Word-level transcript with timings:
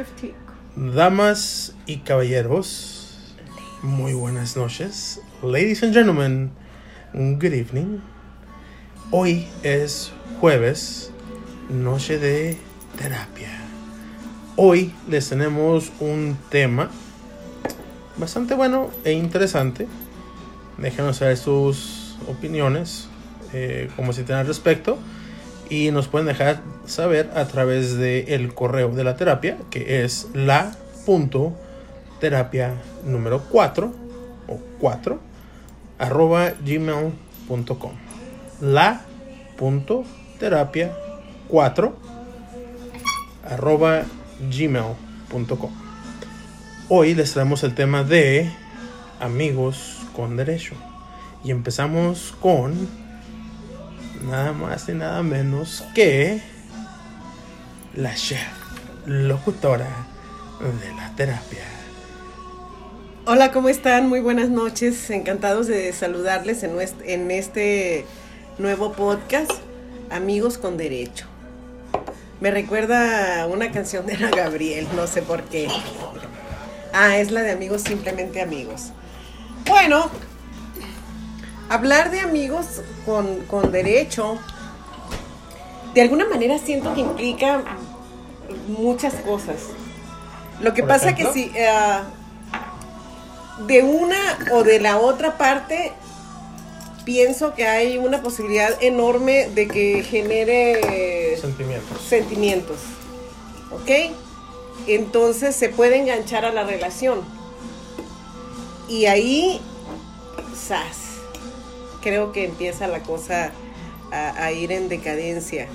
6.15. 0.00 0.94
Damas 0.94 1.74
y 1.84 1.98
caballeros, 1.98 3.34
muy 3.82 4.14
buenas 4.14 4.56
noches. 4.56 5.20
Ladies 5.42 5.82
and 5.82 5.92
gentlemen, 5.92 6.50
good 7.12 7.52
evening. 7.52 8.00
Hoy 9.10 9.46
es 9.62 10.10
jueves, 10.40 11.10
noche 11.68 12.18
de 12.18 12.56
terapia. 12.96 13.50
Hoy 14.56 14.90
les 15.06 15.28
tenemos 15.28 15.92
un 16.00 16.38
tema 16.48 16.90
bastante 18.16 18.54
bueno 18.54 18.90
e 19.04 19.12
interesante. 19.12 19.86
Déjenos 20.78 21.18
saber 21.18 21.36
sus 21.36 22.16
opiniones, 22.26 23.06
eh, 23.52 23.90
como 23.96 24.14
si 24.14 24.22
tienen 24.22 24.40
al 24.40 24.46
respecto. 24.46 24.98
Y 25.70 25.90
nos 25.92 26.08
pueden 26.08 26.26
dejar 26.26 26.60
saber 26.84 27.30
a 27.34 27.46
través 27.46 27.96
del 27.96 28.28
el 28.28 28.54
correo 28.54 28.90
de 28.90 29.04
la 29.04 29.16
terapia, 29.16 29.56
que 29.70 30.04
es 30.04 30.28
la 30.34 30.72
punto 31.06 31.54
terapia 32.20 32.74
número 33.04 33.44
4 33.50 33.92
o 34.48 34.58
4 34.78 35.20
arroba 35.98 36.52
gmail.com 36.64 37.92
la 38.60 39.00
punto 39.56 40.04
terapia 40.38 40.92
4 41.48 41.96
arroba 43.48 44.02
gmail.com 44.50 45.70
hoy 46.92 47.14
les 47.14 47.32
traemos 47.32 47.62
el 47.62 47.74
tema 47.74 48.02
de 48.02 48.50
amigos 49.20 49.98
con 50.16 50.36
derecho. 50.36 50.74
Y 51.44 51.52
empezamos 51.52 52.34
con 52.40 52.88
nada 54.22 54.52
más 54.52 54.88
y 54.88 54.92
nada 54.92 55.22
menos 55.22 55.84
que 55.94 56.40
la 57.94 58.14
chef 58.14 58.40
locutora 59.06 59.88
de 60.60 60.94
la 60.94 61.10
terapia. 61.16 61.64
Hola, 63.26 63.52
¿cómo 63.52 63.68
están? 63.68 64.08
Muy 64.08 64.20
buenas 64.20 64.48
noches. 64.48 65.10
Encantados 65.10 65.66
de 65.66 65.92
saludarles 65.92 66.62
en, 66.62 67.30
este 67.30 68.04
nuevo 68.58 68.92
podcast, 68.92 69.50
Amigos 70.10 70.58
con 70.58 70.76
Derecho. 70.76 71.26
Me 72.40 72.50
recuerda 72.50 73.46
una 73.46 73.70
canción 73.70 74.06
de 74.06 74.14
Ana 74.14 74.30
Gabriel, 74.30 74.86
no 74.96 75.06
sé 75.06 75.22
por 75.22 75.44
qué. 75.44 75.68
Ah, 76.92 77.18
es 77.18 77.30
la 77.30 77.42
de 77.42 77.52
Amigos, 77.52 77.82
simplemente 77.82 78.40
amigos. 78.40 78.92
Bueno, 79.66 80.10
hablar 81.70 82.10
de 82.10 82.20
amigos 82.20 82.82
con, 83.06 83.46
con 83.46 83.70
derecho, 83.72 84.38
de 85.94 86.02
alguna 86.02 86.26
manera 86.26 86.58
siento 86.58 86.92
que 86.94 87.00
implica 87.00 87.62
muchas 88.68 89.14
cosas. 89.14 89.56
Lo 90.60 90.74
que 90.74 90.82
pasa 90.82 91.10
ejemplo. 91.10 91.32
que 91.32 91.40
si 91.40 91.52
eh, 91.54 92.00
de 93.66 93.82
una 93.82 94.16
o 94.52 94.64
de 94.64 94.80
la 94.80 94.98
otra 94.98 95.38
parte 95.38 95.92
pienso 97.04 97.54
que 97.54 97.66
hay 97.66 97.98
una 97.98 98.20
posibilidad 98.20 98.76
enorme 98.82 99.48
de 99.54 99.68
que 99.68 100.02
genere 100.02 101.36
Sentimientos. 101.40 102.00
sentimientos. 102.02 102.76
¿Ok? 103.70 104.12
Entonces 104.88 105.54
se 105.54 105.68
puede 105.68 105.98
enganchar 105.98 106.44
a 106.44 106.52
la 106.52 106.64
relación. 106.64 107.20
Y 108.88 109.06
ahí, 109.06 109.60
¡zas! 110.54 111.09
Creo 112.02 112.32
que 112.32 112.44
empieza 112.44 112.86
la 112.86 113.00
cosa 113.00 113.50
a, 114.12 114.44
a 114.44 114.52
ir 114.52 114.72
en 114.72 114.88
decadencia. 114.88 115.66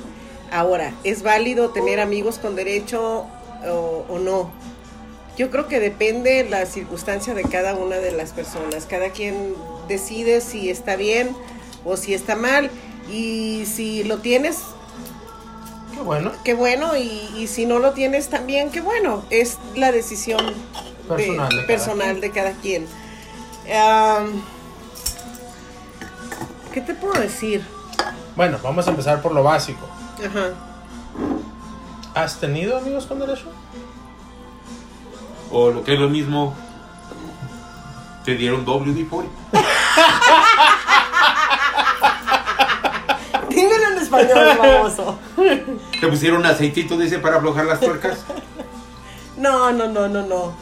Ahora, 0.51 0.93
¿es 1.03 1.23
válido 1.23 1.69
tener 1.71 1.99
amigos 1.99 2.37
con 2.39 2.55
derecho 2.55 3.25
o, 3.67 4.05
o 4.09 4.19
no? 4.19 4.51
Yo 5.37 5.51
creo 5.51 5.67
que 5.67 5.79
depende 5.79 6.47
la 6.49 6.65
circunstancia 6.65 7.33
de 7.33 7.43
cada 7.43 7.75
una 7.75 7.97
de 7.97 8.11
las 8.11 8.31
personas. 8.31 8.85
Cada 8.85 9.09
quien 9.09 9.53
decide 9.87 10.39
si 10.41 10.69
está 10.69 10.95
bien 10.95 11.35
o 11.83 11.97
si 11.97 12.13
está 12.13 12.35
mal. 12.35 12.69
Y 13.11 13.65
si 13.65 14.03
lo 14.03 14.17
tienes, 14.19 14.58
Qué 15.93 16.02
bueno. 16.02 16.31
qué 16.43 16.53
bueno, 16.55 16.95
y, 16.97 17.30
y 17.37 17.47
si 17.47 17.65
no 17.65 17.80
lo 17.80 17.91
tienes 17.93 18.30
también, 18.30 18.69
qué 18.71 18.81
bueno. 18.81 19.23
Es 19.30 19.58
la 19.75 19.91
decisión 19.91 20.39
de- 20.45 21.08
Personal 21.08 21.49
de 21.49 21.55
cada 21.55 21.67
personal 21.67 22.09
quien. 22.17 22.21
de 22.21 22.31
cada 22.31 22.52
quien. 22.53 22.87
Am, 23.77 24.41
¿Qué 26.75 26.81
te 26.81 26.93
puedo 26.93 27.17
decir? 27.21 27.65
Bueno, 28.36 28.58
vamos 28.61 28.86
a 28.86 28.89
empezar 28.89 29.21
por 29.21 29.31
lo 29.31 29.41
básico. 29.41 29.87
Ajá. 30.19 30.49
¿Has 32.13 32.37
tenido 32.37 32.77
amigos 32.77 33.05
con 33.05 33.17
derecho? 33.17 33.45
O 35.53 35.69
lo 35.69 35.85
que 35.85 35.93
es 35.93 35.99
lo 36.02 36.09
mismo, 36.09 36.53
te 38.25 38.35
dieron 38.35 38.65
WD-40. 38.65 39.25
Dímelo 43.47 43.87
en 43.93 43.97
español, 43.97 44.58
famoso. 44.58 45.17
Te 46.02 46.08
pusieron 46.09 46.45
aceitito, 46.45 46.97
dice, 46.97 47.19
para 47.19 47.37
aflojar 47.37 47.65
las 47.65 47.80
tuercas. 47.80 48.17
No, 49.37 49.71
no, 49.73 49.87
no, 49.87 50.08
no, 50.08 50.21
no. 50.21 50.53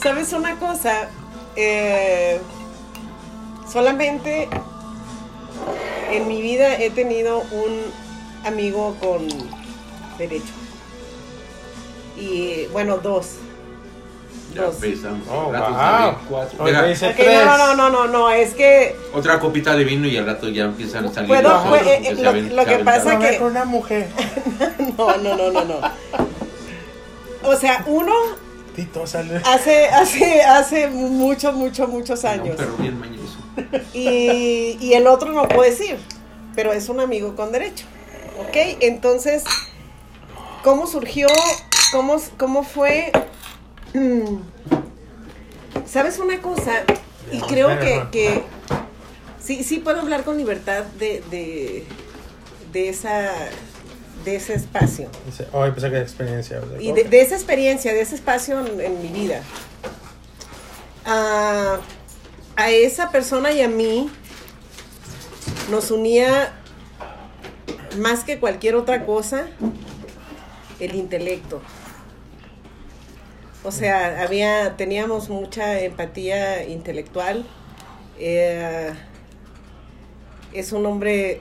¿Sabes 0.00 0.32
una 0.32 0.54
cosa? 0.54 1.08
Eh, 1.56 2.40
solamente 3.68 4.48
en 6.10 6.28
mi 6.28 6.40
vida 6.42 6.76
he 6.78 6.90
tenido 6.90 7.40
un 7.52 7.80
amigo 8.44 8.96
con 9.00 9.26
derecho. 10.18 10.52
Y 12.16 12.66
bueno, 12.72 12.98
dos. 12.98 13.36
Ya 14.54 14.62
Dos. 14.64 14.82
empezamos. 14.82 15.26
Oh, 15.30 15.44
wow. 15.44 15.52
salen 15.54 16.14
cuatro. 16.28 16.58
Tres. 17.16 17.44
no, 17.46 17.56
no, 17.56 17.74
no, 17.74 17.88
no, 17.90 18.06
no, 18.06 18.30
es 18.30 18.52
que 18.52 18.94
otra 19.14 19.40
copita 19.40 19.74
de 19.74 19.84
vino 19.84 20.06
y 20.06 20.16
al 20.18 20.26
rato 20.26 20.46
ya 20.50 20.64
empiezan 20.64 21.06
a 21.06 21.12
salir 21.12 21.28
Puedo, 21.28 21.48
los 21.48 21.62
pues, 21.68 21.80
otros 21.82 21.92
eh, 21.96 22.00
porque 22.04 22.08
eh, 22.12 22.16
se 22.16 22.22
lo- 22.22 22.30
aven- 22.30 22.48
lo 22.54 22.62
se 22.62 22.68
que 22.68 22.74
aventaron. 22.74 22.84
pasa 22.84 23.18
Pero 23.18 23.30
que- 23.32 23.38
con 23.38 23.46
una 23.48 23.64
mujer. 23.64 24.08
no, 24.98 25.16
no, 25.16 25.36
no, 25.36 25.50
no, 25.52 25.64
no. 25.64 25.80
O 27.44 27.56
sea, 27.56 27.82
uno 27.86 28.12
Tito 28.76 29.06
sale. 29.06 29.40
hace, 29.44 29.86
hace, 29.86 30.42
hace 30.42 30.86
muchos, 30.88 31.54
muchos, 31.54 31.88
muchos 31.88 32.22
Era 32.22 32.34
Un 32.34 32.40
años. 32.40 32.56
perro 32.56 32.76
bien 32.76 33.00
mañoso. 33.00 33.21
Y, 33.92 34.78
y 34.80 34.94
el 34.94 35.06
otro 35.06 35.32
no 35.32 35.46
puedo 35.48 35.62
decir, 35.62 35.98
pero 36.54 36.72
es 36.72 36.88
un 36.88 37.00
amigo 37.00 37.36
con 37.36 37.52
derecho. 37.52 37.86
¿Ok? 38.40 38.56
Entonces, 38.80 39.44
¿cómo 40.64 40.86
surgió? 40.86 41.28
¿Cómo, 41.92 42.16
cómo 42.38 42.62
fue? 42.64 43.12
Mm. 43.94 44.36
¿Sabes 45.86 46.18
una 46.18 46.40
cosa? 46.40 46.84
Y 47.30 47.40
creo 47.40 47.78
que, 47.78 48.06
que 48.10 48.42
sí, 49.38 49.64
sí 49.64 49.78
puedo 49.78 50.00
hablar 50.00 50.24
con 50.24 50.38
libertad 50.38 50.84
de, 50.98 51.22
de, 51.30 51.84
de 52.72 52.88
esa, 52.88 53.30
de 54.24 54.36
ese 54.36 54.54
espacio. 54.54 55.08
Oh, 55.52 55.64
pensé 55.64 55.90
que 55.90 55.98
experiencia. 56.00 56.62
Y 56.80 56.92
de, 56.92 57.04
de 57.04 57.20
esa 57.20 57.34
experiencia, 57.34 57.92
de 57.92 58.00
ese 58.00 58.14
espacio 58.14 58.60
en, 58.66 58.80
en 58.80 59.02
mi 59.02 59.08
vida. 59.08 59.42
A, 61.04 61.78
a 62.62 62.70
esa 62.70 63.10
persona 63.10 63.50
y 63.50 63.60
a 63.60 63.68
mí 63.68 64.08
nos 65.68 65.90
unía 65.90 66.54
más 67.98 68.22
que 68.22 68.38
cualquier 68.38 68.76
otra 68.76 69.04
cosa 69.04 69.48
el 70.78 70.94
intelecto. 70.94 71.60
O 73.64 73.72
sea, 73.72 74.22
había, 74.22 74.76
teníamos 74.76 75.28
mucha 75.28 75.80
empatía 75.80 76.64
intelectual. 76.68 77.44
Eh, 78.20 78.92
es 80.52 80.70
un 80.70 80.86
hombre 80.86 81.40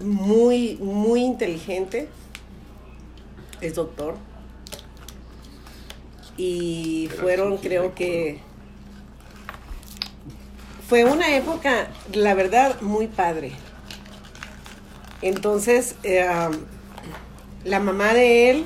muy, 0.00 0.76
muy 0.76 1.20
inteligente. 1.20 2.08
Es 3.60 3.74
doctor. 3.74 4.16
Y 6.38 7.10
fueron, 7.20 7.58
creo 7.58 7.94
que... 7.94 8.47
Fue 10.88 11.04
una 11.04 11.36
época, 11.36 11.88
la 12.14 12.32
verdad, 12.32 12.80
muy 12.80 13.08
padre. 13.08 13.52
Entonces, 15.20 15.96
eh, 16.02 16.26
la 17.64 17.78
mamá 17.78 18.14
de 18.14 18.50
él, 18.50 18.64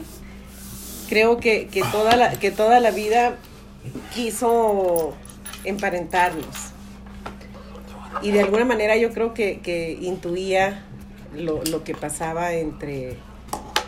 creo 1.09 1.39
que, 1.39 1.67
que 1.67 1.83
toda 1.91 2.15
la, 2.15 2.39
que 2.39 2.53
toda 2.53 2.79
la 2.79 2.93
vida 2.93 3.39
quiso 4.15 5.15
emparentarnos. 5.65 6.47
Y 8.23 8.31
de 8.31 8.41
alguna 8.41 8.67
manera 8.67 8.97
yo 8.97 9.13
creo 9.13 9.35
que, 9.35 9.59
que 9.59 9.99
intuía 10.01 10.85
lo, 11.35 11.65
lo 11.65 11.83
que 11.83 11.97
pasaba 11.97 12.53
entre, 12.53 13.17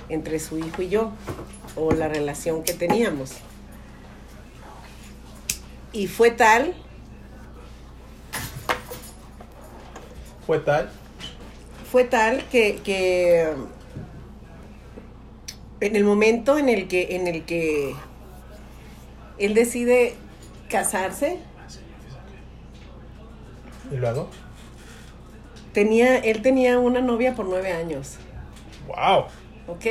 entre 0.08 0.40
su 0.40 0.58
hijo 0.58 0.82
y 0.82 0.88
yo, 0.88 1.12
o 1.76 1.92
la 1.92 2.08
relación 2.08 2.64
que 2.64 2.72
teníamos. 2.72 3.30
Y 5.92 6.08
fue 6.08 6.32
tal, 6.32 6.74
Fue 10.46 10.58
tal. 10.58 10.90
fue 11.90 12.04
tal 12.04 12.44
que, 12.48 12.76
que 12.84 13.48
en 15.80 15.96
el 15.96 16.04
momento 16.04 16.58
en 16.58 16.68
el 16.68 16.88
que, 16.88 17.16
en 17.16 17.26
el 17.26 17.44
que 17.44 17.94
él 19.38 19.54
decide 19.54 20.14
casarse, 20.68 21.38
¿Y 23.90 23.96
luego? 23.96 24.28
tenía, 25.72 26.16
él 26.18 26.42
tenía 26.42 26.78
una 26.78 27.00
novia 27.00 27.34
por 27.34 27.46
nueve 27.46 27.72
años. 27.72 28.16
¡Wow! 28.86 29.26
¿ok? 29.66 29.86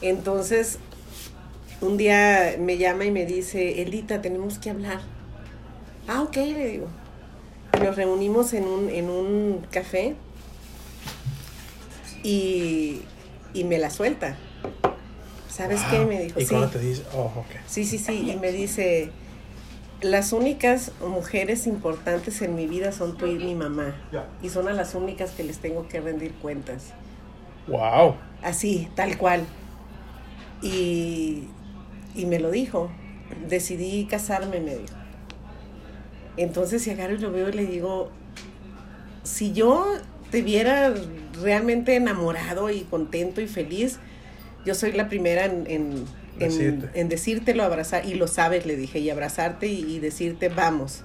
Entonces, 0.00 0.78
un 1.80 1.96
día 1.96 2.56
me 2.58 2.76
llama 2.78 3.04
y 3.04 3.10
me 3.10 3.26
dice, 3.26 3.82
Elita, 3.82 4.20
tenemos 4.20 4.58
que 4.58 4.70
hablar. 4.70 5.00
Ah, 6.06 6.22
ok, 6.22 6.36
le 6.36 6.68
digo. 6.68 6.88
Nos 7.82 7.96
reunimos 7.96 8.52
en 8.54 8.64
un, 8.64 8.88
en 8.88 9.10
un 9.10 9.66
café 9.70 10.14
y, 12.22 13.02
y 13.52 13.64
me 13.64 13.78
la 13.78 13.90
suelta. 13.90 14.36
¿Sabes 15.48 15.80
qué? 15.90 16.04
Me 16.04 16.20
dijo, 16.24 16.40
¿Y 16.40 16.44
sí. 16.44 16.50
cuando 16.50 16.68
te 16.68 16.78
dice, 16.80 17.02
oh, 17.14 17.32
ok. 17.36 17.46
Sí, 17.66 17.84
sí, 17.84 17.98
sí. 17.98 18.30
Y 18.30 18.36
me 18.36 18.50
dice, 18.50 19.10
las 20.00 20.32
únicas 20.32 20.92
mujeres 21.00 21.66
importantes 21.66 22.42
en 22.42 22.54
mi 22.54 22.66
vida 22.66 22.90
son 22.92 23.16
tú 23.16 23.26
y 23.26 23.36
mi 23.36 23.54
mamá. 23.54 23.94
Y 24.42 24.48
son 24.48 24.68
a 24.68 24.72
las 24.72 24.94
únicas 24.94 25.30
que 25.30 25.44
les 25.44 25.58
tengo 25.58 25.86
que 25.88 26.00
rendir 26.00 26.32
cuentas. 26.34 26.86
¡Wow! 27.68 28.16
Así, 28.42 28.88
tal 28.94 29.16
cual. 29.16 29.44
Y, 30.62 31.44
y 32.14 32.26
me 32.26 32.38
lo 32.38 32.50
dijo. 32.50 32.90
Decidí 33.48 34.06
casarme, 34.06 34.60
me 34.60 34.74
dijo. 34.76 34.94
Entonces, 36.36 36.82
si 36.82 36.90
agarro 36.90 37.14
y 37.14 37.18
lo 37.18 37.30
veo 37.30 37.48
y 37.48 37.52
le 37.52 37.66
digo, 37.66 38.10
si 39.22 39.52
yo 39.52 39.86
te 40.30 40.42
viera 40.42 40.92
realmente 41.42 41.94
enamorado 41.96 42.70
y 42.70 42.80
contento 42.82 43.40
y 43.40 43.46
feliz, 43.46 43.98
yo 44.66 44.74
soy 44.74 44.92
la 44.92 45.08
primera 45.08 45.44
en, 45.44 45.64
en, 45.68 46.04
en- 46.94 47.08
decírtelo, 47.08 47.62
abrazar, 47.62 48.04
y 48.06 48.14
lo 48.14 48.26
sabes, 48.26 48.66
le 48.66 48.76
dije, 48.76 48.98
y 48.98 49.10
abrazarte 49.10 49.66
y, 49.68 49.80
y 49.94 49.98
decirte, 50.00 50.48
vamos. 50.48 51.02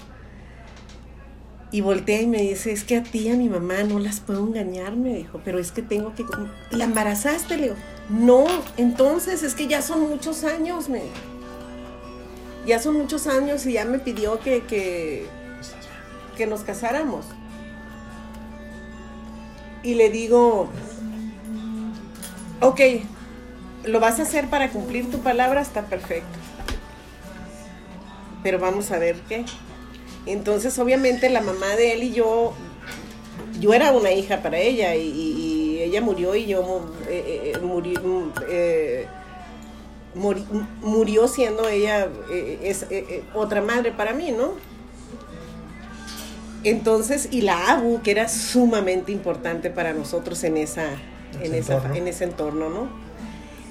Y 1.72 1.82
voltea 1.82 2.20
y 2.22 2.26
me 2.26 2.42
dice, 2.42 2.72
es 2.72 2.84
que 2.84 2.96
a 2.98 3.04
ti 3.04 3.30
a 3.30 3.36
mi 3.36 3.48
mamá 3.48 3.84
no 3.84 4.00
las 4.00 4.22
puedo 4.22 4.40
engañar, 4.48 4.96
me 4.96 5.14
dijo, 5.14 5.40
pero 5.46 5.60
es 5.60 5.72
que 5.72 5.84
tengo 5.84 6.16
que... 6.16 6.24
¿La 6.72 6.86
embarazaste? 6.86 7.58
Le 7.58 7.64
digo, 7.64 7.76
no, 8.10 8.48
entonces 8.78 9.44
es 9.44 9.54
que 9.54 9.68
ya 9.68 9.84
son 9.84 10.10
muchos 10.10 10.44
años, 10.44 10.90
me 10.90 10.98
dijo. 11.04 11.14
Ya 12.66 12.80
son 12.80 12.98
muchos 12.98 13.28
años 13.28 13.66
y 13.66 13.74
ya 13.74 13.86
me 13.86 14.00
pidió 14.00 14.40
que, 14.40 14.64
que, 14.64 15.28
que 16.38 16.46
nos 16.46 16.62
casáramos. 16.62 17.26
Y 19.82 19.96
le 19.96 20.10
digo, 20.10 20.70
ok, 22.62 22.82
lo 23.86 24.00
vas 24.00 24.20
a 24.20 24.24
hacer 24.24 24.50
para 24.50 24.70
cumplir 24.70 25.10
tu 25.10 25.20
palabra, 25.20 25.62
está 25.62 25.84
perfecto. 25.84 26.38
Pero 28.44 28.60
vamos 28.60 28.92
a 28.92 29.00
ver 29.00 29.16
qué. 29.28 29.46
Entonces, 30.26 30.78
obviamente, 30.80 31.30
la 31.30 31.42
mamá 31.42 31.76
de 31.76 31.94
él 31.94 32.04
y 32.04 32.12
yo, 32.12 32.54
yo 33.60 33.74
era 33.74 33.92
una 33.92 34.12
hija 34.12 34.42
para 34.42 34.60
ella 34.60 34.96
y, 34.96 35.80
ella 35.82 36.02
murió 36.02 36.36
y 36.36 36.46
yo 36.46 36.94
eh, 37.08 37.54
eh, 37.56 37.60
mm, 37.60 38.32
eh, 38.50 39.08
muri- 40.16 40.46
murió 40.82 41.28
siendo 41.28 41.68
ella 41.68 42.08
eh, 42.32 42.60
es, 42.64 42.84
eh, 42.84 42.88
eh, 43.10 43.24
otra 43.34 43.62
madre 43.62 43.92
para 43.92 44.14
mí, 44.14 44.32
¿no? 44.32 44.54
Entonces, 46.64 47.30
y 47.32 47.42
la 47.42 47.72
ABU, 47.72 48.02
que 48.02 48.12
era 48.12 48.28
sumamente 48.28 49.12
importante 49.12 49.70
para 49.70 49.94
nosotros 49.94 50.44
en, 50.44 50.58
esa, 50.58 50.86
en, 51.42 51.54
Ese 51.54 51.60
esa, 51.60 51.74
entorno. 51.76 51.96
en 51.96 52.08
ese 52.08 52.24
entorno, 52.26 52.70
¿no? 52.70 52.90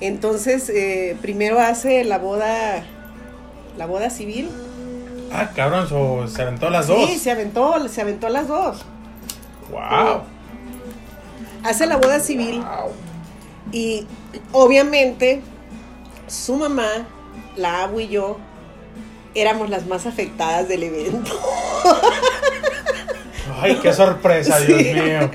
Entonces, 0.01 0.71
eh, 0.71 1.17
primero 1.21 1.59
hace 1.61 2.05
la 2.05 2.19
boda, 2.19 2.85
la 3.77 3.87
boda 3.87 4.09
civil. 4.11 4.49
Ah, 5.33 5.51
cabrón, 5.55 5.87
so, 5.87 6.27
se 6.29 6.41
aventó 6.43 6.71
las 6.71 6.87
dos. 6.87 7.11
Sí, 7.11 7.19
se 7.19 7.31
aventó, 7.31 7.87
se 7.89 8.01
aventó 8.01 8.29
las 8.31 8.49
dos. 8.49 8.87
¡Wow! 9.71 10.23
Hace 11.65 11.87
la 11.87 11.97
boda 11.99 12.21
civil 12.21 12.61
¡Wow! 12.63 12.93
y 13.73 14.07
obviamente 14.53 15.43
su 16.29 16.55
mamá, 16.57 16.89
la 17.57 17.83
Abu 17.83 18.01
y 18.01 18.09
yo 18.09 18.39
éramos 19.35 19.69
las 19.71 19.87
más 19.87 20.07
afectadas 20.07 20.69
del 20.69 20.85
evento. 20.85 21.33
¡Ay, 23.61 23.77
qué 23.83 23.93
sorpresa, 23.93 24.59
Sí. 24.61 24.73
Dios 24.73 25.05
mío! 25.05 25.31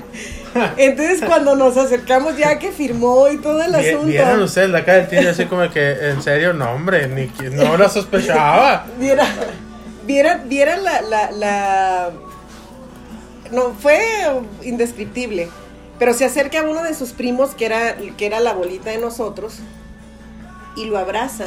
Entonces 0.76 1.20
cuando 1.26 1.56
nos 1.56 1.76
acercamos 1.76 2.36
ya 2.36 2.58
que 2.60 2.70
firmó 2.70 3.28
y 3.28 3.38
todo 3.38 3.60
el 3.60 3.74
asunto. 3.74 4.06
Vieron 4.06 4.40
ustedes 4.42 4.70
la 4.70 4.84
cara 4.84 4.98
del 5.04 5.08
tío 5.08 5.28
así 5.30 5.46
como 5.46 5.68
que, 5.68 6.10
en 6.10 6.22
serio, 6.22 6.52
no, 6.52 6.70
hombre, 6.70 7.08
ni 7.08 7.26
no 7.50 7.76
lo 7.76 7.88
sospechaba. 7.88 8.86
Viera, 9.00 9.26
viera, 10.06 10.36
viera 10.46 10.76
la, 10.76 11.00
la, 11.02 11.30
la- 11.32 12.10
No, 13.50 13.74
fue 13.74 13.98
indescriptible. 14.62 15.48
Pero 15.98 16.14
se 16.14 16.24
acerca 16.24 16.62
uno 16.62 16.82
de 16.84 16.94
sus 16.94 17.10
primos, 17.12 17.50
que 17.56 17.66
era, 17.66 17.96
que 18.16 18.24
era 18.26 18.38
la 18.40 18.52
bolita 18.52 18.90
de 18.90 18.98
nosotros, 18.98 19.56
y 20.76 20.86
lo 20.86 20.98
abraza. 20.98 21.46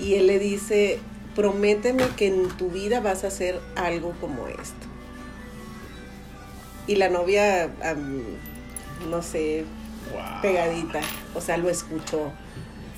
Y 0.00 0.14
él 0.14 0.26
le 0.28 0.38
dice, 0.38 1.00
prométeme 1.34 2.04
que 2.16 2.28
en 2.28 2.48
tu 2.48 2.70
vida 2.70 3.00
vas 3.00 3.24
a 3.24 3.28
hacer 3.28 3.60
algo 3.76 4.12
como 4.20 4.46
esto. 4.48 4.86
Y 6.86 6.96
la 6.96 7.08
novia, 7.08 7.68
no 9.10 9.22
sé, 9.22 9.64
Wow. 10.12 10.40
pegadita, 10.40 11.00
o 11.34 11.40
sea, 11.40 11.56
lo 11.58 11.68
escuchó. 11.68 12.32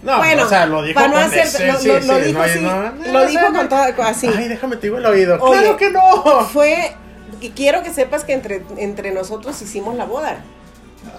No, 0.02 0.18
bueno, 0.18 0.44
o 0.44 0.48
sea, 0.48 0.64
lo 0.66 0.82
dijo 0.82 0.94
para 0.94 1.08
no 1.08 1.14
con 1.14 1.22
hacer, 1.24 1.40
ese- 1.46 1.66
lo, 1.66 1.78
sí, 1.78 1.88
lo- 1.88 2.00
sí, 2.00 2.06
lo 2.06 2.18
dijo 2.20 2.40
así, 2.40 2.60
no, 2.60 2.92
lo 3.12 3.26
dijo 3.26 3.52
con 3.52 3.68
todo 3.68 3.80
así. 4.04 4.28
Ay, 4.28 4.48
déjame 4.48 4.76
te 4.76 4.82
digo 4.86 4.98
el 4.98 5.06
oído. 5.06 5.38
Oye, 5.42 5.58
¡Claro 5.60 5.76
que 5.76 5.90
no! 5.90 6.44
Fue, 6.52 6.92
y 7.40 7.50
quiero 7.50 7.82
que 7.82 7.92
sepas 7.92 8.22
que 8.24 8.32
entre, 8.32 8.62
entre 8.78 9.10
nosotros 9.12 9.60
hicimos 9.60 9.96
la 9.96 10.04
boda, 10.04 10.42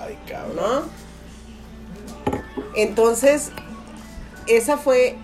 Ay, 0.03 0.17
cabrón. 0.29 0.55
¿no? 0.55 1.01
Entonces, 2.75 3.51
esa 4.47 4.77
fue, 4.77 5.15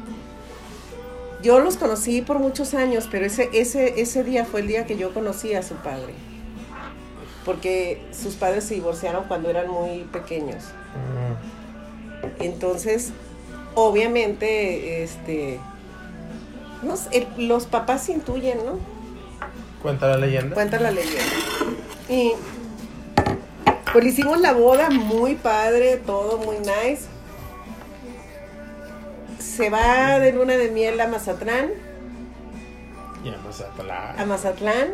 yo 1.42 1.60
los 1.60 1.78
conocí 1.78 2.22
por 2.22 2.40
muchos 2.40 2.74
años, 2.74 3.08
pero 3.10 3.26
ese, 3.26 3.50
ese, 3.54 4.00
ese 4.02 4.24
día 4.24 4.46
fue 4.46 4.62
el 4.62 4.68
día 4.68 4.86
que 4.86 4.98
yo 4.98 5.14
conocí 5.14 5.54
a 5.54 5.64
su 5.64 5.76
padre. 5.76 6.14
Porque 7.46 8.02
sus 8.12 8.36
padres 8.36 8.66
se 8.66 8.74
divorciaron 8.74 9.26
cuando 9.26 9.50
eran 9.50 9.70
muy 9.70 10.04
pequeños. 10.12 10.64
Mm, 10.96 12.44
Entonces, 12.44 13.12
obviamente, 13.74 15.04
este, 15.04 15.60
no 16.84 16.98
sé, 16.98 17.28
los 17.38 17.66
papás 17.66 18.04
se 18.04 18.14
intuyen, 18.14 18.58
¿no? 18.66 18.80
Cuenta 19.82 20.08
la 20.08 20.18
leyenda. 20.18 20.54
Cuenta 20.56 20.80
la 20.80 20.92
leyenda. 20.92 21.22
Y 22.10 22.34
pues 23.94 24.06
hicimos 24.06 24.42
la 24.42 24.54
boda 24.54 24.90
muy 24.90 25.36
padre, 25.36 25.98
todo 25.98 26.38
muy 26.40 26.58
nice. 26.60 27.06
Se 29.58 29.70
va 29.72 30.20
de 30.20 30.32
luna 30.34 30.56
de 30.56 30.70
miel 30.70 31.02
a 31.02 31.08
Mazatlán, 31.08 31.70
pues, 33.44 33.62
a 33.62 33.84
la- 33.84 34.12
a 34.12 34.26
Mazatlán. 34.26 34.90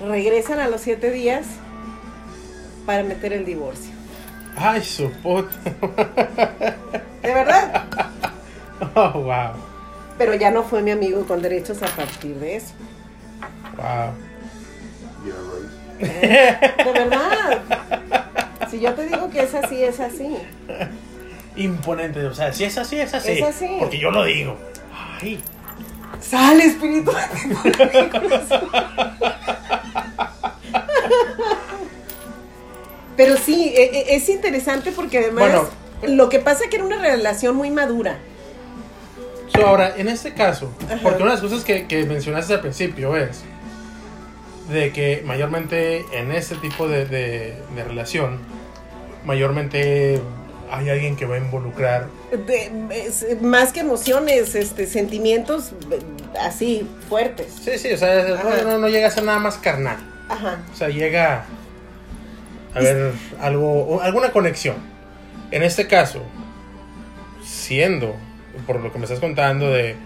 Regresan 0.00 0.58
a 0.60 0.68
los 0.68 0.80
siete 0.80 1.10
días 1.10 1.46
para 2.86 3.02
meter 3.02 3.34
el 3.34 3.44
divorcio. 3.44 3.92
Ay, 4.56 4.82
su 4.82 5.10
puta. 5.22 5.50
De 7.22 7.34
verdad. 7.34 7.84
Oh, 8.94 9.10
wow. 9.12 9.52
Pero 10.16 10.34
ya 10.34 10.50
no 10.50 10.62
fue 10.64 10.82
mi 10.82 10.90
amigo 10.90 11.26
con 11.26 11.42
derechos 11.42 11.82
a 11.82 11.86
partir 11.88 12.36
de 12.36 12.56
eso. 12.56 12.72
Wow. 13.76 14.14
De 15.98 16.92
verdad. 16.94 17.60
Si 18.70 18.80
yo 18.80 18.94
te 18.94 19.06
digo 19.06 19.28
que 19.30 19.42
es 19.42 19.54
así, 19.54 19.82
es 19.84 20.00
así. 20.00 20.36
Imponente. 21.56 22.24
O 22.26 22.34
sea, 22.34 22.52
si 22.52 22.64
es 22.64 22.76
así, 22.78 22.98
es 22.98 23.12
así. 23.14 23.32
Es 23.32 23.42
así. 23.42 23.66
Porque 23.78 23.98
yo 23.98 24.10
lo 24.10 24.24
digo. 24.24 24.56
Ay. 25.20 25.40
Sale 26.20 26.64
espíritu. 26.64 27.12
Pero 33.16 33.36
sí, 33.36 33.72
e- 33.76 33.82
e- 34.12 34.16
es 34.16 34.28
interesante 34.28 34.92
porque 34.92 35.18
además 35.18 35.50
Bueno. 36.00 36.16
lo 36.16 36.28
que 36.28 36.38
pasa 36.38 36.64
es 36.64 36.70
que 36.70 36.76
era 36.76 36.84
una 36.84 36.98
relación 36.98 37.56
muy 37.56 37.70
madura. 37.70 38.18
So, 39.54 39.66
ahora, 39.66 39.94
en 39.96 40.08
este 40.08 40.32
caso, 40.32 40.72
Ajá. 40.86 40.98
porque 41.02 41.22
una 41.22 41.32
de 41.34 41.40
las 41.40 41.50
cosas 41.50 41.64
que, 41.64 41.86
que 41.86 42.04
mencionaste 42.04 42.54
al 42.54 42.60
principio 42.60 43.16
es 43.16 43.42
de 44.70 44.92
que 44.92 45.22
mayormente 45.26 46.04
en 46.12 46.30
este 46.32 46.54
tipo 46.56 46.86
de, 46.88 47.04
de- 47.04 47.56
de 47.74 47.84
relación, 47.84 48.38
mayormente 49.24 50.20
hay 50.70 50.88
alguien 50.88 51.16
que 51.16 51.26
va 51.26 51.34
a 51.36 51.38
involucrar. 51.38 52.06
De- 52.46 52.70
es- 53.06 53.40
más 53.42 53.72
que 53.72 53.80
emociones, 53.80 54.54
este, 54.54 54.86
sentimientos 54.86 55.72
así 56.40 56.88
fuertes. 57.08 57.48
Sí, 57.64 57.78
sí, 57.78 57.92
o 57.92 57.96
sea, 57.96 58.24
no, 58.42 58.62
no, 58.70 58.78
no 58.78 58.88
llega 58.88 59.08
a 59.08 59.10
ser 59.10 59.24
nada 59.24 59.38
más 59.38 59.58
carnal. 59.58 59.96
Ajá. 60.28 60.60
O 60.72 60.76
sea, 60.76 60.88
llega 60.88 61.44
a 62.74 62.78
ver 62.80 63.12
algo, 63.40 64.00
alguna 64.00 64.30
conexión. 64.30 64.76
En 65.50 65.62
este 65.64 65.86
caso, 65.88 66.22
diciendo, 67.40 68.14
por 68.66 68.80
lo 68.80 68.92
que 68.92 68.98
me 68.98 69.04
estás 69.04 69.18
contando, 69.20 69.70
de 69.72 69.96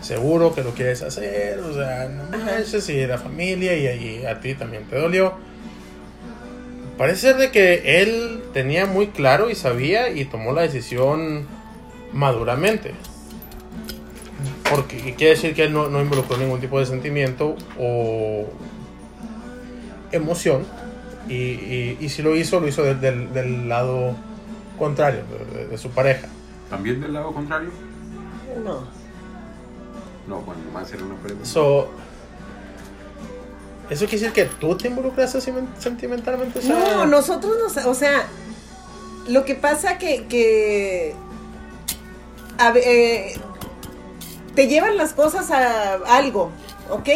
seguro 0.00 0.54
que 0.54 0.62
lo 0.62 0.70
quieres 0.74 1.02
hacer, 1.02 1.58
o 1.60 1.72
sea, 1.74 2.08
no 2.08 2.38
manches, 2.38 2.88
y 2.88 3.06
la 3.06 3.18
familia 3.18 3.74
y, 3.76 3.86
y 4.20 4.26
a 4.26 4.40
ti 4.40 4.54
también 4.54 4.84
te 4.84 4.96
dolió. 4.96 5.34
Parece 6.98 7.20
ser 7.20 7.36
de 7.36 7.50
que 7.50 8.02
él 8.02 8.42
tenía 8.52 8.86
muy 8.86 9.08
claro 9.08 9.50
y 9.50 9.54
sabía 9.54 10.10
y 10.10 10.24
tomó 10.24 10.52
la 10.52 10.62
decisión 10.62 11.46
maduramente. 12.12 12.92
Porque 14.68 15.14
quiere 15.16 15.34
decir 15.34 15.54
que 15.54 15.64
él 15.64 15.72
no, 15.72 15.88
no 15.88 16.00
involucró 16.00 16.36
ningún 16.36 16.60
tipo 16.60 16.78
de 16.78 16.86
sentimiento 16.86 17.56
o 17.78 18.46
emoción. 20.12 20.64
Y, 21.28 21.34
y, 21.34 21.98
y 22.00 22.08
si 22.08 22.22
lo 22.22 22.36
hizo, 22.36 22.60
lo 22.60 22.68
hizo 22.68 22.82
de- 22.82 22.94
del, 22.94 23.32
del 23.32 23.68
lado 23.68 24.14
contrario, 24.78 25.22
de, 25.54 25.68
de 25.68 25.78
su 25.78 25.90
pareja. 25.90 26.28
¿También 26.68 27.00
del 27.00 27.12
lado 27.12 27.32
contrario? 27.32 27.70
No. 28.64 28.80
No, 30.28 30.40
bueno, 30.42 30.60
más 30.72 30.92
era 30.92 31.04
una 31.04 31.16
pregunta. 31.16 31.44
So, 31.48 31.90
¿Eso 33.92 34.06
quiere 34.06 34.20
decir 34.26 34.32
que 34.32 34.44
tú 34.46 34.76
te 34.76 34.88
involucraste 34.88 35.38
semen- 35.40 35.68
sentimentalmente? 35.78 36.58
O 36.58 36.62
sea, 36.62 36.74
No, 36.78 37.06
nosotros 37.06 37.56
nos, 37.58 37.84
o 37.86 37.94
sea, 37.94 38.26
lo 39.28 39.44
que 39.44 39.54
pasa 39.54 39.98
que, 39.98 40.26
que 40.26 41.14
a 42.58 42.72
eh, 42.76 43.34
te 44.54 44.66
llevan 44.66 44.96
las 44.96 45.12
cosas 45.12 45.50
a 45.50 45.94
algo, 46.16 46.50
¿ok? 46.90 47.08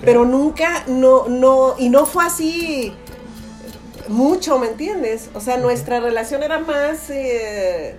Pero 0.00 0.24
nunca, 0.24 0.84
no, 0.86 1.28
no, 1.28 1.74
y 1.78 1.88
no 1.88 2.06
fue 2.06 2.24
así 2.24 2.92
mucho, 4.08 4.58
¿me 4.58 4.68
entiendes? 4.68 5.30
O 5.34 5.40
sea, 5.40 5.56
nuestra 5.56 5.98
relación 6.00 6.42
era 6.42 6.58
más 6.58 7.08
eh, 7.10 7.96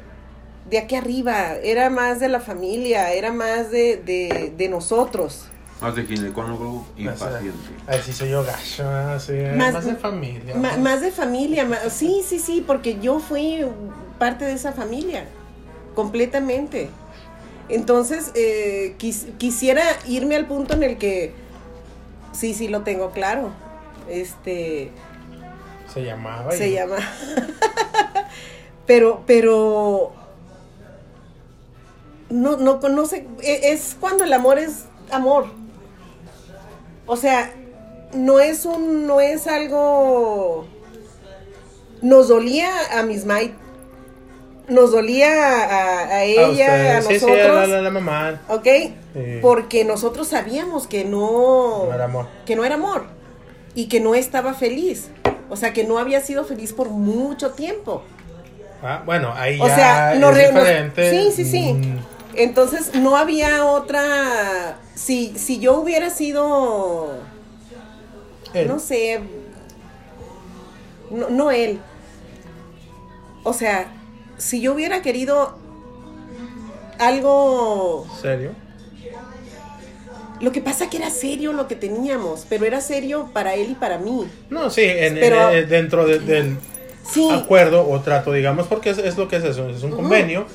de 0.70 0.77
aquí 0.77 0.96
arriba, 0.96 1.53
era 1.63 1.89
más 1.89 2.20
de 2.20 2.29
la 2.29 2.39
familia, 2.39 3.12
era 3.13 3.32
más 3.34 3.72
de, 3.72 3.98
de, 3.98 4.53
de 4.55 4.70
nosotros. 4.70 5.46
Más 5.84 5.96
de 5.96 6.06
ginecólogo 6.06 6.86
y 6.98 7.04
sea, 7.04 7.13
paciente. 7.16 7.58
Así 7.88 8.13
soy 8.13 8.30
yo 8.30 8.44
gacho, 8.44 8.90
así, 8.90 9.34
Más- 9.58 9.74
más, 9.74 9.86
de 9.86 9.96
familia. 9.96 10.56
Ma- 10.56 10.78
más 10.78 11.02
de 11.02 11.12
familia, 11.12 11.66
ma- 11.66 11.90
sí, 11.90 12.24
sí, 12.25 12.40
sí, 12.40 12.63
porque 12.66 13.00
yo 13.02 13.20
fui 13.20 13.66
parte 14.18 14.46
de 14.46 14.54
esa 14.54 14.72
familia, 14.72 15.25
completamente. 15.94 16.90
Entonces, 17.68 18.32
eh, 18.36 18.96
quis- 18.98 19.36
quisiera 19.38 19.84
irme 20.08 20.38
al 20.38 20.46
punto 20.48 20.74
en 20.74 20.84
el 20.84 20.98
que, 20.98 21.34
sí, 22.32 22.54
sí, 22.54 22.70
lo 22.70 22.82
tengo 22.84 23.12
claro. 23.12 23.50
Este, 24.10 24.90
Se 25.94 26.04
llamaba. 26.06 26.52
se 26.54 26.70
y- 26.70 26.74
llama. 26.75 26.96
pero, 28.88 29.24
pero, 29.28 30.13
no, 32.30 32.56
no 32.58 32.80
conoce, 32.80 33.28
e- 33.42 33.72
es 33.74 33.98
cuando 34.00 34.24
el 34.24 34.32
amor 34.32 34.60
es 34.60 34.86
amor. 35.12 35.48
O 37.06 37.16
sea, 37.18 37.52
no 38.14 38.40
es 38.40 38.66
un, 38.66 39.08
no 39.08 39.20
es 39.22 39.48
algo. 39.48 40.66
Nos 42.02 42.28
dolía 42.28 42.70
a 42.98 43.04
Miss 43.04 43.26
Might, 43.26 43.54
nos 44.68 44.92
dolía 44.92 45.30
a, 45.32 46.00
a 46.16 46.24
ella, 46.24 46.98
a. 46.98 47.02
Sí, 47.02 47.14
nosotros, 47.14 47.66
sí, 47.66 47.72
a 47.74 47.82
la, 47.82 47.90
mamá. 47.90 48.42
¿ok? 48.50 48.68
Sí. 49.14 49.40
Porque 49.42 49.86
nosotros 49.86 50.28
sabíamos 50.28 50.88
que 50.88 51.06
no, 51.06 51.86
No 51.86 51.94
era 51.94 52.06
amor. 52.06 52.28
que 52.46 52.56
no 52.56 52.66
era 52.66 52.76
amor 52.76 53.06
y 53.76 53.88
que 53.88 54.00
no 54.00 54.16
estaba 54.16 54.54
feliz. 54.54 55.10
O 55.50 55.56
sea, 55.56 55.72
que 55.74 55.84
no 55.84 55.98
había 55.98 56.20
sido 56.22 56.44
feliz 56.46 56.74
por 56.74 56.90
mucho 56.90 57.52
tiempo. 57.52 58.04
Ah, 58.82 59.02
bueno, 59.06 59.32
ahí 59.36 59.60
O 59.62 59.68
ya 59.68 59.76
sea, 59.76 60.14
es 60.14 60.20
no 60.20 60.34
diferente. 60.34 61.10
sí, 61.12 61.32
sí, 61.34 61.46
sí. 61.50 61.74
Mm, 61.74 61.98
Entonces, 62.36 62.96
no 62.96 63.16
había 63.16 63.64
otra. 63.66 64.78
Si, 64.96 65.38
si 65.38 65.60
yo 65.60 65.80
hubiera 65.80 66.10
sido. 66.10 67.14
él. 68.54 68.68
No 68.68 68.80
sé. 68.80 69.22
No, 71.10 71.30
no 71.30 71.52
él. 71.52 71.80
O 73.44 73.54
sea, 73.54 73.92
si 74.38 74.62
yo 74.62 74.74
hubiera 74.74 75.02
querido 75.02 75.58
algo. 77.00 78.08
¿Serio? 78.22 78.52
Lo 80.40 80.52
que 80.52 80.62
pasa 80.62 80.90
que 80.90 80.98
era 80.98 81.10
serio 81.10 81.54
lo 81.54 81.68
que 81.68 81.76
teníamos, 81.76 82.46
pero 82.50 82.66
era 82.66 82.82
serio 82.82 83.30
para 83.34 83.54
él 83.56 83.72
y 83.72 83.76
para 83.76 83.98
mí. 83.98 84.28
No, 84.50 84.70
sí, 84.70 84.82
en, 84.84 85.16
Pero- 85.16 85.52
en- 85.52 85.70
dentro 85.70 86.06
de- 86.06 86.20
del 86.20 86.58
Sí. 87.10 87.30
acuerdo 87.32 87.88
o 87.90 88.00
trato, 88.02 88.34
digamos, 88.34 88.68
porque 88.68 88.90
es, 88.90 88.98
es 88.98 89.18
lo 89.18 89.28
que 89.30 89.38
es 89.38 89.44
eso, 89.44 89.70
es 89.70 89.84
un 89.84 89.92
convenio, 89.92 90.46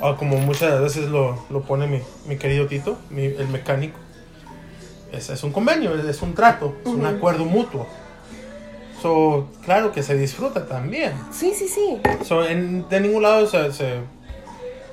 o 0.00 0.16
como 0.16 0.36
muchas 0.38 0.80
veces 0.80 1.08
lo, 1.08 1.38
lo 1.50 1.62
pone 1.62 1.86
mi, 1.86 2.00
mi 2.26 2.36
querido 2.36 2.66
Tito, 2.66 2.98
mi- 3.10 3.24
el 3.26 3.48
mecánico. 3.48 3.98
Es, 5.12 5.30
es 5.30 5.42
un 5.44 5.52
convenio, 5.52 5.94
es, 5.96 6.04
es 6.04 6.22
un 6.22 6.34
trato, 6.34 6.74
es 6.82 6.88
un 6.90 7.06
acuerdo 7.06 7.44
mutuo. 7.44 7.86
So, 9.00 9.48
claro 9.64 9.92
que 9.92 10.02
se 10.02 10.16
disfruta 10.16 10.66
también. 10.66 11.12
Sí, 11.32 11.52
sí, 11.54 11.68
sí. 11.68 12.00
So, 12.24 12.44
en- 12.44 12.88
de 12.88 13.00
ningún 13.00 13.22
lado 13.22 13.46
se, 13.46 13.70
se 13.72 13.98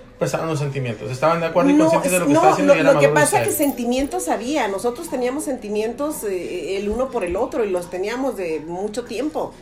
expresaron 0.10 0.50
los 0.50 0.60
sentimientos. 0.60 1.10
Estaban 1.10 1.40
de 1.40 1.48
acuerdo 1.48 1.72
y 1.72 1.74
No, 1.74 1.86
conscientes 1.90 2.12
de 2.12 2.20
lo 2.20 2.26
que 2.28 2.34
no, 2.34 2.40
estaba 2.40 2.54
haciendo 2.54 2.74
lo, 2.74 2.78
y 2.78 2.82
era 2.82 2.94
lo 2.94 3.00
que 3.00 3.08
pasa 3.08 3.42
es 3.42 3.48
que 3.48 3.54
sentimientos 3.54 4.28
había. 4.28 4.68
Nosotros 4.68 5.10
teníamos 5.10 5.46
sentimientos 5.46 6.24
eh, 6.26 6.78
el 6.78 6.90
uno 6.90 7.10
por 7.10 7.24
el 7.24 7.36
otro 7.36 7.64
y 7.66 7.70
los 7.72 7.90
teníamos 7.90 8.38
de 8.38 8.60
mucho 8.60 9.06
tiempo. 9.06 9.54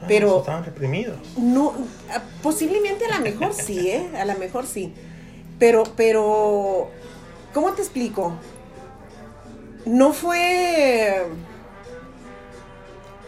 Ah, 0.00 0.04
pero- 0.08 0.28
so, 0.30 0.38
estaban 0.40 0.64
reprimidos. 0.64 1.16
No, 1.38 1.74
ah, 2.10 2.22
posiblemente 2.42 3.04
a 3.06 3.16
lo 3.18 3.24
mejor 3.24 3.52
sí, 3.54 3.88
¿eh? 3.90 4.10
A 4.18 4.24
lo 4.24 4.34
mejor 4.38 4.66
sí. 4.66 4.92
Pero, 5.58 5.84
pero, 5.96 6.90
¿cómo 7.54 7.72
te 7.72 7.82
explico? 7.82 8.34
No 9.86 10.12
fue... 10.12 11.24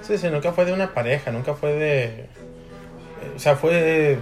Sí, 0.06 0.18
sí, 0.18 0.28
nunca 0.28 0.52
fue 0.52 0.64
de 0.64 0.72
una 0.72 0.92
pareja, 0.94 1.30
nunca 1.30 1.54
fue 1.54 1.72
de... 1.72 2.04
eh, 2.04 2.28
O 3.36 3.38
sea, 3.38 3.56
fue 3.56 3.74
de, 3.74 4.18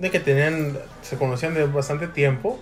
de 0.00 0.10
que 0.10 0.20
tenían, 0.20 0.78
se 1.02 1.16
conocían 1.16 1.54
de 1.54 1.64
bastante 1.66 2.08
tiempo 2.08 2.58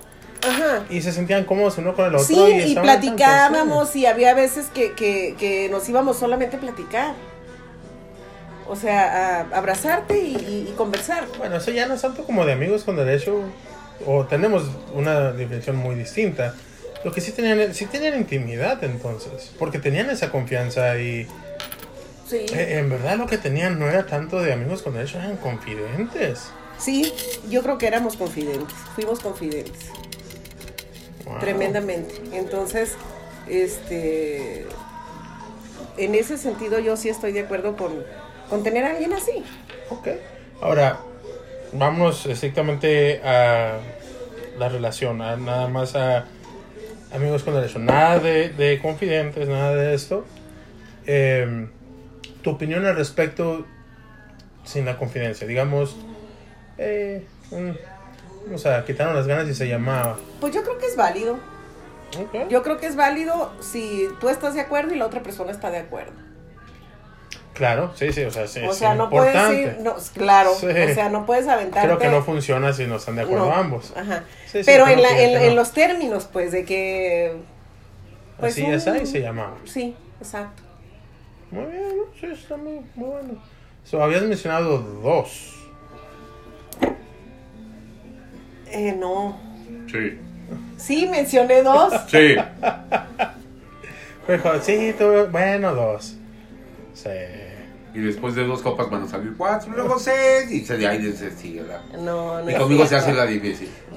Ajá. 0.46 0.84
y 0.90 1.00
se 1.02 1.12
sentían 1.12 1.44
cómodos 1.44 1.78
uno 1.78 1.94
con 1.94 2.06
el 2.06 2.14
otro. 2.14 2.26
Sí, 2.26 2.36
y, 2.66 2.74
platicábamos 2.74 3.96
y 3.96 4.06
había 4.06 4.34
veces 4.34 4.66
que, 4.72 4.92
que, 4.92 5.36
que 5.38 5.68
nos 5.70 5.88
íbamos 5.88 6.18
solamente 6.18 6.56
a 6.56 6.60
platicar. 6.60 7.14
O 8.68 8.76
sea, 8.76 9.40
a 9.52 9.56
abrazarte 9.58 10.18
y, 10.20 10.34
y- 10.36 10.68
y 10.70 10.74
conversar. 10.76 11.26
Bueno, 11.38 11.56
eso 11.56 11.70
ya 11.70 11.86
no 11.86 11.94
es 11.94 12.00
tanto 12.02 12.24
como 12.24 12.44
de 12.46 12.52
amigos 12.52 12.84
con 12.84 12.96
derecho, 12.96 13.40
o 14.06 14.24
tenemos 14.26 14.64
una 14.94 15.32
definición 15.32 15.76
muy 15.76 15.94
distinta. 15.94 16.54
Lo 17.04 17.12
que 17.12 17.20
sí 17.20 17.32
tenían, 17.32 17.74
sí 17.74 17.84
tenían 17.86 18.16
intimidad 18.18 18.82
entonces, 18.82 19.52
porque 19.58 19.78
tenían 19.78 20.08
esa 20.10 20.30
confianza 20.30 20.96
y 20.98 21.26
Sí. 22.26 22.46
eh, 22.54 22.78
en 22.78 22.88
verdad 22.88 23.16
lo 23.18 23.26
que 23.26 23.36
tenían 23.36 23.78
no 23.78 23.86
era 23.86 24.06
tanto 24.06 24.40
de 24.40 24.54
amigos 24.54 24.80
con 24.80 24.94
derecho, 24.94 25.18
eran 25.18 25.36
confidentes. 25.36 26.44
Sí, 26.78 27.12
yo 27.50 27.62
creo 27.62 27.76
que 27.76 27.86
éramos 27.86 28.16
confidentes, 28.16 28.74
fuimos 28.94 29.20
confidentes, 29.20 29.90
Wow. 31.26 31.38
tremendamente. 31.40 32.14
Entonces, 32.32 32.92
este, 33.46 34.66
en 35.98 36.14
ese 36.14 36.38
sentido 36.38 36.78
yo 36.78 36.96
sí 36.96 37.10
estoy 37.10 37.32
de 37.32 37.40
acuerdo 37.40 37.76
con, 37.76 37.92
con 38.48 38.62
tener 38.62 38.84
a 38.84 38.90
alguien 38.90 39.12
así. 39.12 39.42
Ok. 39.90 40.08
Ahora, 40.60 40.98
vamos 41.72 42.26
estrictamente 42.26 43.20
a 43.24 43.78
la 44.58 44.68
relación, 44.68 45.20
a 45.22 45.36
nada 45.36 45.68
más 45.68 45.94
a 45.96 46.26
amigos 47.12 47.42
con 47.42 47.54
derecho. 47.54 47.78
Nada 47.78 48.18
de, 48.18 48.50
de 48.50 48.80
confidentes, 48.80 49.48
nada 49.48 49.74
de 49.74 49.94
esto. 49.94 50.24
Eh, 51.06 51.68
tu 52.42 52.50
opinión 52.50 52.84
al 52.86 52.96
respecto 52.96 53.66
sin 54.64 54.84
la 54.84 54.96
confidencia. 54.98 55.46
Digamos, 55.46 55.96
eh, 56.78 57.26
mm, 57.50 57.70
vamos 58.46 58.66
a 58.66 58.84
quitarnos 58.84 59.16
las 59.16 59.26
ganas 59.26 59.48
y 59.48 59.54
se 59.54 59.68
llamaba. 59.68 60.16
Pues 60.40 60.54
yo 60.54 60.62
creo 60.62 60.78
que 60.78 60.86
es 60.86 60.96
válido. 60.96 61.38
Ok. 62.18 62.48
Yo 62.48 62.62
creo 62.62 62.78
que 62.78 62.86
es 62.86 62.96
válido 62.96 63.52
si 63.60 64.08
tú 64.20 64.28
estás 64.28 64.54
de 64.54 64.60
acuerdo 64.60 64.94
y 64.94 64.98
la 64.98 65.06
otra 65.06 65.22
persona 65.22 65.50
está 65.50 65.70
de 65.70 65.78
acuerdo. 65.78 66.23
Claro, 67.54 67.92
sí, 67.94 68.12
sí, 68.12 68.22
o 68.24 68.30
sea, 68.32 68.48
sí, 68.48 68.60
o 68.60 68.72
es 68.72 68.76
sea, 68.76 68.94
no 68.96 69.08
puedes 69.08 69.32
importante. 69.34 69.62
ir, 69.62 69.76
no, 69.80 69.94
claro, 70.14 70.50
Sí. 70.58 70.66
o 70.66 70.94
sea, 70.94 71.08
no 71.08 71.24
puedes 71.24 71.46
aventarte. 71.46 71.86
Creo 71.86 71.98
que 71.98 72.08
no 72.08 72.22
funciona 72.24 72.72
si 72.72 72.86
no 72.86 72.96
están 72.96 73.14
de 73.16 73.22
acuerdo 73.22 73.46
No, 73.46 73.54
ambos. 73.54 73.92
Ajá. 73.96 74.24
Sí, 74.46 74.58
sí, 74.58 74.62
Pero 74.66 74.88
en, 74.88 75.00
la- 75.00 75.16
en- 75.22 75.40
en 75.40 75.48
no. 75.50 75.54
los 75.54 75.70
términos, 75.72 76.28
pues, 76.32 76.50
de 76.50 76.64
que... 76.64 77.36
pues, 78.40 78.54
Así 78.54 78.64
es, 78.66 78.86
ahí 78.88 79.06
se 79.06 79.20
llamaba. 79.20 79.54
Sí, 79.64 79.94
exacto. 80.20 80.62
Muy 81.52 81.66
bien, 81.66 81.84
¿no? 81.96 82.04
sí, 82.20 82.26
está 82.32 82.56
muy, 82.56 82.80
muy 82.96 83.08
bueno. 83.10 83.34
So, 83.84 84.02
habías 84.02 84.22
mencionado 84.24 84.78
dos. 84.78 85.52
Eh, 88.70 88.96
no. 88.98 89.38
Sí. 89.90 90.18
Sí, 90.76 91.06
mencioné 91.06 91.62
dos. 91.62 91.92
Sí. 92.08 92.34
Sí, 94.62 94.94
tú, 94.98 95.28
bueno, 95.30 95.74
dos. 95.74 96.16
Sí. 96.94 97.10
Y 97.94 98.00
después 98.00 98.34
de 98.34 98.44
dos 98.44 98.60
copas 98.60 98.90
van 98.90 99.04
a 99.04 99.08
salir 99.08 99.34
cuatro, 99.36 99.72
luego 99.72 99.98
seis, 100.00 100.50
y 100.50 100.64
se 100.64 100.76
de 100.76 100.88
ahí 100.88 101.12
se 101.12 101.30
sigue. 101.30 101.62
la- 101.62 101.80
No, 101.98 102.42
no. 102.42 102.50
Y 102.50 102.54
es 102.54 102.58
conmigo 102.60 102.84
se 102.86 102.96
hace 102.96 103.12
la 103.12 103.24
difícil. 103.24 103.70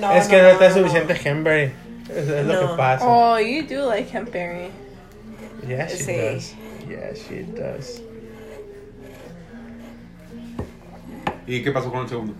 No, 0.00 0.12
es 0.12 0.28
que 0.28 0.42
no, 0.42 0.52
no, 0.52 0.58
te 0.58 0.66
es 0.66 0.76
no. 0.76 0.82
suficiente 0.82 1.18
Henberry. 1.24 1.72
Es, 2.10 2.28
es 2.28 2.44
lo 2.46 2.60
que 2.72 2.76
pasa. 2.76 3.06
Oh, 3.08 3.38
you 3.38 3.62
do 3.66 3.88
like 3.88 4.14
hempberry. 4.14 4.68
Yeah, 5.66 5.86
she 5.88 5.96
Sí. 5.96 6.16
does. 6.16 6.54
Yeah, 6.86 7.14
she 7.14 7.44
does. 7.44 8.02
¿Y 11.46 11.62
qué 11.62 11.70
pasó 11.72 11.90
con 11.90 12.02
el 12.02 12.08
segundo? 12.10 12.34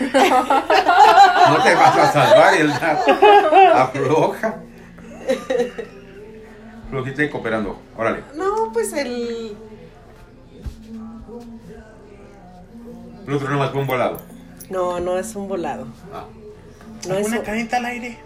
no 0.00 0.08
te 1.62 1.74
vas 1.74 1.96
a 1.96 2.12
salvar, 2.12 2.54
el 2.54 2.72
afloja. 3.74 4.54
Flojita 6.90 7.22
y 7.24 7.30
cooperando. 7.30 7.78
Órale. 7.96 8.22
No, 8.36 8.70
pues 8.72 8.92
el. 8.92 9.56
El 13.26 13.32
otro 13.34 13.48
nomás 13.48 13.70
fue 13.70 13.80
un 13.80 13.86
volado. 13.86 14.18
No, 14.70 14.98
no 15.00 15.18
es 15.18 15.34
un 15.36 15.48
volado. 15.48 15.86
Ah. 16.12 16.24
No 17.08 17.14
es, 17.14 17.28
una 17.28 17.38
un- 17.38 17.44
canita 17.44 17.76
al 17.78 17.84
aire. 17.86 18.18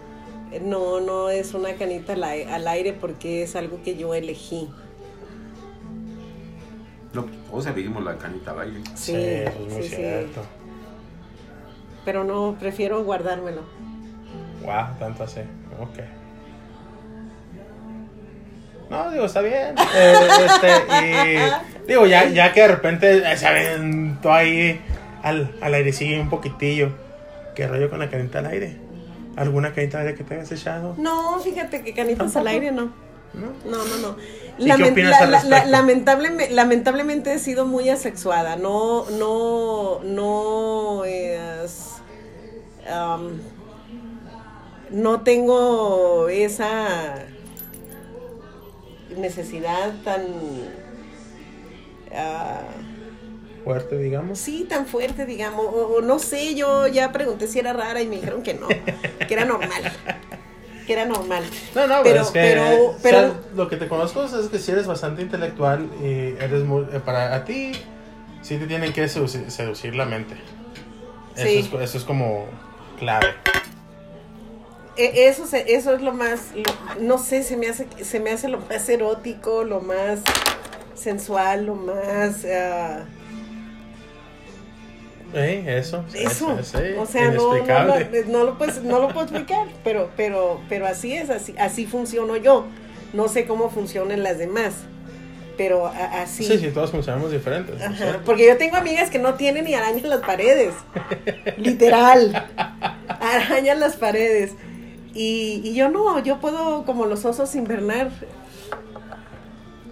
no, 0.63 0.99
no 0.99 1.29
es 1.29 1.53
una 1.53 1.73
canita 1.75 2.13
al, 2.13 2.23
ai- 2.23 2.43
al 2.43 2.67
aire 2.67 2.93
porque 2.93 3.43
es 3.43 3.55
algo 3.55 3.81
que 3.83 3.95
yo 3.97 4.13
elegí. 4.13 4.69
No, 7.13 7.25
todos 7.49 7.65
elegimos 7.67 8.03
la 8.03 8.17
canita 8.17 8.51
al 8.51 8.61
aire. 8.61 8.81
Sí, 8.95 9.15
eso 9.15 9.49
es 9.51 9.73
muy 9.73 9.83
sí, 9.83 9.89
sí. 9.89 9.95
cierto. 9.95 10.41
Pero 12.03 12.23
no, 12.23 12.55
prefiero 12.59 13.03
guardármelo. 13.03 13.61
Wow, 14.63 14.97
tanto 14.99 15.23
así. 15.23 15.41
Ok. 15.79 15.99
No, 18.89 19.11
digo, 19.11 19.25
está 19.25 19.41
bien. 19.41 19.75
Eh, 19.95 20.13
este, 20.45 20.69
y 21.85 21.87
digo, 21.87 22.05
ya, 22.05 22.29
ya 22.29 22.53
que 22.53 22.61
de 22.61 22.67
repente 22.67 23.37
se 23.37 23.47
aventó 23.47 24.31
ahí 24.31 24.79
al, 25.23 25.51
al 25.61 25.73
airecillo 25.73 26.21
un 26.21 26.29
poquitillo. 26.29 26.91
¿Qué 27.55 27.67
rollo 27.67 27.89
con 27.89 27.99
la 27.99 28.09
canita 28.09 28.39
al 28.39 28.47
aire? 28.47 28.77
¿Alguna 29.37 29.73
canita 29.73 29.99
al 29.99 30.07
aire 30.07 30.17
que 30.17 30.23
te 30.23 30.35
hayas 30.35 30.51
echado? 30.51 30.95
No, 30.97 31.39
fíjate 31.39 31.83
que 31.83 31.93
canitas 31.93 32.33
¿Tampoco? 32.33 32.39
al 32.39 32.47
aire 32.47 32.71
no. 32.71 32.93
¿No? 33.33 33.47
No, 33.69 33.83
no, 33.85 33.97
no. 33.97 34.17
¿Y 34.57 34.71
qué 34.71 34.83
opinas 34.91 35.19
al 35.19 35.31
respecto? 35.31 35.69
lamentablemente, 35.69 36.53
lamentablemente 36.53 37.33
he 37.33 37.39
sido 37.39 37.65
muy 37.65 37.89
asexuada. 37.89 38.55
No, 38.55 39.09
no, 39.09 39.99
no 40.03 41.03
es. 41.05 41.93
um, 42.89 43.31
no 44.91 45.21
tengo 45.21 46.29
esa 46.29 47.15
necesidad 49.17 49.93
tan. 50.03 50.21
ah, 52.13 52.61
Fuerte, 53.63 53.97
digamos. 53.97 54.37
sí, 54.37 54.65
tan 54.69 54.85
fuerte, 54.85 55.25
digamos. 55.25 55.65
O, 55.73 55.99
no 56.01 56.19
sé, 56.19 56.53
yo 56.53 56.85
ya 56.87 57.11
pregunté 57.11 57.47
si 57.47 57.57
era 57.59 57.73
rara 57.73 57.99
y 58.01 58.07
me 58.07 58.17
dijeron 58.17 58.43
que 58.43 58.53
no, 58.53 58.67
que 58.67 59.33
era 59.33 59.43
normal. 59.45 59.91
Que 60.85 60.93
era 60.93 61.05
normal. 61.05 61.43
No, 61.73 61.87
no, 61.87 62.03
Pero- 62.03 62.03
pero, 62.03 62.21
es 62.21 62.27
que 62.27 62.39
pero- 62.39 62.85
o 62.89 62.91
sea, 62.93 62.99
pero- 63.01 63.35
lo 63.55 63.67
que 63.67 63.77
te 63.77 63.87
conozco 63.87 64.23
es 64.23 64.33
que 64.49 64.59
si 64.59 64.71
eres 64.71 64.85
bastante 64.85 65.23
intelectual 65.23 65.89
y 65.99 66.35
eres 66.43 66.63
muy, 66.63 66.83
eh, 66.93 66.99
para 67.03 67.33
a 67.33 67.43
ti 67.43 67.71
sí 68.43 68.57
te 68.57 68.67
tienen 68.67 68.93
que 68.93 69.07
seducir, 69.09 69.49
seducir 69.49 69.95
la 69.95 70.05
mente. 70.05 70.35
Sí. 71.35 71.57
Eso, 71.57 71.79
es, 71.79 71.89
eso 71.89 71.97
es 71.97 72.03
como 72.03 72.45
clave. 72.99 73.33
E- 74.97 75.27
Eso, 75.27 75.43
eso 75.53 75.93
es 75.95 76.01
lo 76.01 76.13
más, 76.13 76.51
lo- 76.55 77.01
no 77.01 77.17
sé, 77.17 77.43
se 77.43 77.57
me 77.57 77.67
hace, 77.67 77.85
se 78.03 78.19
me 78.19 78.31
hace 78.31 78.47
lo 78.47 78.59
más 78.59 78.87
erótico, 78.89 79.63
lo 79.63 79.81
más 79.81 80.19
sensual, 80.95 81.65
lo 81.65 81.75
más, 81.75 82.45
Eh, 85.33 85.63
eso, 85.67 86.05
eso, 86.13 86.47
o 86.97 87.05
sea, 87.05 87.29
no, 87.31 87.35
no, 87.35 87.57
inexplicable. 87.57 88.23
no, 88.27 88.43
lo 88.45 88.57
puedes, 88.57 88.81
no 88.83 88.99
lo 88.99 89.09
puedo 89.09 89.23
explicar, 89.23 89.67
pero, 89.83 90.09
pero, 90.15 90.61
pero 90.69 90.87
así 90.87 91.11
es, 91.13 91.29
así, 91.29 91.53
así 91.59 91.85
funciono 91.85 92.37
yo, 92.37 92.65
no 93.11 93.27
sé 93.27 93.45
cómo 93.45 93.69
funcionan 93.69 94.23
las 94.23 94.37
demás, 94.37 94.75
pero 95.57 95.87
a- 95.87 96.21
así. 96.21 96.45
Sí, 96.45 96.57
sí, 96.57 96.69
todos 96.69 96.91
funcionamos 96.91 97.31
diferentes. 97.33 97.75
porque 98.25 98.47
yo 98.47 98.55
tengo 98.57 98.77
amigas 98.77 99.09
que 99.09 99.19
no 99.19 99.33
tienen 99.33 99.65
ni 99.65 99.73
arañas 99.73 100.03
en 100.05 100.09
las 100.09 100.21
paredes. 100.21 100.73
Literal. 101.57 102.47
Arañan 103.19 103.81
las 103.81 103.97
paredes. 103.97 104.53
Y, 105.15 105.61
y 105.63 105.73
yo 105.73 105.89
no, 105.89 106.19
yo 106.19 106.39
puedo, 106.39 106.83
como 106.85 107.05
los 107.05 107.23
osos 107.25 107.55
invernar, 107.55 108.11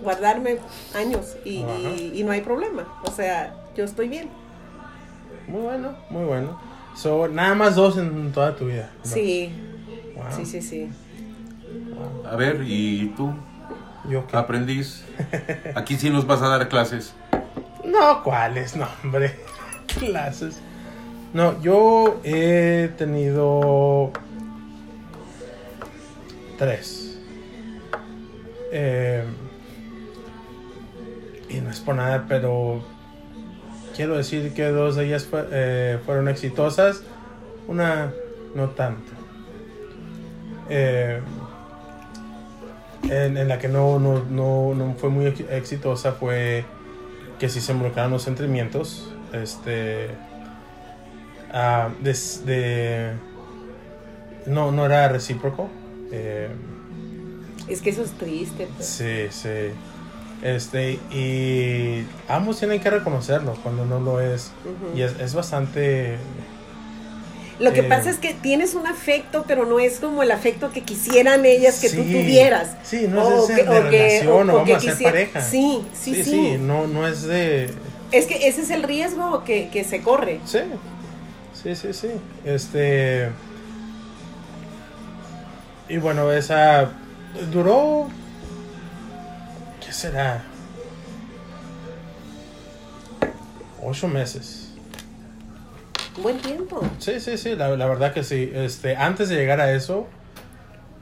guardarme 0.01 0.57
años 0.95 1.38
y, 1.45 1.63
Ajá. 1.63 1.73
y- 1.97 2.12
y 2.19 2.23
no 2.23 2.31
hay 2.31 2.41
problema. 2.41 2.86
O 3.03 3.12
sea, 3.12 3.55
yo 3.75 3.83
estoy 3.86 4.09
bien. 4.09 4.29
Muy 5.47 5.62
bueno, 5.62 5.93
muy 6.09 6.25
bueno. 6.25 6.59
So, 6.95 7.27
nada 7.27 7.55
más 7.55 7.75
dos 7.75 7.97
en 7.97 8.31
toda 8.31 8.55
tu 8.55 8.65
vida. 8.65 8.91
¿no? 9.03 9.09
Sí, 9.09 9.51
Wow. 10.15 10.25
sí, 10.29 10.45
sí, 10.45 10.62
sí. 10.62 10.89
Wow. 11.95 12.27
A 12.31 12.36
ver, 12.36 12.62
¿y 12.67 13.13
tú? 13.17 13.33
Yo 14.09 14.27
qué? 14.27 14.36
Aprendiz. 14.38 15.03
Aquí 15.75 15.95
sí 15.97 16.09
nos 16.09 16.27
vas 16.27 16.41
a 16.41 16.49
dar 16.49 16.67
clases. 16.69 17.13
No, 17.86 18.23
¿cuáles? 18.23 18.75
No, 18.75 18.88
hombre. 19.03 19.36
Clases. 19.99 20.59
No, 21.33 21.59
yo 21.62 22.19
he 22.23 22.91
tenido 22.97 24.12
tres. 26.57 27.17
Eh, 28.71 29.23
y 31.49 31.61
no 31.61 31.69
es 31.69 31.79
por 31.79 31.95
nada, 31.95 32.25
pero 32.27 32.81
quiero 33.95 34.17
decir 34.17 34.53
que 34.53 34.67
dos 34.69 34.95
de 34.95 35.05
ellas 35.05 35.27
eh, 35.51 35.99
fueron 36.05 36.27
exitosas, 36.27 37.03
una 37.67 38.11
no 38.55 38.69
tanto. 38.69 39.11
Eh, 40.69 41.21
en, 43.09 43.47
la 43.47 43.59
que 43.59 43.67
no, 43.67 43.99
no, 43.99 44.23
no, 44.23 44.73
no 44.73 44.95
fue 44.95 45.09
muy 45.09 45.25
ex- 45.27 45.43
exitosa 45.51 46.13
fue 46.13 46.65
que 47.37 47.49
sí 47.49 47.59
se 47.61 47.73
involucraron 47.73 48.11
los 48.11 48.23
sentimientos. 48.23 49.13
Este. 49.33 50.09
ah, 51.51 51.89
no, 54.45 54.71
no 54.71 54.85
era 54.85 55.07
recíproco. 55.09 55.69
Eh, 56.13 56.49
Es 57.67 57.82
que 57.82 57.89
eso 57.89 58.04
es 58.04 58.12
triste. 58.12 58.67
pues. 58.76 58.88
sí, 58.88 59.28
sí. 59.32 59.49
Este, 60.41 60.99
y 61.10 62.06
ambos 62.28 62.60
tienen 62.60 62.82
que 62.82 62.89
reconocerlo 62.89 63.54
cuando 63.63 63.86
no 63.86 63.99
lo 64.02 64.19
es. 64.19 64.52
Y 64.95 65.02
es, 65.02 65.13
es 65.19 65.34
bastante. 65.34 66.17
Lo 67.60 67.71
que 67.71 67.80
eh, 67.82 67.84
pasa 67.84 68.10
es 68.10 68.17
que 68.17 68.34
tienes 68.34 68.73
un 68.73 68.86
afecto, 68.86 69.45
pero 69.47 69.65
no 69.65 69.80
es 69.80 69.99
como 69.99 70.21
el 70.21 70.32
afecto 70.32 70.71
que 70.73 70.82
quisieran 70.82 71.45
ellas 71.45 71.80
que 71.80 71.88
tú 71.89 72.04
Sí, 72.04 72.12
tuvieras. 72.12 72.76
Sí, 72.84 73.06
no 73.08 73.23
O 73.26 73.43
es 73.43 73.47
de, 73.47 73.56
que- 73.56 73.63
de 73.63 73.69
o 73.80 73.89
que- 73.89 73.89
relación 73.89 74.49
o- 74.49 74.54
o, 74.56 74.62
o 74.62 74.65
que 74.65 74.73
vamos 74.73 74.88
a 74.89 74.95
ser 74.95 75.04
pareja. 75.04 75.41
Sí, 75.41 75.82
sí, 75.93 76.23
sí. 76.26 76.58
no, 76.60 76.88
no 76.88 77.08
es 77.08 77.21
de. 77.23 77.69
Es 78.12 78.26
que 78.26 78.47
ese 78.47 78.62
es 78.63 78.69
el 78.69 78.84
riesgo 78.84 79.43
que, 79.45 79.69
que 79.71 79.86
se 79.86 80.02
corre. 80.02 80.39
Sí, 80.45 80.60
sí, 81.54 81.73
sí, 81.76 81.93
sí. 81.93 82.10
Este. 82.43 83.30
Y 85.89 85.98
bueno, 85.98 86.32
esa 86.32 86.91
duró. 87.52 88.08
¿Qué 89.86 89.91
será? 89.91 90.43
Ocho 93.82 94.08
meses. 94.08 94.74
Buen 96.22 96.38
tiempo. 96.39 96.82
Sí, 97.00 97.19
sí, 97.19 97.38
sí, 97.38 97.56
la, 97.56 97.76
la 97.76 97.86
verdad 97.86 98.13
que 98.13 98.24
sí. 98.24 98.52
Este, 98.54 98.96
antes 98.96 99.30
de 99.30 99.36
llegar 99.36 99.60
a 99.60 99.74
eso, 99.74 100.08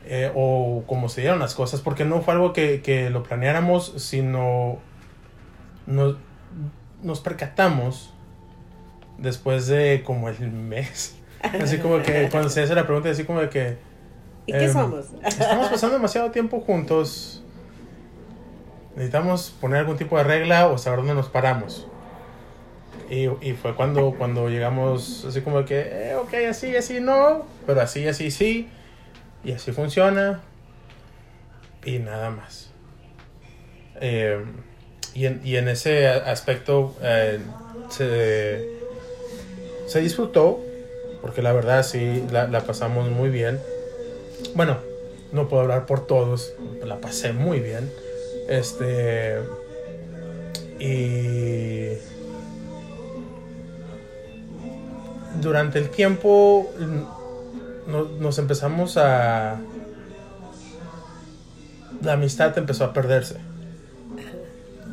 eh, 0.06 0.32
o 0.34 0.84
como 0.88 1.10
se 1.10 1.22
dieron 1.22 1.40
las 1.40 1.54
cosas, 1.54 1.82
porque 1.82 2.06
no 2.06 2.22
fue 2.22 2.34
algo 2.34 2.54
que, 2.54 2.82
que 2.82 3.10
lo 3.10 3.24
planeáramos, 3.24 3.94
sino 3.98 4.80
nos, 5.86 6.16
nos 7.04 7.20
percatamos 7.20 8.14
después 9.18 9.68
de 9.68 10.02
como 10.04 10.30
el 10.30 10.52
mes. 10.52 11.16
Así 11.62 11.78
como 11.78 12.02
que 12.02 12.30
cuando 12.30 12.50
se 12.50 12.64
hace 12.64 12.76
la 12.76 12.86
pregunta, 12.86 13.10
así 13.10 13.24
como 13.24 13.42
de 13.42 13.50
que 13.50 13.91
¿Y 14.46 14.54
qué 14.54 14.66
Em, 14.66 14.74
somos? 14.74 15.08
estamos 15.26 15.68
pasando 15.72 15.96
demasiado 15.96 16.32
tiempo 16.32 16.60
juntos. 16.62 17.44
Necesitamos 18.96 19.52
poner 19.62 19.80
algún 19.80 19.98
tipo 19.98 20.18
de 20.18 20.24
regla 20.24 20.68
o 20.68 20.78
saber 20.78 21.00
dónde 21.00 21.14
nos 21.16 21.30
paramos. 21.30 21.88
Y, 23.10 23.26
y 23.42 23.54
fue 23.54 23.76
cuando, 23.76 24.14
cuando 24.18 24.50
llegamos 24.50 25.26
así 25.26 25.42
como 25.42 25.66
que, 25.66 25.82
eh, 25.82 26.16
ok, 26.16 26.34
así, 26.50 26.76
así 26.76 27.00
no, 27.02 27.46
pero 27.66 27.82
así, 27.82 28.08
así, 28.08 28.32
sí. 28.32 28.70
Y 29.44 29.52
así 29.54 29.72
funciona. 29.72 30.42
Y 31.84 32.00
nada 32.00 32.30
más. 32.30 32.70
Eh, 34.00 34.44
y, 35.14 35.26
en, 35.26 35.42
y 35.44 35.56
en 35.58 35.68
ese 35.68 36.08
aspecto 36.08 36.96
eh, 37.02 37.40
se, 37.90 38.70
se 39.88 40.00
disfrutó, 40.00 40.60
porque 41.22 41.42
la 41.42 41.54
verdad 41.54 41.84
sí, 41.84 42.24
la, 42.32 42.48
la 42.48 42.62
pasamos 42.62 43.10
muy 43.10 43.30
bien. 43.30 43.60
Bueno, 44.56 44.78
no 45.32 45.48
puedo 45.48 45.64
hablar 45.64 45.86
por 45.86 46.06
todos, 46.08 46.54
la 46.84 47.00
pasé 47.00 47.34
muy 47.34 47.60
bien. 47.60 47.92
Este. 48.50 49.38
Y. 50.80 51.98
Durante 55.42 55.80
el 55.80 55.90
tiempo 55.90 56.72
mm, 56.78 57.92
no- 57.92 58.06
nos 58.20 58.38
empezamos 58.38 58.98
a. 58.98 59.60
La 62.04 62.14
amistad 62.14 62.58
empezó 62.58 62.84
a 62.86 62.94
perderse. 62.94 63.36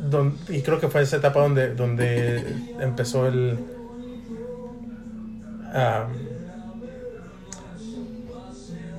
Don- 0.09 0.37
y 0.47 0.61
creo 0.61 0.79
que 0.79 0.87
fue 0.87 1.01
esa 1.01 1.17
etapa 1.17 1.41
donde, 1.41 1.73
donde 1.75 2.43
empezó 2.79 3.27
el. 3.27 3.57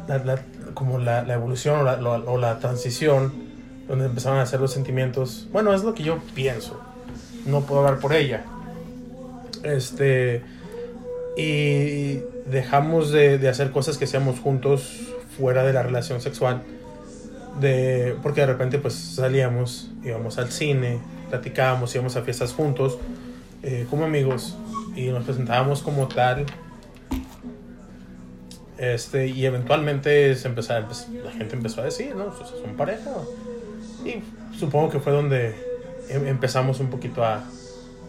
La, 0.09 0.19
la- 0.19 0.43
como 0.75 0.99
la, 0.99 1.23
la 1.23 1.35
evolución 1.35 1.87
o 1.87 2.11
o 2.11 2.39
la 2.39 2.59
transición 2.59 3.33
donde 3.89 4.07
empezaron 4.07 4.39
a 4.39 4.43
hacer 4.43 4.61
los 4.61 4.73
sentimientos. 4.73 5.49
Bueno, 5.53 5.75
es 5.75 5.83
lo 5.83 5.95
que 5.95 6.03
yo 6.05 6.19
pienso. 6.35 6.81
No 7.47 7.63
puedo 7.63 7.81
hablar 7.85 8.01
por 8.01 8.13
ella. 8.13 8.45
Este. 9.65 10.43
Y 11.37 12.21
dejamos 12.51 13.11
de, 13.13 13.39
de 13.39 13.49
hacer 13.49 13.71
cosas 13.71 13.99
que 13.99 14.05
hacíamos 14.05 14.39
juntos 14.41 15.01
fuera 15.37 15.65
de 15.65 15.73
la 15.73 15.83
relación 15.83 16.21
sexual. 16.21 16.63
De, 17.61 18.17
porque 18.23 18.43
de 18.43 18.47
repente 18.47 18.79
pues 18.79 18.95
salíamos, 18.95 19.91
íbamos 20.05 20.39
al 20.39 20.51
cine, 20.53 21.01
platicábamos, 21.31 21.95
íbamos 21.95 22.17
a 22.17 22.23
fiestas 22.23 22.53
juntos, 22.53 22.99
eh, 23.63 23.87
como 23.91 24.05
amigos, 24.05 24.57
y 24.95 25.09
nos 25.09 25.25
presentábamos 25.25 25.83
como 25.83 26.07
tal. 26.09 26.47
Este, 28.81 29.27
y 29.27 29.45
eventualmente 29.45 30.35
se 30.37 30.49
empezó, 30.49 30.73
pues, 30.87 31.07
la 31.23 31.31
gente 31.31 31.55
empezó 31.55 31.83
a 31.83 31.85
decir, 31.85 32.17
¿no? 32.17 32.33
Pues, 32.35 32.49
son 32.49 32.77
pareja. 32.79 33.11
Y 34.07 34.23
supongo 34.59 34.89
que 34.89 35.01
fue 35.01 35.13
donde 35.13 35.55
em- 36.09 36.27
empezamos 36.27 36.81
un 36.81 36.89
poquito 36.89 37.23
a, 37.23 37.45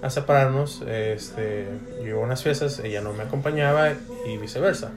a 0.01 0.09
separarnos. 0.09 0.81
Este, 0.87 1.67
yo 1.97 2.07
iba 2.07 2.21
a 2.21 2.23
unas 2.23 2.41
fiestas, 2.41 2.79
ella 2.79 3.01
no 3.01 3.11
me 3.11 3.23
acompañaba 3.23 3.91
y 4.25 4.37
viceversa. 4.37 4.91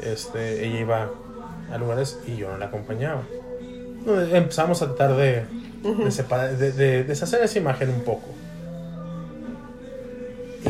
Este, 0.00 0.66
ella 0.66 0.80
iba 0.80 1.10
a 1.70 1.76
lugares 1.76 2.18
y 2.26 2.36
yo 2.36 2.50
no 2.50 2.56
la 2.56 2.66
acompañaba. 2.66 3.24
Empezamos 4.32 4.80
a 4.80 4.86
tratar 4.86 5.16
de, 5.16 5.44
de, 6.02 6.10
separar, 6.10 6.56
de, 6.56 6.72
de 6.72 7.04
deshacer 7.04 7.42
esa 7.44 7.58
imagen 7.58 7.90
un 7.90 8.00
poco. 8.00 8.28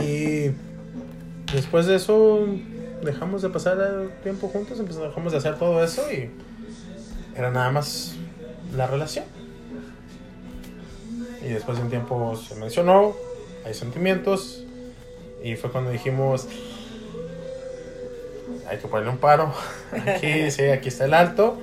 Y 0.03 0.51
después 1.55 1.87
de 1.87 1.95
eso 1.95 2.49
dejamos 3.03 3.43
de 3.43 3.49
pasar 3.51 3.79
el 3.81 4.11
tiempo 4.23 4.49
juntos, 4.49 4.79
empezamos, 4.79 5.09
dejamos 5.09 5.33
de 5.33 5.39
hacer 5.39 5.59
todo 5.59 5.83
eso 5.83 6.03
y 6.11 6.31
era 7.37 7.51
nada 7.51 7.71
más 7.71 8.15
la 8.75 8.87
relación. 8.87 9.25
Y 11.43 11.49
después 11.49 11.79
de 11.79 11.85
un 11.85 11.91
tiempo 11.91 12.37
se 12.37 12.55
mencionó, 12.57 13.15
hay 13.65 13.75
sentimientos 13.75 14.65
y 15.43 15.57
fue 15.57 15.71
cuando 15.71 15.91
dijimos, 15.91 16.49
hay 18.69 18.79
que 18.79 18.89
ponerle 18.89 19.13
un 19.13 19.19
paro, 19.19 19.53
aquí, 19.93 20.51
sí, 20.51 20.65
aquí 20.65 20.89
está 20.89 21.05
el 21.05 21.15
alto, 21.15 21.57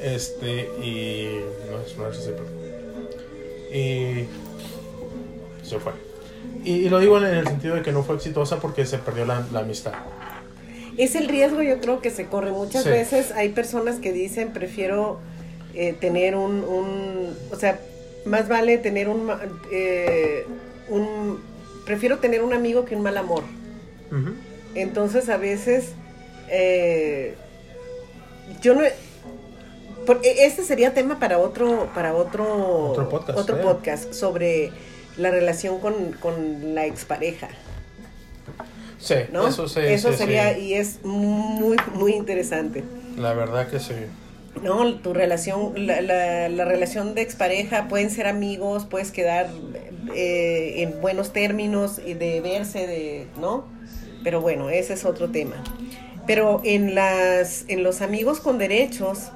este, 0.00 0.70
y 0.82 1.40
no 1.70 1.80
es, 1.80 1.96
no 1.98 2.08
es. 2.08 2.30
Y 3.72 4.26
se 5.62 5.78
fue. 5.78 5.92
Y, 6.64 6.72
y 6.72 6.88
lo 6.88 6.98
digo 6.98 7.18
en 7.18 7.24
el 7.24 7.46
sentido 7.46 7.74
de 7.74 7.82
que 7.82 7.92
no 7.92 8.02
fue 8.02 8.16
exitosa 8.16 8.58
porque 8.58 8.86
se 8.86 8.98
perdió 8.98 9.26
la, 9.26 9.44
la 9.52 9.60
amistad. 9.60 9.92
Es 10.98 11.14
el 11.14 11.28
riesgo 11.28 11.62
yo 11.62 11.80
creo 11.80 12.00
que 12.00 12.10
se 12.10 12.26
corre. 12.26 12.50
Muchas 12.52 12.84
Sí. 12.84 12.90
veces 12.90 13.32
hay 13.32 13.50
personas 13.50 13.96
que 13.96 14.12
dicen 14.12 14.52
prefiero 14.52 15.18
eh, 15.74 15.92
tener 16.00 16.36
un, 16.36 16.64
un- 16.64 17.36
o 17.52 17.56
sea, 17.56 17.78
más 18.24 18.48
vale 18.48 18.78
tener 18.78 19.08
un, 19.10 19.30
eh, 19.70 20.46
un, 20.88 21.38
prefiero 21.84 22.18
tener 22.18 22.42
un 22.42 22.54
amigo 22.54 22.84
que 22.86 22.96
un 22.96 23.02
mal 23.02 23.16
amor. 23.18 23.42
Entonces 24.74 25.28
a 25.28 25.36
veces 25.36 25.90
eh, 26.48 27.34
yo 28.62 28.74
no 28.74 28.82
por- 30.06 30.20
este 30.24 30.62
sería 30.64 30.94
tema 30.94 31.18
para 31.18 31.38
otro 31.38 31.88
para 31.94 32.14
otro 32.14 32.90
Otro 32.92 33.08
podcast, 33.08 33.38
otro 33.38 33.56
eh. 33.58 33.62
podcast 33.62 34.12
sobre 34.14 34.70
la 35.18 35.30
relación 35.30 35.78
con, 35.80 36.12
con 36.20 36.74
la 36.74 36.86
expareja, 36.86 37.48
Sí, 38.98 39.14
¿no? 39.32 39.48
eso 39.48 39.68
sí, 39.68 39.80
Eso 39.82 40.12
sí, 40.12 40.18
sería 40.18 40.54
sí. 40.54 40.60
y 40.60 40.74
es 40.74 41.04
muy 41.04 41.76
muy 41.94 42.12
interesante. 42.14 42.82
La 43.16 43.34
verdad 43.34 43.68
que 43.68 43.78
sí. 43.78 43.94
No, 44.62 44.94
tu 44.94 45.12
relación, 45.12 45.86
la, 45.86 46.00
la, 46.00 46.48
la 46.48 46.64
relación 46.64 47.14
de 47.14 47.20
expareja, 47.20 47.88
pueden 47.88 48.10
ser 48.10 48.26
amigos, 48.26 48.86
puedes 48.86 49.10
quedar 49.10 49.50
eh, 50.14 50.82
en 50.82 51.00
buenos 51.02 51.32
términos 51.32 52.00
y 52.04 52.14
de 52.14 52.40
verse, 52.40 52.86
de, 52.86 53.26
¿no? 53.38 53.66
Pero 54.24 54.40
bueno, 54.40 54.70
ese 54.70 54.94
es 54.94 55.04
otro 55.04 55.28
tema. 55.30 55.62
Pero 56.26 56.62
en 56.64 56.94
las, 56.94 57.66
en 57.68 57.82
los 57.82 58.00
amigos 58.00 58.40
con 58.40 58.56
derechos, 58.56 59.30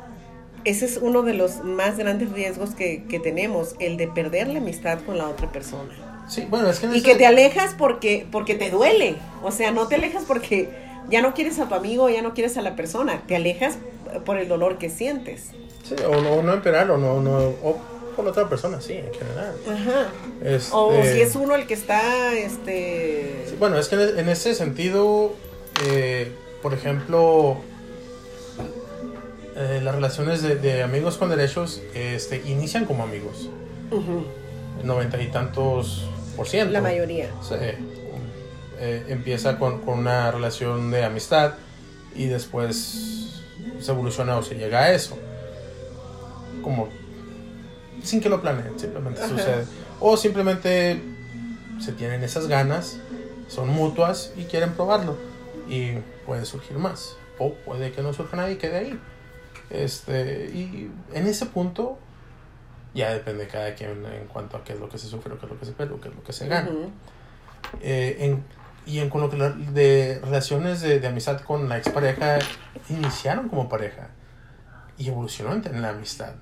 ese 0.64 0.86
es 0.86 0.98
uno 1.00 1.22
de 1.22 1.34
los 1.34 1.62
más 1.64 1.98
grandes 1.98 2.32
riesgos 2.32 2.74
que, 2.74 3.04
que 3.04 3.20
tenemos, 3.20 3.76
el 3.78 3.96
de 3.98 4.08
perder 4.08 4.48
la 4.48 4.58
amistad 4.58 5.00
con 5.04 5.18
la 5.18 5.28
otra 5.28 5.52
persona. 5.52 6.09
Sí, 6.30 6.46
bueno, 6.48 6.70
es 6.70 6.78
que 6.78 6.86
en 6.86 6.94
Y 6.94 7.02
que 7.02 7.16
te 7.16 7.26
alejas 7.26 7.74
porque, 7.76 8.26
porque 8.30 8.54
te 8.54 8.70
duele. 8.70 9.16
O 9.42 9.50
sea, 9.50 9.72
no 9.72 9.88
te 9.88 9.96
alejas 9.96 10.22
porque 10.26 10.70
ya 11.10 11.22
no 11.22 11.34
quieres 11.34 11.58
a 11.58 11.68
tu 11.68 11.74
amigo, 11.74 12.08
ya 12.08 12.22
no 12.22 12.34
quieres 12.34 12.56
a 12.56 12.62
la 12.62 12.76
persona. 12.76 13.22
Te 13.26 13.34
alejas 13.34 13.78
por 14.24 14.38
el 14.38 14.48
dolor 14.48 14.78
que 14.78 14.90
sientes. 14.90 15.48
Sí, 15.82 15.96
o 16.06 16.20
no, 16.20 16.40
no 16.42 16.52
empeorar, 16.52 16.88
o 16.90 16.98
no, 16.98 17.20
no, 17.20 17.36
o 17.36 17.78
con 18.14 18.28
otra 18.28 18.48
persona, 18.48 18.80
sí, 18.80 18.92
en 18.92 19.12
general. 19.12 19.54
Ajá. 19.66 20.08
Este, 20.44 20.70
O 20.72 21.02
si 21.02 21.20
es 21.20 21.34
uno 21.34 21.56
el 21.56 21.66
que 21.66 21.74
está, 21.74 22.32
este... 22.34 23.44
sí, 23.48 23.56
bueno, 23.58 23.78
es 23.78 23.88
que 23.88 23.96
en, 23.96 24.18
en 24.20 24.28
ese 24.28 24.54
sentido, 24.54 25.32
eh, 25.86 26.30
por 26.62 26.74
ejemplo, 26.74 27.56
eh, 29.56 29.80
las 29.82 29.94
relaciones 29.94 30.42
de, 30.42 30.56
de 30.56 30.82
amigos 30.82 31.16
con 31.16 31.28
derechos 31.28 31.82
este, 31.94 32.42
inician 32.46 32.84
como 32.84 33.02
amigos, 33.02 33.48
noventa 34.84 35.20
y 35.20 35.26
tantos 35.28 36.08
La 36.70 36.80
mayoría. 36.80 37.30
Sí. 37.42 37.54
Eh, 38.82 39.04
empieza 39.08 39.58
con, 39.58 39.80
con 39.82 39.98
una 39.98 40.30
relación 40.30 40.90
de 40.90 41.04
amistad 41.04 41.54
y 42.14 42.26
después 42.26 43.42
se 43.78 43.92
evoluciona 43.92 44.36
o 44.36 44.42
se 44.42 44.54
llega 44.54 44.80
a 44.80 44.92
eso. 44.92 45.18
Como 46.62 46.88
sin 48.02 48.20
que 48.20 48.28
lo 48.28 48.40
planeen, 48.40 48.78
simplemente 48.78 49.20
Ajá. 49.20 49.28
sucede. 49.28 49.64
O 50.00 50.16
simplemente 50.16 51.00
se 51.78 51.92
tienen 51.92 52.22
esas 52.22 52.46
ganas, 52.46 52.98
son 53.48 53.68
mutuas 53.68 54.32
y 54.36 54.44
quieren 54.44 54.72
probarlo. 54.72 55.16
Y 55.68 55.92
puede 56.26 56.44
surgir 56.46 56.78
más. 56.78 57.16
O 57.38 57.52
puede 57.52 57.92
que 57.92 58.02
no 58.02 58.12
surja 58.12 58.36
nada 58.36 58.50
y 58.50 58.56
quede 58.56 58.78
ahí. 58.78 59.00
Este, 59.70 60.50
y 60.52 60.90
en 61.14 61.26
ese 61.26 61.46
punto 61.46 61.98
ya 62.94 63.12
depende 63.12 63.44
de 63.44 63.50
cada 63.50 63.74
quien 63.74 64.04
en 64.06 64.26
cuanto 64.26 64.56
a 64.56 64.64
qué 64.64 64.72
es 64.74 64.80
lo 64.80 64.88
que 64.88 64.98
se 64.98 65.06
sufre, 65.06 65.32
o 65.34 65.38
qué 65.38 65.46
es 65.46 65.52
lo 65.52 65.58
que 65.58 65.66
se 65.66 65.72
pierde, 65.72 65.94
o 65.94 66.00
qué 66.00 66.08
es 66.08 66.14
lo 66.14 66.22
que 66.24 66.32
se 66.32 66.48
gana. 66.48 66.68
ujú. 66.70 66.90
Eh, 67.80 68.16
en- 68.20 68.44
y 68.86 68.98
en 68.98 69.10
con 69.10 69.20
lo 69.20 69.28
que 69.30 69.36
la- 69.36 69.50
de 69.50 70.20
relaciones 70.24 70.80
de, 70.80 70.98
de 71.00 71.06
amistad 71.06 71.40
con 71.42 71.68
la 71.68 71.76
expareja 71.78 72.38
iniciaron 72.88 73.48
como 73.48 73.68
pareja 73.68 74.08
y 74.98 75.08
evolucionó 75.08 75.52
en, 75.52 75.82
la 75.82 75.90
amistad. 75.90 76.32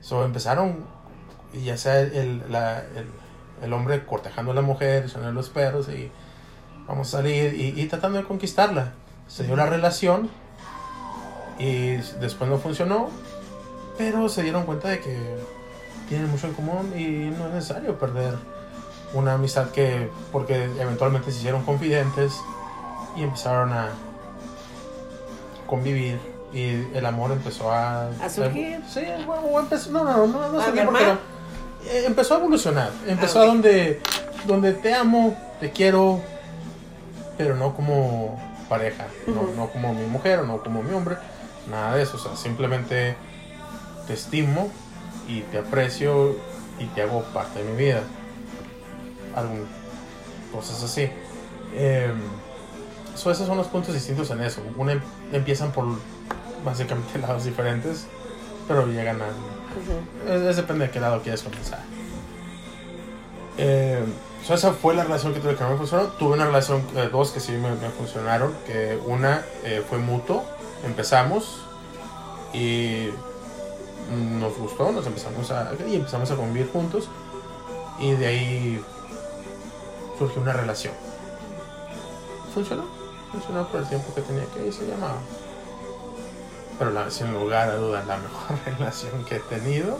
So, 0.00 0.24
empezaron, 0.24 0.84
ya 1.62 1.76
sea 1.76 2.00
el, 2.00 2.42
la- 2.50 2.80
el, 2.80 3.06
el 3.62 3.72
hombre 3.72 4.04
cortejando 4.04 4.52
a 4.52 4.54
la 4.54 4.62
mujer, 4.62 5.04
echando 5.04 5.30
los 5.32 5.50
perros 5.50 5.88
y 5.88 6.10
vamos 6.88 7.08
a 7.14 7.18
salir 7.18 7.54
y, 7.54 7.80
y 7.80 7.86
tratando 7.86 8.18
de 8.18 8.24
conquistarla. 8.24 8.92
Se 9.28 9.44
dio 9.44 9.54
la 9.56 9.66
relación 9.66 10.30
y 11.58 11.96
después 12.20 12.48
no 12.50 12.58
funcionó, 12.58 13.10
pero 13.96 14.28
se 14.28 14.42
dieron 14.42 14.64
cuenta 14.64 14.88
de 14.88 15.00
que 15.00 15.16
tienen 16.08 16.30
mucho 16.30 16.46
en 16.46 16.54
común 16.54 16.92
y 16.96 17.30
no 17.36 17.46
es 17.48 17.54
necesario 17.54 17.98
perder 17.98 18.34
una 19.14 19.34
amistad 19.34 19.70
que, 19.70 20.10
porque 20.32 20.64
eventualmente 20.78 21.30
se 21.30 21.38
hicieron 21.38 21.62
confidentes 21.64 22.34
y 23.16 23.22
empezaron 23.22 23.72
a 23.72 23.88
convivir 25.66 26.18
y 26.52 26.86
el 26.96 27.06
amor 27.06 27.32
empezó 27.32 27.70
a... 27.72 28.08
¿A 28.22 28.28
surgir? 28.28 28.80
Sí, 28.88 29.02
bueno, 29.26 29.58
empezó, 29.58 29.90
no, 29.90 30.04
no, 30.04 30.26
no, 30.26 30.48
no, 30.48 30.60
¿A 30.60 30.64
surgir 30.64 30.84
porque 30.84 31.04
no. 31.04 31.36
Eh, 31.90 32.04
empezó 32.06 32.34
a 32.34 32.38
evolucionar, 32.38 32.90
empezó 33.06 33.40
Ah, 33.40 33.44
a 33.44 33.46
donde, 33.46 34.00
donde 34.46 34.72
te 34.72 34.94
amo, 34.94 35.36
te 35.60 35.70
quiero, 35.70 36.20
pero 37.38 37.54
no 37.56 37.74
como 37.74 38.40
pareja, 38.68 39.06
no, 39.26 39.48
no 39.56 39.68
como 39.70 39.94
mi 39.94 40.06
mujer 40.06 40.42
no 40.44 40.60
como 40.62 40.82
mi 40.82 40.92
hombre, 40.92 41.16
nada 41.70 41.94
de 41.94 42.02
eso, 42.02 42.16
o 42.16 42.20
sea, 42.20 42.36
simplemente 42.36 43.16
te 44.06 44.14
estimo 44.14 44.70
y 45.28 45.40
te 45.42 45.58
aprecio 45.58 46.36
y 46.78 46.84
te 46.86 47.02
hago 47.02 47.22
parte 47.24 47.62
de 47.62 47.70
mi 47.70 47.76
vida. 47.76 48.02
Algún, 49.34 49.66
cosas 50.52 50.82
así. 50.82 51.10
Eh, 51.74 52.12
so, 53.14 53.30
esos 53.30 53.46
son 53.46 53.56
los 53.56 53.66
puntos 53.66 53.94
distintos 53.94 54.30
en 54.30 54.42
eso. 54.42 54.62
Una 54.76 54.92
em- 54.92 55.02
empiezan 55.32 55.72
por 55.72 55.86
básicamente 56.64 57.18
lados 57.20 57.44
diferentes, 57.44 58.06
pero 58.68 58.86
llegan 58.86 59.20
a. 59.22 60.32
Es, 60.32 60.42
es 60.42 60.56
depende 60.56 60.86
de 60.86 60.90
qué 60.90 61.00
lado 61.00 61.20
quieres 61.22 61.42
comenzar. 61.42 61.80
Eh, 63.58 64.04
so 64.44 64.54
esa 64.54 64.72
fue 64.72 64.94
la 64.94 65.04
relación 65.04 65.32
que 65.34 65.40
tuve 65.40 65.54
que 65.56 65.64
no 65.64 65.70
me 65.70 65.76
funcionó. 65.76 66.04
Tuve 66.04 66.34
una 66.34 66.46
relación, 66.46 66.82
eh, 66.94 67.08
dos 67.10 67.30
que 67.30 67.40
sí 67.40 67.52
me, 67.52 67.70
me 67.74 67.90
funcionaron. 67.90 68.54
Que 68.66 68.98
una 69.06 69.42
eh, 69.64 69.82
fue 69.88 69.98
mutuo. 69.98 70.44
Empezamos 70.84 71.62
y 72.52 73.08
nos 74.38 74.56
gustó, 74.56 74.92
nos 74.92 75.06
empezamos 75.06 75.50
a 75.50 75.72
y 75.86 75.96
empezamos 75.96 76.30
a 76.30 76.36
convivir 76.36 76.70
juntos 76.70 77.08
y 77.98 78.12
de 78.12 78.26
ahí 78.26 78.84
surgió 80.18 80.42
una 80.42 80.52
relación. 80.52 80.94
Funcionó, 82.54 82.84
funcionó 83.32 83.66
por 83.68 83.80
el 83.80 83.88
tiempo 83.88 84.14
que 84.14 84.22
tenía 84.22 84.44
que 84.46 84.66
ir, 84.66 84.72
se 84.72 84.86
llamaba. 84.86 85.18
Pero 86.78 87.10
sin 87.10 87.32
lugar 87.32 87.70
a 87.70 87.76
dudas, 87.76 88.06
la 88.06 88.16
mejor 88.18 88.58
relación 88.78 89.24
que 89.24 89.36
he 89.36 89.40
tenido. 89.40 89.98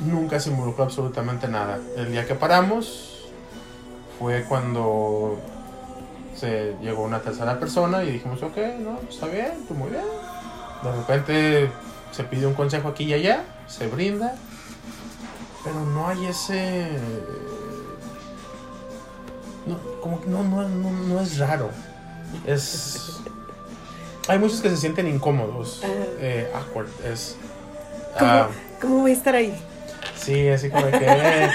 Nunca 0.00 0.40
se 0.40 0.50
involucró 0.50 0.84
absolutamente 0.84 1.46
nada. 1.48 1.78
El 1.96 2.10
día 2.10 2.26
que 2.26 2.34
paramos 2.34 3.28
fue 4.18 4.44
cuando 4.44 5.38
se 6.34 6.76
llegó 6.82 7.04
una 7.04 7.20
tercera 7.20 7.58
persona 7.60 8.02
y 8.02 8.12
dijimos, 8.12 8.42
ok, 8.42 8.56
no, 8.80 8.98
está 9.08 9.26
bien, 9.26 9.64
tú 9.68 9.74
muy 9.74 9.90
bien. 9.90 10.04
De 10.82 10.92
repente 10.92 11.70
se 12.14 12.22
pide 12.22 12.46
un 12.46 12.54
consejo 12.54 12.88
aquí 12.88 13.04
y 13.04 13.14
allá, 13.14 13.44
se 13.66 13.88
brinda, 13.88 14.36
pero 15.64 15.80
no 15.80 16.06
hay 16.06 16.26
ese... 16.26 16.90
No, 19.66 19.78
como 20.00 20.20
que 20.20 20.28
no, 20.28 20.44
no, 20.44 20.68
no, 20.68 20.90
no 20.92 21.20
es 21.20 21.38
raro. 21.38 21.70
Es... 22.46 23.20
Hay 24.28 24.38
muchos 24.38 24.60
que 24.60 24.70
se 24.70 24.76
sienten 24.76 25.08
incómodos, 25.08 25.80
Ajá. 25.82 25.92
eh, 26.20 26.52
awkward, 26.54 26.88
es... 27.04 27.36
¿Cómo, 28.16 28.30
ah, 28.30 28.48
cómo 28.80 28.98
voy 29.00 29.10
a 29.10 29.14
estar 29.14 29.34
ahí? 29.34 29.60
Sí, 30.16 30.48
así 30.48 30.70
como 30.70 30.86
que 30.86 31.00
eh, 31.02 31.50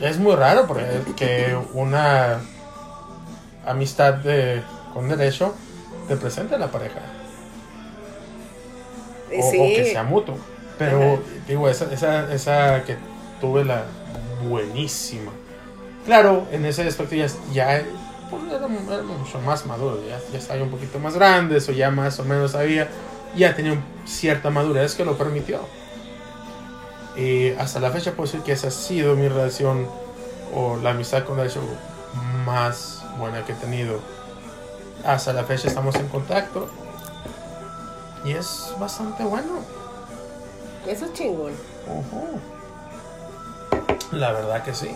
es 0.00 0.18
muy 0.18 0.34
raro 0.34 0.66
porque 0.66 1.02
que 1.14 1.58
una 1.74 2.40
amistad 3.66 4.14
de, 4.14 4.62
con 4.94 5.10
derecho 5.10 5.54
te 6.08 6.16
presente 6.16 6.54
a 6.54 6.58
la 6.58 6.68
pareja 6.68 7.00
o, 9.40 9.50
sí. 9.50 9.58
o 9.58 9.64
que 9.76 9.84
sea 9.84 10.02
mutuo. 10.02 10.36
Pero 10.78 11.14
Ajá. 11.14 11.22
digo, 11.46 11.68
esa, 11.68 11.92
esa, 11.92 12.32
esa 12.32 12.84
que 12.84 12.96
tuve 13.40 13.64
la 13.64 13.84
buenísima. 14.48 15.30
Claro, 16.04 16.46
en 16.50 16.64
ese 16.64 16.82
aspecto 16.82 17.14
ya, 17.14 17.26
ya 17.52 17.82
pues, 18.28 18.42
éramos, 18.52 18.82
éramos 18.88 19.18
mucho 19.18 19.40
más 19.40 19.66
maduros, 19.66 20.00
ya, 20.08 20.18
ya 20.32 20.38
estaba 20.38 20.62
un 20.62 20.70
poquito 20.70 20.98
más 20.98 21.14
grandes 21.14 21.68
o 21.68 21.72
ya 21.72 21.90
más 21.90 22.18
o 22.18 22.24
menos 22.24 22.52
sabía, 22.52 22.88
ya 23.36 23.54
tenía 23.54 23.80
cierta 24.04 24.50
madurez 24.50 24.94
que 24.94 25.04
lo 25.04 25.16
permitió. 25.16 25.60
Y 27.16 27.50
hasta 27.50 27.78
la 27.78 27.90
fecha 27.90 28.12
puedo 28.12 28.26
decir 28.26 28.40
que 28.40 28.52
esa 28.52 28.68
ha 28.68 28.70
sido 28.70 29.14
mi 29.16 29.28
relación 29.28 29.86
o 30.54 30.76
la 30.76 30.90
amistad 30.90 31.24
con 31.24 31.36
derecho 31.36 31.60
más 32.44 33.04
buena 33.18 33.44
que 33.44 33.52
he 33.52 33.56
tenido. 33.56 34.00
Hasta 35.04 35.32
la 35.32 35.44
fecha 35.44 35.68
estamos 35.68 35.94
en 35.96 36.08
contacto 36.08 36.68
y 38.24 38.32
es 38.32 38.72
bastante 38.78 39.24
bueno. 39.24 39.60
Eso 40.86 41.04
es 41.06 41.12
chingón. 41.12 41.52
La 44.12 44.32
verdad 44.32 44.62
que 44.62 44.74
sí. 44.74 44.90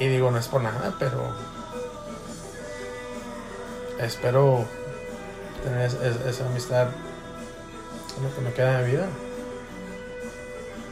Y 0.00 0.06
digo, 0.08 0.30
no 0.30 0.38
es 0.38 0.48
por 0.48 0.60
nada, 0.62 0.94
pero 0.98 1.20
espero 4.00 4.64
tener 5.62 5.82
es- 5.86 5.94
es- 5.94 6.26
esa 6.26 6.46
amistad 6.46 6.88
en 8.16 8.24
lo 8.24 8.34
que 8.34 8.40
me 8.40 8.52
queda 8.52 8.80
de 8.80 8.90
vida. 8.90 9.06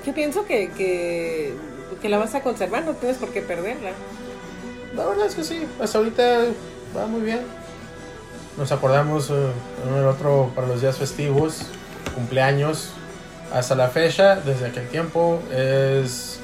Yo 0.07 0.15
pienso 0.15 0.45
que, 0.45 0.71
que, 0.71 1.55
que 2.01 2.09
la 2.09 2.19
vas 2.19 2.35
a 2.35 2.43
conservar, 2.43 2.85
no 2.85 2.95
tienes 2.95 3.19
por 3.19 3.31
qué 3.31 3.43
perderla. 3.43 3.91
La 4.95 5.07
verdad 5.07 5.27
es 5.27 5.35
que 5.35 5.45
sí, 5.45 5.67
hasta 5.81 5.99
ahorita 5.99 6.47
va 6.97 7.07
muy 7.07 7.21
bien. 7.23 7.41
Nos 8.59 8.71
acordamos 8.71 9.31
eh, 9.31 9.51
uno 9.87 9.97
del 9.97 10.07
otro 10.07 10.53
para 10.55 10.67
los 10.67 10.81
días 10.81 10.97
festivos, 10.99 11.63
cumpleaños. 12.15 12.91
Hasta 13.53 13.75
la 13.75 13.89
fecha, 13.89 14.37
desde 14.37 14.67
aquel 14.69 14.89
tiempo, 14.89 15.43
es 15.53 16.41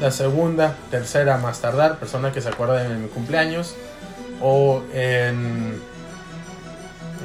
la 0.00 0.10
segunda, 0.12 0.76
tercera 0.90 1.36
más 1.38 1.60
tardar 1.60 1.98
persona 1.98 2.30
que 2.32 2.40
se 2.40 2.48
acuerda 2.48 2.82
de 2.82 2.96
mi 2.96 3.08
cumpleaños. 3.08 3.74
O 4.40 4.82
en. 4.92 5.80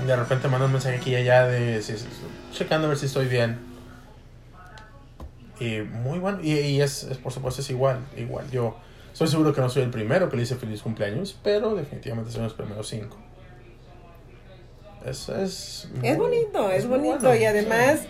De 0.06 0.16
repente 0.16 0.48
manda 0.48 0.66
un 0.68 0.72
mensaje 0.72 0.98
aquí 0.98 1.12
y 1.12 1.16
allá 1.16 1.46
de. 1.48 1.82
si- 1.82 1.96
checando 2.54 2.88
a 2.88 2.90
ver 2.90 2.98
si 2.98 3.08
estoy 3.08 3.28
bien. 3.28 3.60
Y 5.60 5.80
muy 5.82 6.20
bueno. 6.20 6.40
Y, 6.42 6.82
es, 6.82 7.04
es, 7.04 7.18
por 7.18 7.32
supuesto, 7.32 7.62
es 7.62 7.70
igual. 7.72 8.00
Igual. 8.16 8.50
Yo 8.52 8.76
estoy 9.12 9.28
seguro 9.28 9.54
que 9.54 9.62
no 9.62 9.70
soy 9.70 9.84
el 9.84 9.90
primero 9.90 10.30
que 10.30 10.38
le 10.38 10.44
hice 10.44 10.56
feliz 10.56 10.82
cumpleaños, 10.84 11.38
pero 11.44 11.74
definitivamente 11.76 12.32
soy 12.32 12.44
los 12.44 12.54
primeros 12.54 12.88
cinco. 12.88 13.18
Es, 15.06 15.30
es, 15.30 15.88
muy- 15.96 16.08
Es 16.10 16.18
bonito, 16.18 16.72
es, 16.72 16.88
bonito. 16.88 17.20
bueno, 17.20 17.36
y 17.36 17.46
además, 17.46 18.00
sí. 18.02 18.08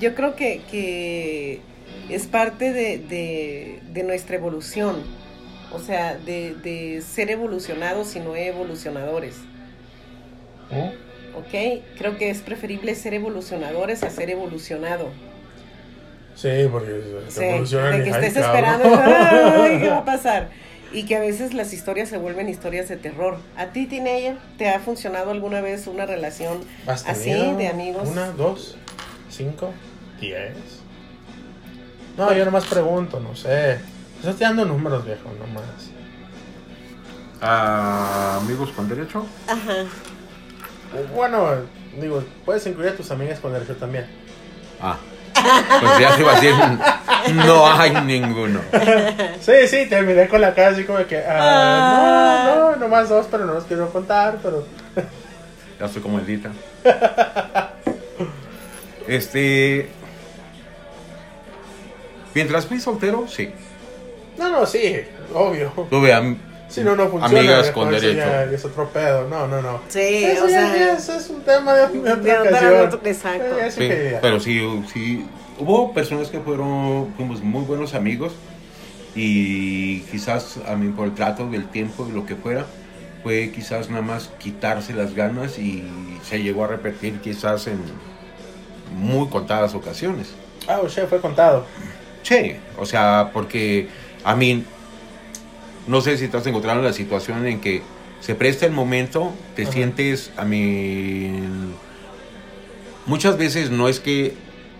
yo 0.00 0.14
creo 0.14 0.34
que, 0.34 0.62
que 0.70 1.60
es 2.08 2.26
parte 2.26 2.72
de, 2.72 2.98
de, 2.98 3.80
de 3.92 4.02
nuestra 4.02 4.36
evolución. 4.36 4.96
O 5.70 5.78
sea, 5.80 6.16
de, 6.16 6.54
de 6.54 7.02
ser 7.02 7.30
evolucionados 7.30 8.16
y 8.16 8.20
no 8.20 8.34
evolucionadores. 8.34 9.34
¿Oh? 10.70 10.92
¿Ok? 11.38 11.82
Creo 11.98 12.16
que 12.16 12.30
es 12.30 12.40
preferible 12.40 12.94
ser 12.94 13.12
evolucionadores 13.12 14.02
a 14.02 14.08
ser 14.10 14.30
evolucionado. 14.30 15.10
Sí, 16.34 16.48
porque 16.70 17.02
se 17.28 17.40
Sí, 17.40 17.44
evolucionan 17.46 17.98
de 17.98 18.04
que 18.04 18.10
estés 18.10 18.36
esperando, 18.36 18.84
"Ay, 19.04 19.78
¿qué 19.80 19.88
va 19.88 19.98
a 19.98 20.04
pasar? 20.04 20.48
Y 20.92 21.04
que 21.04 21.16
a 21.16 21.20
veces 21.20 21.52
las 21.52 21.72
historias 21.72 22.08
se 22.08 22.16
vuelven 22.16 22.48
historias 22.48 22.88
de 22.88 22.96
terror. 22.96 23.38
¿A 23.56 23.66
ti, 23.66 23.86
teenager, 23.86 24.38
te 24.56 24.68
ha 24.68 24.80
funcionado 24.80 25.30
alguna 25.30 25.60
vez 25.60 25.86
una 25.86 26.06
relación 26.06 26.60
¿Has 26.86 27.06
así 27.06 27.30
de 27.30 27.68
amigos? 27.68 28.08
Una, 28.08 28.30
dos, 28.30 28.76
cinco, 29.30 29.72
diez. 30.20 30.54
No, 32.16 32.32
yo 32.32 32.44
nomás 32.44 32.64
pregunto, 32.64 33.20
no 33.20 33.36
sé. 33.36 33.78
Estoy 34.16 34.34
tirando 34.34 34.64
números, 34.64 35.04
viejo, 35.04 35.30
nomás. 35.38 35.90
Ah, 37.40 38.40
amigos 38.42 38.70
con 38.70 38.88
derecho. 38.88 39.24
Ajá. 39.46 39.84
Bueno, 41.14 41.48
digo, 42.00 42.24
puedes 42.44 42.66
incluir 42.66 42.90
a 42.90 42.96
tus 42.96 43.10
amigas 43.10 43.38
con 43.40 43.52
derecho 43.52 43.76
también. 43.76 44.06
Ah. 44.80 44.98
Pues 45.80 45.98
ya 46.00 46.12
se 46.14 46.20
iba 46.22 46.32
a 46.32 46.34
decir, 46.40 46.54
no 47.46 47.66
hay 47.66 47.90
ninguno. 48.02 48.60
Sí, 49.40 49.66
sí, 49.68 49.86
terminé 49.88 50.28
con 50.28 50.40
la 50.40 50.54
cara 50.54 50.70
así 50.70 50.84
como 50.84 51.04
que, 51.06 51.22
ah, 51.26 52.44
no, 52.54 52.70
no, 52.70 52.76
nomás 52.76 53.08
dos, 53.08 53.26
pero 53.30 53.44
no 53.46 53.54
los 53.54 53.64
quiero 53.64 53.88
contar, 53.90 54.38
pero... 54.42 54.66
Ya 55.78 55.86
estoy 55.86 56.02
como 56.02 56.18
Edita. 56.18 56.50
Este. 59.08 59.88
Mientras 62.34 62.66
fui 62.66 62.78
soltero, 62.78 63.26
sí. 63.26 63.50
No, 64.36 64.50
no, 64.50 64.66
sí, 64.66 65.00
obvio. 65.34 65.70
Tuve 65.88 66.12
am- 66.12 66.36
Si 66.68 66.82
no, 66.82 66.94
no 66.94 67.08
funciona. 67.08 67.40
amigas 67.40 67.70
con 67.70 67.94
eso 67.94 68.06
derecho. 68.06 68.26
ya 68.28 68.44
es 68.44 68.64
otro 68.64 68.88
pedo, 68.90 69.26
no, 69.28 69.46
no, 69.48 69.62
no. 69.62 69.80
Sí, 69.88 70.00
Eso 70.00 70.44
o 70.44 70.48
ya 70.48 70.70
sea, 70.70 70.92
es, 70.94 71.08
es 71.08 71.30
un 71.30 71.40
tema 71.42 71.72
de, 71.74 71.88
de 71.98 72.12
otra 72.12 72.42
ocasión. 72.42 72.86
otro- 72.86 73.00
exacto. 73.04 73.56
Sí, 73.70 73.88
ya. 74.12 74.20
pero 74.20 74.38
sí, 74.38 74.82
sí, 74.92 75.24
hubo 75.58 75.92
personas 75.94 76.28
que 76.28 76.40
fueron, 76.40 77.14
fuimos 77.16 77.42
muy 77.42 77.62
buenos 77.64 77.94
amigos 77.94 78.32
y 79.14 80.00
quizás 80.10 80.58
a 80.66 80.76
mí 80.76 80.90
por 80.92 81.06
el 81.06 81.14
trato 81.14 81.48
del 81.48 81.66
tiempo 81.68 82.06
y 82.08 82.12
lo 82.12 82.26
que 82.26 82.36
fuera, 82.36 82.66
fue 83.22 83.50
quizás 83.54 83.88
nada 83.90 84.02
más 84.02 84.30
quitarse 84.38 84.92
las 84.94 85.14
ganas 85.14 85.58
y 85.58 85.84
se 86.22 86.42
llegó 86.42 86.64
a 86.64 86.68
repetir 86.68 87.20
quizás 87.20 87.66
en 87.66 87.80
muy 88.94 89.28
contadas 89.28 89.74
ocasiones. 89.74 90.28
Ah, 90.68 90.80
o 90.82 90.88
sea, 90.88 91.06
fue 91.06 91.20
contado. 91.20 91.64
Sí, 92.22 92.56
o 92.78 92.84
sea, 92.84 93.30
porque 93.32 93.88
a 94.24 94.34
mí, 94.36 94.64
no 95.88 96.00
sé 96.00 96.16
si 96.18 96.28
te 96.28 96.36
has 96.36 96.46
encontrado 96.46 96.78
en 96.78 96.84
la 96.84 96.92
situación 96.92 97.46
en 97.46 97.60
que 97.60 97.82
se 98.20 98.34
presta 98.34 98.66
el 98.66 98.72
momento, 98.72 99.32
te 99.56 99.62
Ajá. 99.62 99.72
sientes, 99.72 100.30
a 100.36 100.44
mí, 100.44 101.32
muchas 103.06 103.36
veces 103.38 103.70
no 103.70 103.88
es 103.88 104.00
que 104.00 104.34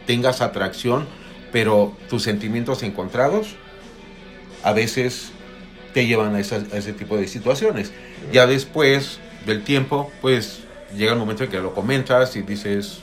tengas 0.06 0.40
atracción, 0.40 1.06
pero 1.52 1.96
tus 2.08 2.22
sentimientos 2.22 2.82
encontrados 2.82 3.56
a 4.62 4.72
veces 4.72 5.30
te 5.94 6.06
llevan 6.06 6.34
a, 6.34 6.40
esas- 6.40 6.72
a 6.72 6.76
ese 6.76 6.92
tipo 6.92 7.16
de 7.16 7.26
situaciones. 7.28 7.92
Ya 8.32 8.46
después 8.46 9.18
del 9.46 9.64
tiempo, 9.64 10.10
pues 10.20 10.60
llega 10.96 11.12
el 11.12 11.18
momento 11.18 11.44
en 11.44 11.50
que 11.50 11.58
lo 11.60 11.74
comentas 11.74 12.36
y 12.36 12.42
dices, 12.42 12.98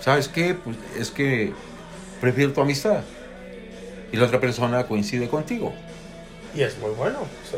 ¿sabes 0.00 0.28
qué? 0.28 0.54
Pues 0.54 0.76
es 0.98 1.10
que 1.10 1.52
prefiero 2.20 2.52
tu 2.52 2.60
amistad. 2.60 3.00
Y 4.12 4.16
la 4.16 4.26
otra 4.26 4.38
persona 4.38 4.84
coincide 4.84 5.28
contigo, 5.28 5.74
Y 6.54 6.62
es 6.62 6.78
muy 6.78 6.90
bueno. 6.90 7.18
sí. 7.50 7.56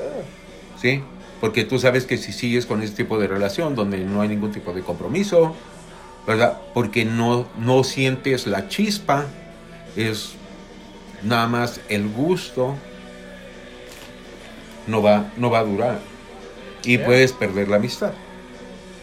¿sí? 0.80 1.02
Porque 1.40 1.64
tú 1.64 1.78
sabes 1.78 2.04
que 2.04 2.16
si 2.16 2.32
sigues 2.32 2.66
con 2.66 2.82
ese 2.82 2.94
tipo 2.94 3.16
de 3.18 3.28
relación 3.28 3.76
donde 3.76 3.98
no 3.98 4.20
hay 4.22 4.28
ningún 4.28 4.50
tipo 4.50 4.72
de 4.72 4.82
compromiso, 4.82 5.54
¿verdad? 6.26 6.58
Porque 6.74 7.04
no, 7.04 7.46
no 7.58 7.84
sientes 7.84 8.46
la 8.48 8.66
chispa, 8.68 9.24
es 9.96 10.32
nada 11.22 11.46
más 11.46 11.80
el 11.88 12.08
gusto, 12.08 12.74
no 14.88 15.00
va, 15.02 15.30
no 15.36 15.48
va 15.50 15.60
a 15.60 15.64
durar. 15.64 15.98
Y 16.84 16.98
puedes 16.98 17.32
perder 17.32 17.68
la 17.68 17.76
amistad, 17.76 18.12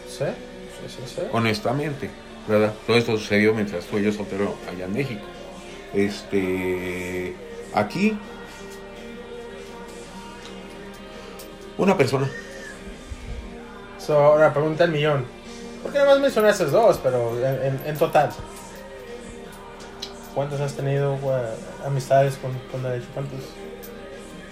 Sí, 0.08 0.24
sí, 0.24 0.94
sí, 0.96 1.02
sí. 1.14 1.22
honestamente, 1.32 2.10
¿verdad? 2.48 2.74
Todo 2.86 2.96
esto 2.96 3.16
sucedió 3.16 3.54
mientras 3.54 3.84
fui 3.84 4.02
yo 4.02 4.12
soltero 4.12 4.56
allá 4.70 4.84
en 4.86 4.92
México. 4.92 5.24
Este, 5.94 7.34
aquí, 7.74 8.18
una 11.78 11.96
persona. 11.96 12.28
So, 13.98 14.18
ahora 14.18 14.52
pregunta 14.52 14.84
el 14.84 14.92
millón. 14.92 15.24
¿Por 15.82 15.92
qué 15.92 15.98
nada 15.98 16.10
más 16.12 16.20
mencionaste 16.20 16.64
dos, 16.66 16.98
pero 17.02 17.38
en, 17.38 17.62
en- 17.66 17.80
en 17.86 17.96
total? 17.96 18.30
¿Cuántas 20.34 20.60
has 20.60 20.74
tenido 20.74 21.16
güey, 21.18 21.36
amistades 21.84 22.36
con, 22.36 22.52
con 22.70 22.82
derecho? 22.82 23.06
¿Cuántos? 23.14 23.40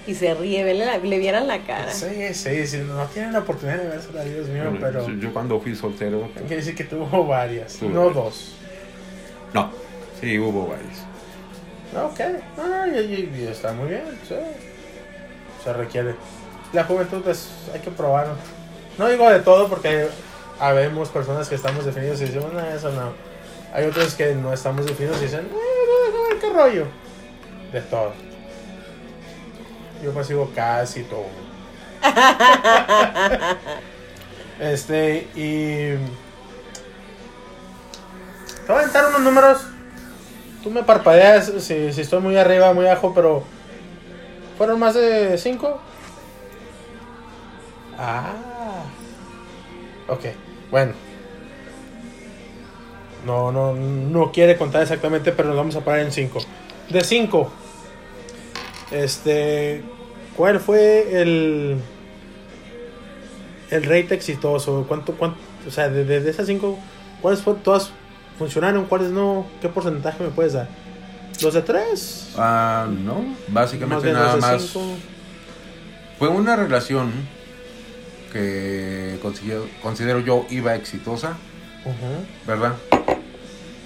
Y 0.06 0.14
se 0.14 0.34
ríe, 0.34 0.64
vele 0.64 0.84
la- 0.86 0.98
le 0.98 1.18
vieran 1.18 1.46
la 1.48 1.60
cara. 1.64 1.90
Sí, 1.90 2.32
sí, 2.34 2.66
sí, 2.66 2.78
no 2.86 3.04
tienen 3.06 3.32
la 3.32 3.40
oportunidad 3.40 3.78
de 3.78 3.88
verse, 3.88 4.08
Dios 4.30 4.48
mío, 4.48 4.76
pero 4.80 5.08
Yo 5.10 5.32
cuando 5.32 5.60
fui 5.60 5.74
soltero, 5.74 6.28
quiere 6.34 6.56
decir 6.56 6.74
que 6.74 6.84
tuvo 6.84 7.26
varias, 7.26 7.74
Tuve 7.74 7.90
no 7.90 8.00
varias. 8.06 8.14
dos. 8.14 8.52
no, 9.54 9.70
sí 10.20 10.38
hubo 10.38 10.66
varios. 10.66 10.98
Ok, 11.96 12.20
no, 12.56 12.66
no, 12.68 12.86
y, 12.86 12.98
y- 12.98 13.40
y 13.42 13.46
está 13.46 13.72
muy 13.72 13.88
bien, 13.88 14.02
sí. 14.28 14.34
Se 15.62 15.72
requiere. 15.72 16.14
La 16.74 16.84
juventud, 16.84 17.22
pues, 17.22 17.48
hay 17.72 17.80
que 17.80 17.90
probarlo. 17.90 18.34
No 18.98 19.08
digo 19.08 19.30
de 19.30 19.38
todo 19.40 19.68
porque 19.68 20.08
habemos 20.58 21.08
personas 21.08 21.48
que 21.48 21.54
estamos 21.54 21.84
definidos 21.84 22.20
y 22.20 22.24
decimos, 22.24 22.52
no, 22.52 22.60
eso 22.60 22.90
no. 22.90 23.12
Hay 23.72 23.86
otros 23.86 24.14
que 24.14 24.34
no 24.34 24.52
estamos 24.52 24.84
definidos 24.84 25.18
y 25.18 25.24
dicen, 25.26 25.46
eh, 25.46 26.36
¿qué 26.40 26.50
rollo? 26.50 26.86
De 27.72 27.80
todo. 27.80 28.12
Yo 30.02 30.12
percibo 30.12 30.50
casi 30.54 31.04
todo. 31.04 31.26
este, 34.60 35.28
y. 35.34 35.94
Te 38.66 38.72
voy 38.72 38.76
a 38.76 38.80
aventar 38.80 39.06
unos 39.06 39.20
números. 39.20 39.66
Tú 40.62 40.70
me 40.70 40.82
parpadeas 40.82 41.52
si, 41.58 41.92
si 41.92 42.00
estoy 42.00 42.20
muy 42.20 42.36
arriba, 42.36 42.72
muy 42.74 42.86
abajo, 42.86 43.12
pero. 43.14 43.44
¿Fueron 44.58 44.78
más 44.78 44.94
de 44.94 45.36
5? 45.36 45.80
Ah. 47.98 48.32
Ok, 50.08 50.24
bueno. 50.70 50.92
No, 53.26 53.50
no, 53.52 53.72
no 53.74 54.32
quiere 54.32 54.56
contar 54.56 54.82
exactamente, 54.82 55.32
pero 55.32 55.48
nos 55.48 55.56
vamos 55.56 55.76
a 55.76 55.80
parar 55.80 56.00
en 56.00 56.12
5. 56.12 56.40
De 56.90 57.00
5. 57.02 57.50
Este. 58.90 59.82
¿Cuál 60.36 60.60
fue 60.60 61.20
el. 61.22 61.76
El 63.70 63.82
rate 63.84 64.14
exitoso? 64.14 64.84
¿Cuánto, 64.86 65.14
cuánto, 65.14 65.38
o 65.66 65.70
sea, 65.70 65.88
de, 65.88 66.04
de- 66.04 66.30
esas 66.30 66.46
5, 66.46 66.78
¿cuáles 67.22 67.40
fue, 67.40 67.54
todas 67.54 67.90
funcionaron? 68.38 68.84
¿Cuáles 68.84 69.10
no? 69.10 69.46
¿Qué 69.60 69.68
porcentaje 69.68 70.22
me 70.22 70.28
puedes 70.30 70.52
dar? 70.52 70.68
¿Los 71.42 71.54
de 71.54 71.62
3? 71.62 72.34
Ah, 72.36 72.86
no, 72.90 73.24
básicamente 73.48 74.12
nada 74.12 74.36
más. 74.36 74.62
cinco. 74.62 74.84
Fue 76.18 76.28
una 76.28 76.54
relación 76.54 77.10
que 78.34 79.18
considero, 79.22 79.66
considero 79.80 80.18
yo 80.20 80.44
iba 80.50 80.74
exitosa. 80.74 81.36
¿verdad? 82.46 82.74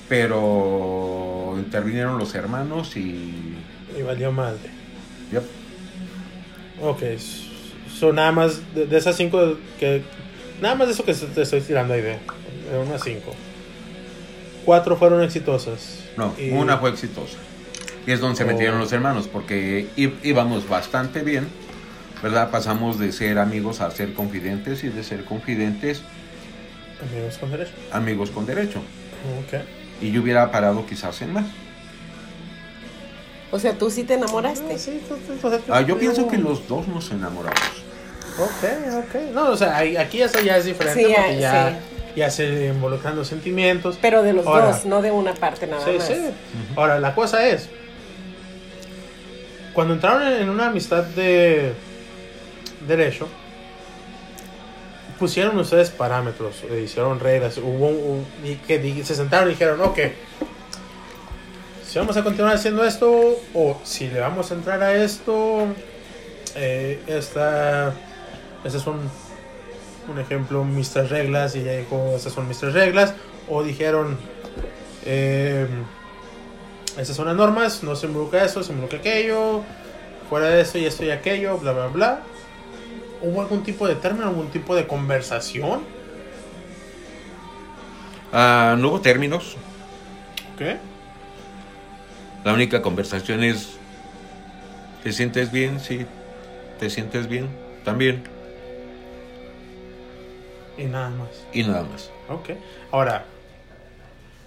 Pero 0.08 1.54
intervinieron 1.58 2.18
los 2.18 2.34
hermanos 2.34 2.96
y... 2.96 3.54
Y 3.96 4.02
valió 4.02 4.32
madre. 4.32 4.70
yep, 5.32 5.42
Ok, 6.80 7.02
son 7.98 8.16
nada 8.16 8.32
más 8.32 8.60
de, 8.74 8.86
de 8.86 8.96
esas 8.98 9.16
5 9.16 9.56
que. 9.80 10.02
Nada 10.62 10.74
más 10.76 10.86
de 10.88 10.94
eso 10.94 11.04
que 11.04 11.14
se- 11.14 11.26
te 11.26 11.42
estoy 11.42 11.60
tirando 11.60 11.94
ahí 11.94 12.00
de. 12.02 12.10
De 12.70 12.78
unas 12.86 13.02
5. 13.02 13.34
Cuatro 14.64 14.96
fueron 14.96 15.22
exitosas. 15.22 16.04
no, 16.16 16.32
Y- 16.38 16.50
una 16.50 16.78
fue 16.78 16.90
exitosa. 16.90 17.36
Y 18.06 18.12
es 18.12 18.20
donde 18.20 18.36
se 18.36 18.44
Oh. 18.44 18.46
metieron 18.46 18.78
los 18.78 18.92
hermanos, 18.92 19.28
porque 19.28 19.88
íbamos 19.96 20.68
bastante 20.68 21.22
bien, 21.22 21.48
¿verdad? 22.22 22.50
Pasamos 22.50 22.98
de 22.98 23.12
ser 23.12 23.38
amigos 23.38 23.80
a 23.80 23.90
ser 23.90 24.12
confidentes 24.14 24.84
y 24.84 24.88
de 24.88 25.02
ser 25.04 25.24
confidentes 25.24 26.02
Amigos 27.00 27.38
con 27.38 27.50
derecho. 27.52 27.72
amigos 27.92 28.30
con 28.30 28.46
derecho. 28.46 28.78
Ok. 29.46 29.60
Y 30.00 30.10
yo 30.12 30.20
hubiera 30.22 30.50
parado 30.50 30.84
quizás 30.86 31.20
en 31.22 31.32
más. 31.32 31.46
O 33.50 33.58
sea, 33.58 33.72
tú 33.74 33.90
sí 33.90 34.02
te 34.04 34.14
enamoraste. 34.14 34.74
Ah, 34.74 34.78
sí, 34.78 35.00
Ah, 35.70 35.80
yo 35.80 35.94
no. 35.94 36.00
pienso 36.00 36.28
que 36.28 36.38
los 36.38 36.66
dos 36.68 36.86
nos 36.88 37.10
enamoramos. 37.10 37.58
Ok, 38.38 39.04
ok. 39.04 39.14
No, 39.32 39.50
o 39.50 39.56
sea, 39.56 39.78
aquí 39.78 40.20
eso 40.22 40.40
ya 40.40 40.56
es 40.58 40.64
diferente 40.66 41.00
Sí, 41.00 41.06
porque 41.14 41.46
ah, 41.46 41.70
ya, 41.70 41.80
ya 42.16 42.30
se 42.30 42.66
involucran 42.66 43.16
los 43.16 43.26
sentimientos. 43.28 43.98
Pero 44.02 44.22
de 44.22 44.32
los 44.32 44.46
Ahora. 44.46 44.66
dos, 44.72 44.84
no 44.84 45.00
de 45.02 45.10
una 45.12 45.34
parte 45.34 45.66
nada 45.66 45.84
Sí, 45.84 45.92
más. 45.98 46.06
sí. 46.06 46.14
Ahora, 46.76 47.00
la 47.00 47.14
cosa 47.14 47.46
es, 47.48 47.68
cuando 49.72 49.94
entraron 49.94 50.22
en 50.26 50.42
en 50.42 50.48
una 50.50 50.66
amistad 50.68 51.04
de 51.04 51.72
derecho, 52.86 53.28
pusieron 55.18 55.58
ustedes 55.58 55.90
parámetros, 55.90 56.62
eh, 56.70 56.82
hicieron 56.84 57.18
reglas, 57.20 57.58
hubo 57.58 57.88
un, 57.88 58.26
y 58.44 58.54
que 58.56 59.04
se 59.04 59.14
sentaron 59.14 59.48
y 59.48 59.52
dijeron, 59.52 59.80
ok, 59.80 59.98
si 61.86 61.98
vamos 61.98 62.16
a 62.16 62.22
continuar 62.22 62.54
haciendo 62.54 62.84
esto, 62.84 63.10
o 63.54 63.80
si 63.82 64.08
le 64.08 64.20
vamos 64.20 64.50
a 64.50 64.54
entrar 64.54 64.82
a 64.82 64.94
esto, 64.94 65.66
eh, 66.54 67.00
esta, 67.06 67.94
estas 68.64 68.82
son, 68.82 69.00
un 70.08 70.18
ejemplo, 70.18 70.64
mis 70.64 70.94
reglas, 70.94 71.56
y 71.56 71.60
ella 71.60 71.78
dijo, 71.78 72.12
estas 72.14 72.32
son 72.32 72.46
mis 72.46 72.58
tres 72.58 72.74
reglas, 72.74 73.14
o 73.48 73.62
dijeron, 73.62 74.18
eh, 75.04 75.66
son 77.02 77.26
las 77.26 77.36
normas, 77.36 77.82
no 77.82 77.96
se 77.96 78.06
involucra 78.06 78.44
eso, 78.44 78.62
se 78.62 78.72
involucra 78.72 78.98
aquello, 78.98 79.62
fuera 80.28 80.48
de 80.48 80.60
esto 80.60 80.78
y 80.78 80.84
esto 80.84 81.04
y 81.04 81.10
aquello, 81.10 81.58
bla, 81.58 81.72
bla, 81.72 81.86
bla. 81.86 82.20
¿Hubo 83.20 83.40
algún 83.40 83.62
tipo 83.62 83.88
de 83.88 83.94
término, 83.96 84.26
algún 84.26 84.48
tipo 84.48 84.74
de 84.76 84.86
conversación? 84.86 85.80
Ah, 88.32 88.76
no 88.78 88.88
hubo 88.88 89.00
términos. 89.00 89.56
¿Qué? 90.56 90.78
La 92.44 92.52
única 92.52 92.82
conversación 92.82 93.42
es, 93.42 93.76
¿te 95.02 95.12
sientes 95.12 95.50
bien? 95.50 95.80
Sí. 95.80 96.06
¿Te 96.78 96.90
sientes 96.90 97.28
bien? 97.28 97.48
También. 97.84 98.22
Y 100.76 100.84
nada 100.84 101.10
más. 101.10 101.28
Y 101.52 101.64
nada 101.64 101.82
más. 101.82 102.10
Ok. 102.28 102.50
Ahora, 102.92 103.24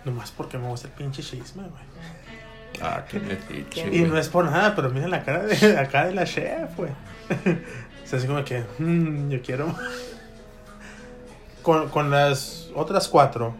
nomás 0.05 0.31
porque 0.31 0.57
me 0.57 0.67
gusta 0.67 0.87
el 0.87 0.93
pinche 0.93 1.21
chisme, 1.21 1.63
güey. 1.63 1.83
Ah, 2.81 3.03
qué 3.09 3.19
metiche, 3.19 3.93
Y 3.93 4.01
no 4.03 4.17
es 4.17 4.29
por 4.29 4.45
nada, 4.45 4.73
pero 4.75 4.89
mira 4.89 5.07
la 5.07 5.23
cara 5.23 5.43
de, 5.43 5.57
cara 5.91 6.07
de 6.07 6.13
la 6.13 6.25
chef, 6.25 6.75
güey. 6.77 6.91
sea, 8.11 8.19
así 8.19 8.27
como 8.27 8.43
que, 8.45 8.63
mm, 8.79 9.29
yo 9.29 9.41
quiero. 9.41 9.73
Con, 11.63 11.89
con 11.89 12.09
las 12.09 12.69
otras 12.75 13.07
cuatro, 13.07 13.53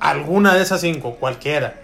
alguna 0.00 0.54
de 0.54 0.62
esas 0.62 0.80
cinco, 0.82 1.14
cualquiera, 1.16 1.74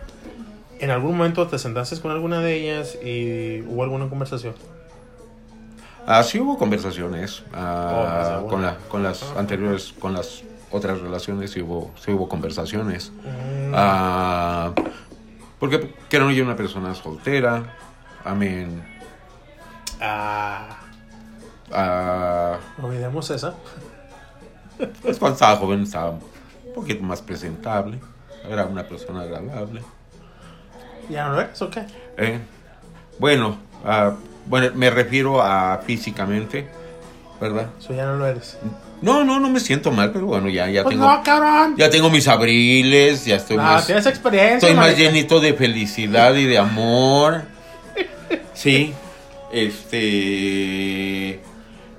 ¿en 0.79 0.91
algún 0.91 1.17
momento 1.17 1.47
te 1.49 1.59
sentaste 1.59 1.99
con 2.01 2.11
alguna 2.11 2.41
de 2.41 2.55
ellas 2.55 2.99
y 3.03 3.63
hubo 3.63 3.83
alguna 3.83 4.09
conversación? 4.09 4.55
Ah, 6.07 6.23
sí 6.23 6.39
hubo 6.41 6.59
conversaciones. 6.59 7.43
ah, 7.55 7.89
Oh, 7.93 8.39
de 8.41 8.45
una. 8.45 8.49
con, 8.51 8.63
la, 8.63 8.77
con 8.89 9.03
las 9.03 9.23
anteriores, 9.37 9.95
con 9.99 10.13
las 10.13 10.43
otras 10.71 11.01
relaciones 11.01 11.53
sí 11.53 11.63
hubo, 11.63 11.91
sí 12.05 12.11
hubo 12.13 12.29
conversaciones. 12.29 13.11
Mm, 13.25 13.73
Ah, 13.75 14.73
porque 15.59 15.95
quiero 16.11 16.31
yo 16.31 16.45
una 16.45 16.57
persona 16.57 16.95
soltera. 16.95 17.63
Amén. 18.25 18.83
Ah, 20.03 20.79
Ah, 21.75 22.59
olvidemos 22.83 23.31
esa. 23.31 23.55
pues 25.01 25.19
cuando 25.19 25.35
estaba 25.37 25.57
joven 25.57 25.83
estaba 25.85 26.11
un 26.11 26.21
poquito 26.75 27.03
más 27.03 27.23
presentable. 27.23 27.99
Era 28.49 28.67
una 28.67 28.83
persona 28.83 29.23
agradable. 29.23 29.83
¿Ya 31.09 31.27
no 31.29 31.35
lo 31.35 31.41
eres 31.41 31.63
o 31.63 31.71
qué? 31.71 31.85
Eh, 32.19 32.39
Bueno, 33.19 33.57
ah, 33.85 34.13
bueno, 34.47 34.69
me 34.75 34.91
refiero 34.91 35.41
a 35.41 35.79
físicamente, 35.87 36.69
¿verdad? 37.41 37.69
Eso 37.79 37.95
ya 37.95 38.05
no 38.07 38.17
lo 38.17 38.27
eres. 38.27 38.59
No, 39.01 39.25
no, 39.25 39.41
no 39.41 39.49
me 39.49 39.61
siento 39.61 39.91
mal, 39.93 40.13
pero 40.13 40.27
bueno, 40.27 40.49
ya, 40.49 40.69
ya 40.69 40.83
Pues 40.83 40.95
tengo, 40.97 41.09
no, 41.11 41.23
cabrón. 41.23 41.75
ya 41.77 41.89
tengo 41.91 42.11
mis 42.11 42.27
abriles, 42.29 43.25
ya 43.25 43.37
estoy 43.37 43.57
No, 43.57 43.63
más, 43.63 43.87
tienes 43.87 44.07
experiencia. 44.07 44.57
estoy 44.69 44.75
más 44.75 44.97
llenito 44.97 45.41
de 45.41 45.55
felicidad 45.55 46.35
y 46.35 46.45
de 46.45 46.59
amor. 46.59 47.43
Sí, 48.55 48.93
este, 49.53 51.41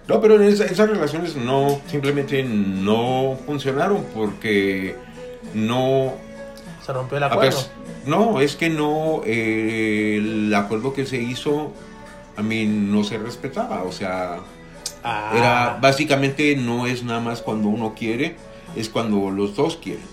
No, 0.08 0.20
pero 0.20 0.42
esa- 0.42 0.66
esas 0.66 0.90
relaciones 0.90 1.36
no, 1.38 1.80
simplemente 1.88 2.44
no 2.44 3.38
funcionaron 3.46 4.04
porque 4.14 4.96
no 5.54 6.14
Se 6.86 6.92
rompió 6.92 7.18
el 7.18 7.24
acuerdo. 7.24 7.58
no, 8.06 8.42
es 8.42 8.58
que 8.58 8.70
no, 8.70 9.22
eh, 9.26 10.18
el 10.18 10.54
acuerdo 10.54 10.94
que 10.94 11.06
se 11.06 11.22
hizo, 11.22 11.72
a 12.36 12.42
mí 12.44 12.66
no 12.66 13.06
se 13.06 13.18
respetaba, 13.18 13.84
o 13.84 13.94
sea, 13.94 14.40
Ah. 15.06 15.32
era 15.36 15.78
básicamente 15.82 16.56
no 16.58 16.86
es 16.86 17.04
nada 17.04 17.22
más 17.22 17.42
cuando 17.42 17.70
uno 17.70 17.94
quiere, 17.98 18.36
es 18.76 18.90
cuando 18.90 19.32
los 19.32 19.56
dos 19.56 19.78
quieren. 19.78 20.04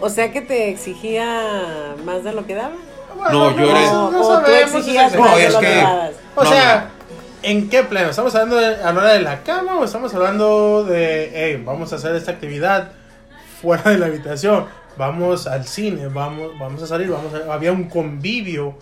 O 0.00 0.10
sea 0.10 0.32
que 0.32 0.42
te 0.42 0.68
exigía 0.68 1.94
más 2.04 2.24
de 2.24 2.32
lo 2.34 2.46
que 2.46 2.54
daba. 2.54 2.74
No, 3.30 3.56
yo 3.56 3.70
era- 3.70 3.92
O, 3.92 4.10
no 4.10 4.20
o 4.20 4.40
tú 4.42 4.50
exigías 4.50 5.14
No, 5.14 5.36
es 5.36 5.54
que. 5.56 5.84
O 6.36 6.44
No, 6.44 6.50
sea, 6.50 6.88
¿en 7.42 7.68
qué 7.68 7.82
plano? 7.84 8.10
¿Estamos 8.10 8.34
hablando 8.34 8.56
de, 8.56 8.66
a 8.82 8.92
la 8.92 9.00
hora 9.00 9.12
de 9.12 9.20
la 9.20 9.42
cama 9.42 9.78
o 9.78 9.84
estamos 9.84 10.12
hablando 10.14 10.84
de, 10.84 11.30
hey, 11.34 11.62
vamos 11.64 11.92
a 11.92 11.96
hacer 11.96 12.14
esta 12.16 12.32
actividad 12.32 12.92
fuera 13.60 13.90
de 13.90 13.98
la 13.98 14.06
habitación? 14.06 14.66
Vamos 14.96 15.46
al 15.46 15.64
cine, 15.66 16.08
vamos, 16.08 16.52
vamos 16.58 16.82
a 16.82 16.86
salir, 16.86 17.08
vamos 17.10 17.32
a- 17.34 17.52
había 17.52 17.72
un 17.72 17.84
convivio 17.88 18.76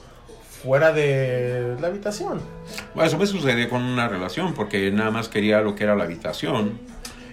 fuera 0.62 0.92
de 0.92 1.74
la 1.80 1.88
habitación. 1.88 2.40
Bueno, 2.94 3.08
eso 3.08 3.18
me 3.18 3.26
sucedió 3.26 3.68
con 3.68 3.82
una 3.82 4.08
relación, 4.08 4.54
porque 4.54 4.90
nada 4.90 5.10
más 5.10 5.28
quería 5.28 5.60
lo 5.60 5.74
que 5.74 5.84
era 5.84 5.94
la 5.96 6.04
habitación, 6.04 6.78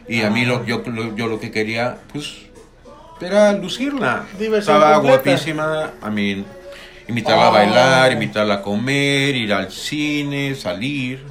y 0.07 0.21
a 0.23 0.29
mí 0.29 0.45
lo, 0.45 0.65
yo, 0.65 0.81
lo, 0.85 1.15
yo 1.15 1.27
lo 1.27 1.39
que 1.39 1.51
quería, 1.51 1.97
pues, 2.11 2.37
era 3.21 3.51
lucirla. 3.53 4.23
Diversión 4.39 4.77
Estaba 4.77 4.95
completa. 4.95 5.21
guapísima, 5.23 5.91
a 6.01 6.09
mí, 6.09 6.43
invitarla 7.09 7.47
a 7.47 7.49
bailar, 7.49 8.11
invitarla 8.11 8.53
a 8.55 8.61
comer, 8.61 9.35
ir 9.35 9.53
al 9.53 9.71
cine, 9.71 10.55
salir, 10.55 11.23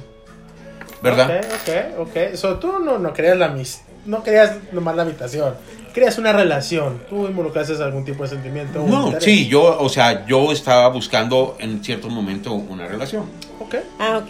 ¿verdad? 1.01 1.39
Ok, 1.39 1.97
ok, 1.97 2.07
ok. 2.07 2.35
So, 2.35 2.59
tú 2.59 2.79
no, 2.79 2.99
no 2.99 3.13
querías 3.13 3.37
la 3.37 3.47
mis 3.47 3.81
no 4.05 4.23
querías 4.23 4.57
nomás 4.71 4.95
la 4.95 5.03
habitación. 5.03 5.55
Querías 5.93 6.17
una 6.17 6.31
relación. 6.33 7.01
Tú 7.09 7.25
involucraste 7.27 7.73
algún 7.83 8.05
tipo 8.05 8.23
de 8.23 8.29
sentimiento. 8.29 8.83
No, 8.87 9.19
sí, 9.19 9.47
yo, 9.47 9.77
o 9.79 9.89
sea, 9.89 10.25
yo 10.25 10.51
estaba 10.51 10.87
buscando 10.89 11.57
en 11.59 11.83
cierto 11.83 12.09
momento 12.09 12.53
una 12.53 12.87
relación. 12.87 13.23
Ok, 13.59 13.75
Ah, 13.99 14.17
ok. 14.17 14.29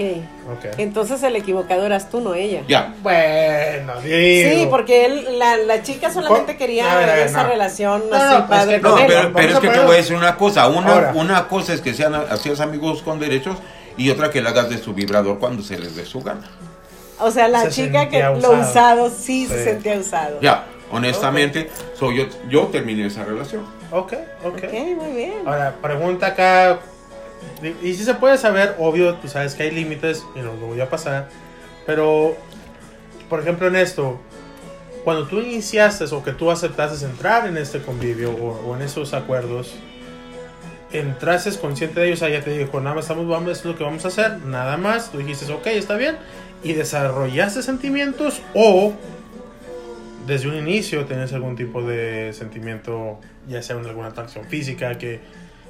ok. 0.57 0.65
Entonces 0.79 1.21
el 1.23 1.35
equivocado 1.35 1.85
eras 1.85 2.09
tú, 2.09 2.21
no 2.21 2.33
ella. 2.33 2.61
Ya, 2.67 2.93
Bueno, 3.03 3.93
digo. 4.01 4.49
Sí, 4.51 4.67
porque 4.69 5.05
él, 5.05 5.37
la, 5.37 5.57
la 5.57 5.83
chica 5.83 6.11
solamente 6.11 6.57
quería 6.57 6.95
ver, 6.95 7.19
esa 7.19 7.43
no. 7.43 7.49
relación 7.49 8.03
No, 8.09 8.15
así 8.15 8.33
no, 8.35 8.47
pues 8.47 8.59
padre 8.59 8.75
es 8.75 8.81
que 8.81 8.87
No, 8.87 8.91
con 8.93 9.01
él. 9.01 9.07
pero, 9.07 9.33
pero 9.33 9.53
es 9.53 9.59
que 9.59 9.67
te 9.69 9.79
voy 9.79 9.93
a 9.93 9.97
decir 9.97 10.15
una 10.15 10.35
cosa. 10.37 10.67
Una, 10.67 10.93
Ahora. 10.93 11.11
una 11.15 11.47
cosa 11.47 11.73
es 11.73 11.81
que 11.81 11.93
sean 11.93 12.15
hacías 12.15 12.59
amigos 12.61 13.01
con 13.03 13.19
derechos 13.19 13.57
y 13.97 14.09
otra 14.09 14.29
que 14.31 14.41
le 14.41 14.49
hagas 14.49 14.69
de 14.69 14.77
su 14.77 14.93
vibrador 14.93 15.39
cuando 15.39 15.61
se 15.61 15.77
les 15.77 15.95
dé 15.95 16.05
su 16.05 16.21
gana. 16.21 16.49
O 17.19 17.31
sea, 17.31 17.49
la 17.49 17.63
Se 17.63 17.69
chica 17.71 18.07
que 18.09 18.21
sentía 18.21 18.29
lo 18.29 18.37
usado. 18.59 18.61
usado 19.05 19.09
sí, 19.09 19.45
se 19.45 19.57
Sí. 19.57 19.63
sentía 19.65 19.97
usado. 19.99 20.39
Ya, 20.41 20.65
honestamente, 20.91 21.69
so, 21.97 22.11
yo, 22.11 22.25
yo 22.49 22.67
terminé 22.67 23.05
esa 23.05 23.25
relación. 23.25 23.65
Ok, 23.91 24.13
ok. 24.43 24.55
Ok, 24.63 24.73
muy 24.97 25.11
bien. 25.15 25.33
Ahora, 25.45 25.75
pregunta 25.81 26.27
acá. 26.27 26.79
Y 27.81 27.93
si 27.93 28.03
se 28.03 28.13
puede 28.13 28.37
saber, 28.37 28.75
obvio, 28.79 29.15
tú 29.15 29.27
sabes 29.27 29.55
que 29.55 29.63
hay 29.63 29.71
límites 29.71 30.25
y 30.35 30.39
no 30.39 30.53
lo 30.55 30.67
voy 30.67 30.81
a 30.81 30.89
pasar. 30.89 31.29
Pero, 31.85 32.35
por 33.29 33.39
ejemplo, 33.39 33.67
en 33.67 33.75
esto, 33.75 34.19
cuando 35.03 35.27
tú 35.27 35.39
iniciaste 35.39 36.05
o 36.13 36.23
que 36.23 36.33
tú 36.33 36.51
aceptaste 36.51 37.05
entrar 37.05 37.47
en 37.47 37.57
este 37.57 37.81
convivio 37.81 38.31
o, 38.31 38.69
o 38.69 38.75
en 38.75 38.81
esos 38.81 39.13
acuerdos, 39.13 39.75
entraste 40.91 41.51
consciente 41.59 41.99
de 41.99 42.07
ellos, 42.07 42.21
o 42.21 42.25
sea, 42.25 42.29
ya 42.29 42.43
te 42.43 42.57
dijo, 42.57 42.79
nada 42.81 42.95
más 42.95 43.05
estamos, 43.05 43.27
vamos, 43.27 43.51
esto 43.51 43.69
es 43.69 43.73
lo 43.73 43.77
que 43.77 43.83
vamos 43.83 44.05
a 44.05 44.07
hacer, 44.09 44.39
nada 44.45 44.77
más. 44.77 45.11
Tú 45.11 45.19
dijiste, 45.19 45.51
ok, 45.51 45.67
está 45.67 45.95
bien. 45.95 46.17
Y 46.63 46.73
desarrollaste 46.73 47.63
sentimientos 47.63 48.41
o 48.53 48.93
desde 50.29 50.47
un 50.47 50.55
inicio 50.55 51.03
tenés 51.05 51.33
algún 51.33 51.55
tipo 51.57 51.81
de 51.81 52.31
sentimiento, 52.33 53.19
ya 53.47 53.61
sea 53.61 53.75
una- 53.75 53.89
alguna 53.89 54.07
atracción 54.09 54.45
física, 54.45 54.97
que, 54.97 55.19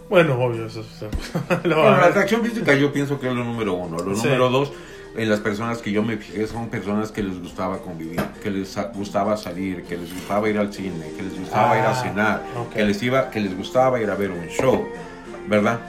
bueno, 0.09 0.39
obvio, 0.39 0.67
eso, 0.67 0.81
eso- 0.81 1.09
Bueno, 1.63 1.97
la 1.97 2.05
atracción 2.05 2.43
física 2.43 2.75
yo 2.75 2.93
pienso 2.93 3.19
que 3.19 3.27
es 3.29 3.33
lo 3.33 3.43
número 3.43 3.73
uno. 3.73 3.97
Lo 3.97 4.15
Sí. 4.15 4.23
número 4.27 4.49
dos, 4.49 4.71
en 5.17 5.27
las 5.27 5.39
personas 5.39 5.79
que 5.79 5.91
yo 5.91 6.03
me 6.03 6.17
fijé 6.17 6.45
son 6.45 6.69
personas 6.69 7.11
que 7.11 7.23
les 7.23 7.41
gustaba 7.41 7.79
convivir, 7.79 8.21
que 8.43 8.51
les 8.51 8.77
gustaba 8.93 9.35
salir, 9.37 9.83
que 9.83 9.97
les 9.97 10.13
gustaba 10.13 10.47
ir 10.49 10.57
al 10.59 10.71
cine, 10.71 11.11
que 11.17 11.23
les 11.23 11.39
gustaba 11.39 11.77
ir 11.79 11.83
a 11.83 11.91
Ah, 11.91 11.95
cenar, 11.95 12.43
ok. 12.55 12.73
que 12.73 12.83
les 12.85 13.01
iba, 13.01 13.31
que 13.31 13.39
les 13.39 13.57
gustaba 13.57 13.99
ir 13.99 14.09
a 14.11 14.15
ver 14.15 14.29
un 14.29 14.45
show, 14.49 14.87
¿verdad? 15.47 15.79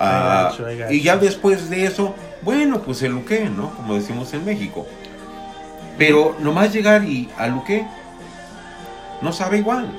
Ah, 0.00 0.50
you, 0.58 0.64
y 0.94 1.02
ya 1.02 1.16
después 1.16 1.68
de 1.68 1.84
eso, 1.84 2.14
bueno, 2.42 2.80
pues 2.80 3.02
el 3.02 3.12
luque, 3.12 3.48
¿no? 3.54 3.70
Como 3.76 3.94
decimos 3.94 4.32
en 4.32 4.44
México. 4.44 4.86
Pero 5.98 6.34
nomás 6.40 6.72
llegar 6.72 7.04
y 7.04 7.28
a 7.36 7.46
luque 7.48 7.86
no 9.22 9.32
sabe 9.32 9.58
igual. 9.58 9.90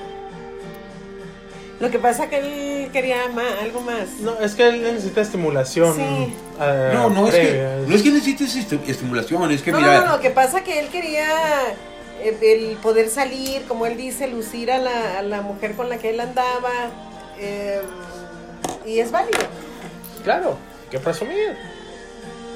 Lo 1.79 1.89
que 1.91 1.99
pasa 1.99 2.29
que 2.29 2.37
él 2.85 2.91
quería 2.91 3.27
ma- 3.33 3.59
algo 3.61 3.81
más. 3.81 4.19
No, 4.21 4.39
es 4.39 4.53
que 4.55 4.67
él 4.67 4.81
necesita 4.83 5.21
estimulación. 5.21 5.95
Sí. 5.95 6.33
eh, 6.61 6.91
No, 6.93 7.09
no 7.09 7.27
es, 7.27 7.33
que, 7.35 7.83
no 7.87 7.95
es 7.95 8.01
que 8.03 8.09
necesites 8.11 8.55
esti- 8.55 8.79
estimulación, 8.87 9.51
es 9.51 9.61
que 9.61 9.71
No, 9.71 9.79
mira, 9.79 9.99
no, 10.01 10.05
no, 10.05 10.11
lo 10.15 10.21
que 10.21 10.29
pasa 10.29 10.63
que 10.63 10.79
él 10.79 10.87
quería 10.87 11.27
eh, 12.21 12.37
el 12.41 12.77
poder 12.77 13.09
salir, 13.09 13.63
como 13.67 13.85
él 13.85 13.97
dice, 13.97 14.27
lucir 14.27 14.71
a 14.71 14.77
la, 14.77 15.19
a 15.19 15.21
la 15.23 15.41
mujer 15.41 15.73
con 15.75 15.89
la 15.89 15.97
que 15.97 16.11
él 16.11 16.19
andaba. 16.21 16.71
eh, 17.39 17.81
y 18.85 18.99
es 18.99 19.11
válido. 19.11 19.39
Claro, 20.23 20.57
que 20.89 20.99
presumir. 20.99 21.57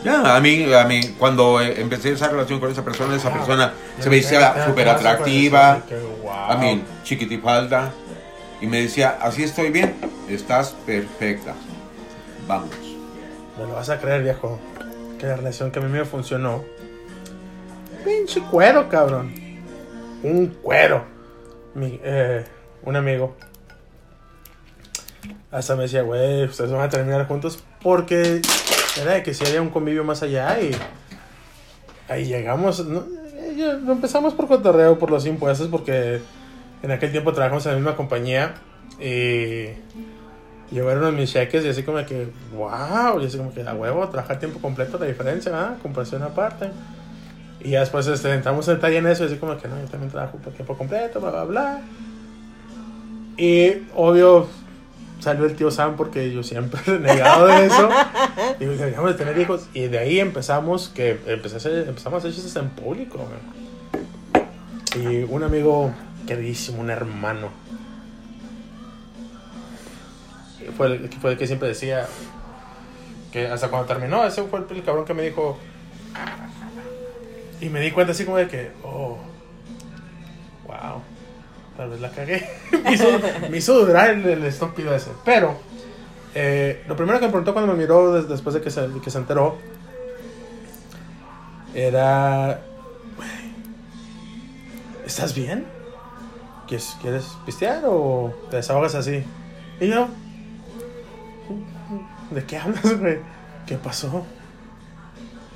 Ya, 0.03 0.35
a 0.35 0.39
mí, 0.39 0.71
a 0.73 0.83
mí, 0.85 1.15
cuando 1.17 1.59
eh, 1.61 1.81
empecé 1.81 2.11
esa 2.11 2.29
relación 2.29 2.59
con 2.59 2.71
esa 2.71 2.83
persona, 2.83 3.15
esa 3.15 3.33
persona 3.33 3.73
se 3.99 4.09
me 4.09 4.21
queda- 4.21 4.65
súper 4.67 4.87
atractiva, 4.89 5.81
a 6.47 6.55
mí, 6.57 6.83
chiquitipalda, 7.03 7.91
y 8.61 8.67
me 8.67 8.81
decía, 8.81 9.17
así 9.21 9.43
estoy 9.43 9.69
bien, 9.71 9.95
estás 10.29 10.69
perfecta, 10.85 11.53
vamos. 12.47 12.69
Me 13.57 13.65
lo 13.67 13.73
vas 13.73 13.89
a 13.89 13.99
creer, 13.99 14.23
viejo. 14.23 14.59
Que 15.19 15.25
la 15.25 15.35
relación 15.35 15.71
que 15.71 15.79
a 15.79 15.81
mí 15.81 15.89
me 15.91 16.05
funcionó. 16.05 16.63
Pinche 18.05 18.39
cuero, 18.41 18.87
cabrón. 18.87 19.33
Un 20.21 20.47
cuero. 20.61 21.03
Mi, 21.73 21.99
eh, 22.03 22.45
un 22.83 22.95
amigo. 22.95 23.35
Hasta 25.51 25.75
me 25.75 25.83
decía, 25.83 26.03
güey, 26.03 26.43
ustedes 26.43 26.71
van 26.71 26.81
a 26.81 26.89
terminar 26.89 27.27
juntos. 27.27 27.63
Porque 27.81 28.41
era 29.01 29.13
de 29.13 29.23
que 29.23 29.33
si 29.33 29.45
había 29.45 29.61
un 29.61 29.69
convivio 29.69 30.03
más 30.03 30.23
allá 30.23 30.59
y. 30.59 30.71
Ahí 32.09 32.25
llegamos. 32.25 32.85
¿no? 32.85 33.03
Eh, 33.35 33.79
empezamos 33.87 34.33
por 34.33 34.47
cotorreo, 34.47 34.97
por 34.97 35.11
los 35.11 35.25
impuestos, 35.25 35.67
porque 35.67 36.21
en 36.83 36.91
aquel 36.91 37.11
tiempo 37.11 37.33
trabajamos 37.33 37.65
en 37.65 37.73
la 37.73 37.77
misma 37.77 37.95
compañía. 37.95 38.55
Y 38.99 39.69
llevaron 40.71 41.15
mis 41.15 41.31
cheques 41.31 41.63
y 41.65 41.69
así 41.69 41.83
como 41.83 42.03
que, 42.05 42.27
wow, 42.55 43.21
y 43.21 43.25
así 43.25 43.37
como 43.37 43.53
que 43.53 43.61
a 43.61 43.73
huevo, 43.73 44.07
trabajar 44.09 44.39
tiempo 44.39 44.59
completo, 44.59 44.97
la 44.97 45.05
diferencia, 45.05 45.51
¿ah? 45.53 45.75
Comparación 45.81 46.23
aparte. 46.23 46.69
Y 47.59 47.71
ya 47.71 47.81
después 47.81 48.07
este, 48.07 48.33
entramos 48.33 48.67
en 48.67 48.75
detalle 48.75 48.97
en 48.97 49.07
eso 49.07 49.23
y 49.23 49.27
así 49.27 49.37
como 49.37 49.57
que 49.57 49.67
no, 49.67 49.79
yo 49.79 49.87
también 49.87 50.11
trabajo 50.11 50.37
por 50.37 50.53
tiempo 50.53 50.77
completo, 50.77 51.19
bla, 51.19 51.31
bla, 51.31 51.43
bla. 51.43 51.81
Y 53.37 53.87
obvio 53.95 54.47
salió 55.27 55.45
el 55.45 55.57
tío 55.57 55.69
Sam 55.71 55.97
porque 55.97 56.31
yo 56.31 56.41
siempre 56.41 56.79
he 56.87 56.99
negado 56.99 57.47
de 57.47 57.65
eso. 57.65 57.89
y 58.61 58.65
deberíamos 58.65 59.11
de 59.11 59.17
tener 59.17 59.37
hijos. 59.37 59.67
Y 59.73 59.87
de 59.87 59.99
ahí 59.99 60.21
empezamos, 60.21 60.87
que 60.87 61.19
empecé 61.25 61.55
a 61.55 61.57
hacer, 61.57 61.89
empezamos 61.89 62.15
a 62.15 62.19
hacer 62.19 62.33
chistes 62.33 62.55
en 62.55 62.69
público. 62.69 63.19
Y 64.95 65.23
un 65.23 65.43
amigo 65.43 65.91
queridísimo, 66.25 66.79
un 66.79 66.89
hermano, 66.89 67.49
fue 70.77 70.87
el, 70.87 71.09
fue 71.19 71.31
el 71.31 71.37
que 71.37 71.45
siempre 71.45 71.67
decía 71.67 72.07
que 73.33 73.47
hasta 73.47 73.67
cuando 73.67 73.85
terminó, 73.85 74.25
ese 74.25 74.43
fue 74.43 74.59
el, 74.59 74.77
el 74.77 74.83
cabrón 74.83 75.03
que 75.03 75.13
me 75.13 75.23
dijo. 75.23 75.59
Y 77.59 77.67
me 77.67 77.81
di 77.81 77.91
cuenta 77.91 78.13
así 78.13 78.23
como 78.23 78.37
de 78.37 78.47
que, 78.47 78.71
oh, 78.81 79.17
wow, 80.67 81.01
tal 81.77 81.89
vez 81.91 82.01
la 82.01 82.09
cagué. 82.11 82.49
me, 82.83 82.93
hizo, 82.93 83.05
me 83.49 83.57
hizo 83.57 83.85
dudar 83.85 84.09
el, 84.09 84.25
el 84.25 84.43
estúpido 84.43 84.93
ese. 84.95 85.11
Pero, 85.23 85.55
eh, 86.35 86.83
lo 86.87 86.95
primero 86.95 87.19
que 87.19 87.25
me 87.27 87.31
preguntó 87.31 87.53
cuando 87.53 87.71
me 87.73 87.79
miró 87.79 88.13
des- 88.13 88.27
después 88.27 88.53
de 88.55 88.61
que 88.61 88.69
se, 88.71 88.87
que 89.03 89.09
se 89.09 89.17
enteró 89.19 89.57
era, 91.73 92.61
"Güey, 93.15 93.29
¿estás 95.05 95.33
bien? 95.35 95.65
¿Quieres, 96.67 96.97
¿Quieres 97.01 97.25
pistear 97.45 97.83
o 97.85 98.33
te 98.49 98.57
desahogas 98.57 98.95
así? 98.95 99.23
Y 99.79 99.87
yo, 99.87 100.07
¿de 102.31 102.43
qué 102.45 102.57
hablas, 102.57 102.99
güey? 102.99 103.19
¿Qué 103.65 103.75
pasó? 103.77 104.25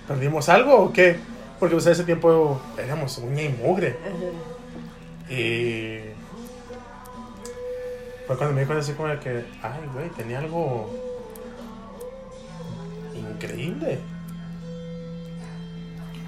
¿Perdimos 0.08 0.48
algo 0.50 0.76
o 0.78 0.94
qué? 0.94 1.18
Porque 1.60 1.76
pues, 1.76 1.86
ese 1.88 2.04
tiempo 2.04 2.62
éramos 2.78 3.18
uña 3.18 3.44
y 3.44 3.50
mugre. 3.50 3.98
Y 5.30 6.11
fue 8.32 8.38
cuando 8.38 8.56
me 8.56 8.62
di 8.62 8.68
cuenta 8.68 8.82
así 8.84 8.94
como 8.94 9.20
que, 9.20 9.46
ay, 9.62 9.90
güey, 9.94 10.10
tenía 10.10 10.40
algo 10.40 10.90
increíble. 13.16 14.00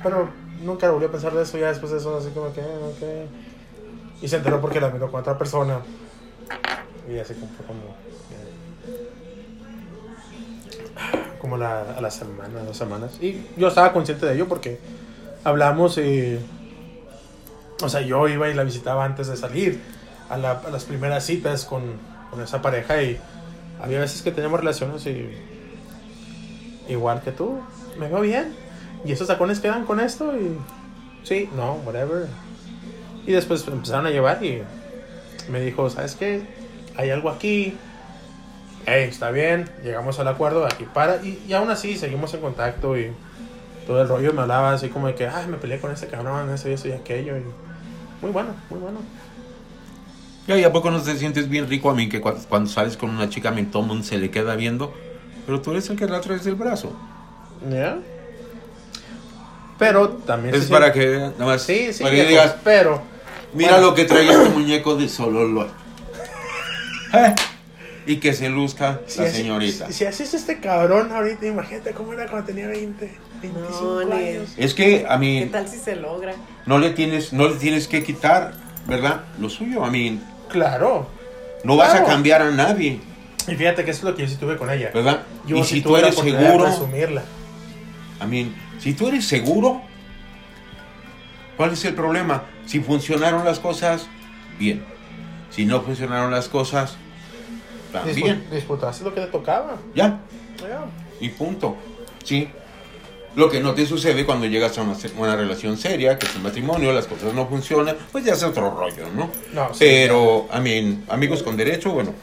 Pero 0.01 0.29
nunca 0.61 0.91
volví 0.91 1.05
a 1.05 1.11
pensar 1.11 1.33
de 1.33 1.43
eso, 1.43 1.57
ya 1.57 1.67
después 1.69 1.91
de 1.91 1.97
eso, 1.99 2.17
así 2.17 2.29
como 2.31 2.51
que, 2.53 2.61
"Ah, 2.61 2.65
ok. 2.89 4.21
Y 4.21 4.27
se 4.27 4.37
enteró 4.37 4.59
porque 4.61 4.79
la 4.81 4.89
miró 4.89 5.09
con 5.11 5.21
otra 5.21 5.37
persona. 5.37 5.79
Y 7.09 7.17
así 7.19 7.33
como 7.35 7.47
fue 7.53 7.65
como. 7.65 7.79
eh, 8.31 8.49
Como 11.39 11.57
la, 11.57 11.81
a 11.97 12.01
la 12.01 12.09
semana, 12.11 12.63
dos 12.65 12.77
semanas. 12.77 13.17
Y 13.21 13.45
yo 13.57 13.67
estaba 13.67 13.91
consciente 13.91 14.25
de 14.25 14.35
ello 14.35 14.47
porque 14.47 14.79
hablamos 15.43 15.97
y. 15.97 16.39
O 17.81 17.89
sea, 17.89 18.01
yo 18.01 18.27
iba 18.29 18.49
y 18.49 18.53
la 18.53 18.63
visitaba 18.63 19.03
antes 19.03 19.27
de 19.27 19.35
salir 19.35 19.81
a, 20.29 20.37
la- 20.37 20.61
a 20.65 20.69
las 20.69 20.83
primeras 20.85 21.25
citas 21.25 21.65
con, 21.65 21.81
con 22.31 22.41
esa 22.41 22.61
pareja 22.61 23.01
y 23.01 23.17
había 23.81 23.99
veces 23.99 24.21
que 24.21 24.31
teníamos 24.31 24.59
relaciones 24.59 25.05
y. 25.07 25.29
Igual 26.89 27.21
que 27.21 27.31
tú, 27.31 27.59
me 27.97 28.07
veo 28.09 28.21
bien. 28.21 28.53
Y 29.05 29.11
esos 29.11 29.27
tacones 29.27 29.59
quedan 29.59 29.85
con 29.85 29.99
esto 29.99 30.33
y. 30.37 30.57
Sí, 31.23 31.49
no, 31.55 31.75
whatever. 31.85 32.27
Y 33.25 33.31
después 33.31 33.65
empezaron 33.67 34.05
a 34.05 34.09
llevar 34.09 34.43
y 34.43 34.61
me 35.49 35.61
dijo, 35.61 35.89
¿sabes 35.89 36.15
qué? 36.15 36.41
Hay 36.97 37.09
algo 37.09 37.29
aquí. 37.29 37.77
Hey, 38.85 39.07
está 39.09 39.31
bien, 39.31 39.69
llegamos 39.81 40.19
al 40.19 40.27
acuerdo, 40.27 40.65
aquí 40.65 40.85
para. 40.93 41.23
Y, 41.23 41.41
y 41.47 41.53
aún 41.53 41.69
así 41.69 41.97
seguimos 41.97 42.33
en 42.33 42.41
contacto 42.41 42.97
y 42.97 43.13
todo 43.87 44.01
el 44.01 44.09
rollo 44.09 44.33
me 44.33 44.41
hablaba 44.41 44.73
así 44.73 44.89
como 44.89 45.07
de 45.07 45.15
que, 45.15 45.25
ay, 45.27 45.47
me 45.47 45.55
peleé 45.57 45.79
con 45.79 45.91
ese 45.91 46.07
cabrón, 46.07 46.49
eso 46.53 46.67
y 46.69 46.73
eso 46.73 46.89
y 46.89 46.91
aquello. 46.91 47.37
Y 47.37 47.43
muy 48.21 48.31
bueno, 48.31 48.49
muy 48.69 48.79
bueno. 48.79 48.99
Ya, 50.47 50.57
¿y 50.57 50.63
a 50.63 50.71
poco 50.73 50.91
no 50.91 51.01
te 51.01 51.15
sientes 51.17 51.47
bien 51.49 51.69
rico 51.69 51.89
a 51.89 51.93
mí 51.93 52.09
que 52.09 52.21
cua- 52.21 52.37
cuando, 52.49 52.69
sales 52.69 52.97
con 52.97 53.09
una 53.11 53.29
chica, 53.29 53.49
a 53.49 53.51
mí 53.53 53.63
todo 53.63 53.83
el 53.83 53.87
mundo 53.87 54.03
se 54.03 54.17
le 54.17 54.29
queda 54.29 54.55
viendo? 54.55 54.93
Pero 55.45 55.61
tú 55.61 55.71
eres 55.71 55.89
el 55.89 55.97
que 55.97 56.05
la 56.05 56.19
traes 56.21 56.43
del 56.43 56.55
brazo. 56.55 56.91
¿Ya? 57.69 57.97
Pero 59.79 60.09
también... 60.09 60.53
Es 60.55 60.65
se 60.65 60.69
para 60.69 60.93
siente- 60.93 60.99
que, 60.99 61.17
nada 61.39 61.45
más, 61.45 61.63
Sí, 61.63 61.93
sí, 61.93 62.03
para 62.03 62.15
que 62.15 62.25
digas, 62.25 62.55
pero... 62.63 63.01
mira 63.53 63.71
bueno, 63.73 63.87
lo 63.87 63.93
que 63.95 64.05
trae 64.05 64.27
este 64.29 64.49
muñeco 64.49 64.95
de 64.95 65.09
Sololo. 65.09 65.67
Eh, 67.13 67.35
y 68.05 68.17
que 68.17 68.33
se 68.33 68.49
luzca 68.49 68.99
si 69.07 69.21
la 69.21 69.27
así- 69.27 69.37
señorita. 69.37 69.87
Si, 69.87 69.93
si 69.93 70.05
así 70.05 70.23
es 70.23 70.33
este 70.33 70.59
cabrón 70.59 71.11
ahorita, 71.11 71.45
imagínate 71.45 71.91
cómo 71.91 72.13
era 72.13 72.27
cuando 72.27 72.47
tenía 72.47 72.67
20, 72.67 73.11
25 73.41 74.01
No, 74.07 74.15
años. 74.15 74.49
Es 74.57 74.73
que 74.73 75.05
a 75.07 75.13
¿Qué 75.13 75.17
mí 75.19 75.49
tal 75.51 75.67
si 75.67 75.77
se 75.77 75.95
logra? 75.95 76.33
no 76.65 76.79
le 76.79 76.89
tienes, 76.91 77.31
no 77.33 77.47
le 77.47 77.55
tienes 77.55 77.87
que 77.87 78.03
quitar, 78.03 78.53
¿verdad? 78.87 79.23
Lo 79.39 79.49
suyo, 79.49 79.83
a 79.83 79.89
mí 79.89 80.19
Claro. 80.53 81.07
no 81.65 81.75
vas 81.75 81.93
a 81.95 82.05
cambiar 82.05 82.41
a 82.41 82.51
nadie, 82.51 83.01
Y 83.47 83.55
fíjate 83.55 83.83
que 83.83 83.91
eso 83.91 83.99
es 83.99 84.03
lo 84.11 84.15
que 84.15 84.21
yo 84.23 84.27
sí 84.29 84.35
tuve 84.37 84.55
con 84.57 84.69
ella. 84.69 84.91
¿verdad? 84.93 85.23
Yo 85.45 85.57
y 85.57 85.63
sí 85.65 85.75
si 85.75 85.81
tú 85.81 85.97
eres 85.97 86.15
seguro, 86.15 86.63
presumirla. 86.63 87.23
a 88.21 88.25
mí, 88.25 88.53
si 88.79 88.93
tú 88.93 89.07
eres 89.09 89.25
seguro, 89.27 89.81
¿cuál 91.57 91.73
es 91.73 91.83
el 91.85 91.93
problema? 91.95 92.43
Si 92.65 92.79
funcionaron 92.79 93.43
las 93.43 93.59
cosas, 93.59 94.07
bien. 94.57 94.83
Si 95.49 95.65
no 95.65 95.81
funcionaron 95.81 96.31
las 96.31 96.47
cosas, 96.47 96.95
también. 97.91 98.43
Dispu- 98.45 98.49
Disputaste 98.49 99.03
lo 99.03 99.13
que 99.13 99.21
te 99.21 99.27
tocaba. 99.27 99.75
Ya, 99.93 100.19
Ya. 100.59 100.85
y 101.19 101.29
punto. 101.29 101.75
Sí. 102.23 102.49
Lo 103.35 103.49
que 103.49 103.59
no 103.59 103.73
te 103.73 103.85
sucede 103.87 104.25
cuando 104.25 104.45
llegas 104.45 104.77
a 104.77 104.83
una, 104.83 105.35
relación 105.35 105.77
seria, 105.77 106.19
que 106.19 106.27
es 106.27 106.35
un 106.35 106.43
matrimonio, 106.43 106.93
las 106.93 107.07
cosas 107.07 107.33
no 107.33 107.47
funcionan, 107.47 107.97
pues 108.11 108.23
ya 108.23 108.33
es 108.33 108.43
otro 108.43 108.69
rollo, 108.69 109.07
¿no? 109.15 109.31
No, 109.53 109.73
sí. 109.73 109.79
Pero, 109.79 110.47
a 110.51 110.59
mí, 110.59 111.03
amigos 111.09 111.41
con 111.41 111.57
derecho, 111.57 111.91
bueno, 111.91 112.13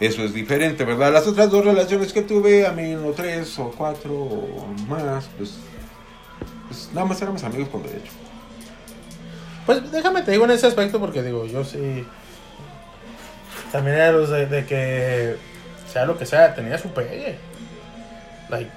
eso 0.00 0.22
es 0.22 0.32
diferente, 0.32 0.84
¿verdad? 0.84 1.12
Las 1.12 1.26
otras 1.26 1.50
dos 1.50 1.62
relaciones 1.62 2.12
que 2.12 2.22
tuve, 2.22 2.66
a 2.66 2.72
mí, 2.72 2.94
o 2.94 3.12
tres, 3.12 3.58
o 3.58 3.70
cuatro, 3.70 4.14
o 4.14 4.66
más, 4.88 5.28
pues, 5.36 5.54
pues 6.68 6.88
nada 6.94 7.06
más 7.06 7.20
éramos 7.20 7.44
amigos 7.44 7.68
con 7.68 7.82
derecho. 7.82 8.12
Pues 9.66 9.90
déjame 9.90 10.22
te 10.22 10.30
digo 10.30 10.44
en 10.44 10.52
ese 10.52 10.68
aspecto 10.68 11.00
porque 11.00 11.22
digo, 11.22 11.44
yo 11.46 11.64
sí. 11.64 12.06
También 13.72 13.96
era 13.96 14.12
los 14.12 14.30
de, 14.30 14.46
de 14.46 14.64
que, 14.64 15.36
sea 15.92 16.06
lo 16.06 16.16
que 16.16 16.24
sea, 16.24 16.54
tenía 16.54 16.78
su 16.78 16.88
pegue. 16.90 17.36
Like, 18.48 18.70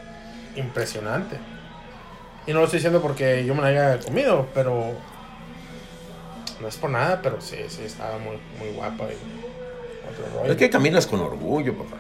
impresionante. 0.56 1.38
Y 2.48 2.54
no 2.54 2.60
lo 2.60 2.66
estoy 2.66 2.78
diciendo 2.80 3.02
porque 3.02 3.46
yo 3.46 3.54
me 3.56 3.62
la 3.62 3.68
haya 3.68 4.00
comido, 4.00 4.48
pero. 4.54 4.94
No 6.62 6.68
es 6.68 6.76
por 6.76 6.90
nada, 6.90 7.20
pero 7.24 7.40
sí, 7.40 7.56
sí, 7.70 7.84
estaba 7.86 8.18
muy, 8.18 8.38
muy 8.60 8.76
guapa. 8.76 9.06
Y 9.06 10.12
otro 10.12 10.40
rollo. 10.42 10.52
Es 10.52 10.58
que 10.58 10.70
caminas 10.70 11.08
con 11.08 11.22
orgullo, 11.22 11.74
papá. 11.76 11.96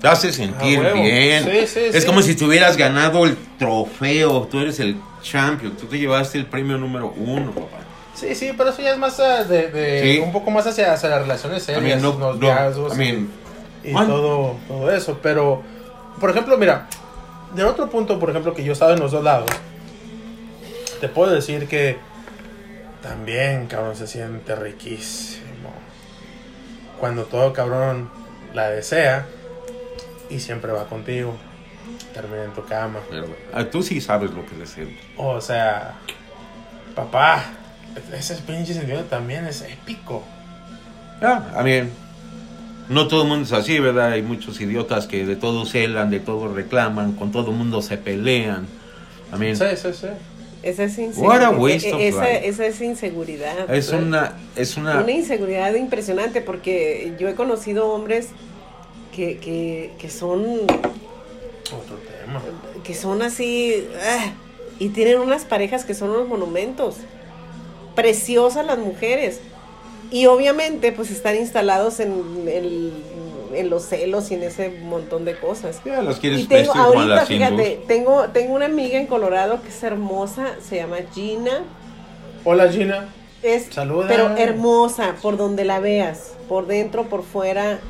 Te 0.00 0.08
hace 0.08 0.32
sentir 0.32 0.78
Ah, 0.80 0.82
huevo. 0.82 1.02
bien. 1.02 1.44
Sí, 1.44 1.66
sí, 1.66 1.80
es 1.92 2.02
sí. 2.02 2.06
como 2.06 2.20
si 2.20 2.34
tuvieras 2.34 2.76
ganado 2.76 3.24
el 3.24 3.36
trofeo. 3.58 4.42
Tú 4.50 4.58
eres 4.60 4.80
el 4.80 4.96
champion. 5.22 5.76
Tú 5.76 5.86
te 5.86 5.98
llevaste 5.98 6.38
el 6.38 6.46
premio 6.46 6.76
número 6.76 7.12
uno, 7.16 7.52
papá. 7.52 7.78
Sí, 8.14 8.34
sí, 8.34 8.52
pero 8.56 8.70
eso 8.70 8.82
ya 8.82 8.92
es 8.92 8.98
más 8.98 9.18
ah, 9.20 9.44
de, 9.44 9.68
de- 9.70 10.14
Sí. 10.14 10.18
un 10.20 10.32
poco 10.32 10.50
más 10.50 10.66
hacia, 10.66 10.92
hacia 10.92 11.08
las 11.08 11.22
relaciones 11.22 11.62
I 11.62 11.66
serias, 11.66 11.82
mean, 11.82 12.02
no, 12.02 12.18
los 12.18 12.38
no, 12.38 12.94
I 12.94 12.96
mean, 12.96 13.28
y 13.82 13.90
man. 13.92 14.06
todo, 14.06 14.56
todo 14.68 14.90
eso. 14.94 15.18
Pero, 15.22 15.62
por 16.20 16.30
ejemplo, 16.30 16.56
mira, 16.56 16.86
de 17.54 17.64
otro 17.64 17.88
punto, 17.90 18.18
por 18.18 18.30
ejemplo, 18.30 18.54
que 18.54 18.64
yo 18.64 18.70
he 18.70 18.74
estado 18.74 18.94
en 18.94 19.00
los 19.00 19.12
dos 19.12 19.22
lados, 19.24 19.50
te 21.00 21.08
puedo 21.08 21.32
decir 21.32 21.68
que 21.68 21.98
también, 23.02 23.66
cabrón, 23.66 23.96
se 23.96 24.06
siente 24.06 24.54
riquísimo. 24.56 25.70
Cuando 26.98 27.24
todo 27.24 27.52
cabrón 27.52 28.08
la 28.54 28.70
desea 28.70 29.26
y 30.30 30.40
siempre 30.40 30.72
va 30.72 30.86
contigo, 30.86 31.36
termina 32.14 32.44
en 32.44 32.52
tu 32.52 32.64
cama. 32.64 33.00
Ah, 33.52 33.64
tú 33.64 33.82
sí 33.82 34.00
sabes 34.00 34.30
lo 34.30 34.46
que 34.46 34.62
es 34.62 34.78
el- 34.78 34.98
O 35.16 35.40
sea, 35.40 35.94
papá, 36.94 37.44
ese 38.12 38.36
pinche 38.36 38.72
sentido 38.72 39.02
también 39.04 39.46
es 39.46 39.62
épico. 39.62 40.22
Ah, 41.20 41.42
a 41.56 41.62
mí, 41.62 41.82
no 42.88 43.08
todo 43.08 43.22
el 43.22 43.28
mundo 43.28 43.44
es 43.44 43.52
así, 43.52 43.78
¿verdad? 43.78 44.12
Hay 44.12 44.22
muchos 44.22 44.60
idiotas 44.60 45.06
que 45.06 45.24
de 45.24 45.36
todo 45.36 45.64
celan, 45.66 46.10
de 46.10 46.20
todo 46.20 46.52
reclaman, 46.54 47.12
con 47.12 47.32
todo 47.32 47.50
el 47.50 47.56
mundo 47.56 47.82
se 47.82 47.96
pelean. 47.96 48.66
A 49.32 49.36
mí, 49.36 49.54
Sí, 49.56 49.64
sí, 49.76 49.88
sí. 49.92 50.06
Esa 50.62 50.84
es 50.84 50.96
inseguridad. 50.98 51.58
of 51.58 51.68
esa, 52.00 52.30
esa 52.30 52.66
es 52.66 52.80
inseguridad. 52.80 53.74
es 53.74 53.90
una, 53.90 54.32
es 54.56 54.76
una, 54.78 55.00
Una 55.02 55.12
inseguridad 55.12 55.74
impresionante 55.74 56.40
porque 56.40 57.14
yo 57.18 57.28
he 57.28 57.34
conocido 57.34 57.88
hombres 57.88 58.28
que, 59.14 59.36
que, 59.38 59.92
que 59.98 60.08
son 60.08 60.42
Otro 60.42 61.96
tema. 61.96 62.40
que 62.82 62.94
son 62.94 63.20
así 63.20 63.86
ah, 64.02 64.32
y 64.78 64.88
tienen 64.88 65.18
unas 65.20 65.44
parejas 65.44 65.84
que 65.84 65.92
son 65.94 66.10
unos 66.10 66.28
monumentos. 66.28 66.96
Preciosas 67.94 68.64
las 68.64 68.78
mujeres. 68.78 69.40
Y 70.14 70.26
obviamente 70.26 70.92
pues 70.92 71.10
están 71.10 71.34
instalados 71.34 71.98
en, 71.98 72.12
el- 72.46 72.92
en 73.52 73.68
los 73.68 73.84
celos 73.84 74.30
y 74.30 74.34
en 74.34 74.44
ese 74.44 74.68
montón 74.70 75.24
de 75.24 75.36
cosas. 75.36 75.80
ya 75.84 76.02
las 76.02 76.20
quieres 76.20 76.40
Y 76.42 76.46
tengo, 76.46 76.72
ahorita, 76.72 77.04
las 77.06 77.28
fíjate, 77.28 77.80
tengo, 77.88 78.28
tengo 78.32 78.54
una 78.54 78.66
amiga 78.66 78.96
en 78.96 79.06
Colorado 79.08 79.60
que 79.60 79.70
es 79.70 79.82
hermosa, 79.82 80.54
se 80.66 80.76
llama 80.76 80.98
Gina. 81.12 81.64
Hola 82.44 82.68
Gina. 82.70 83.08
Es, 83.42 83.66
Saluda. 83.70 84.06
pero 84.06 84.36
hermosa, 84.36 85.16
por 85.20 85.36
donde 85.36 85.64
la 85.64 85.80
veas, 85.80 86.34
por 86.48 86.68
dentro, 86.68 87.08
por 87.08 87.24
fuera, 87.24 87.80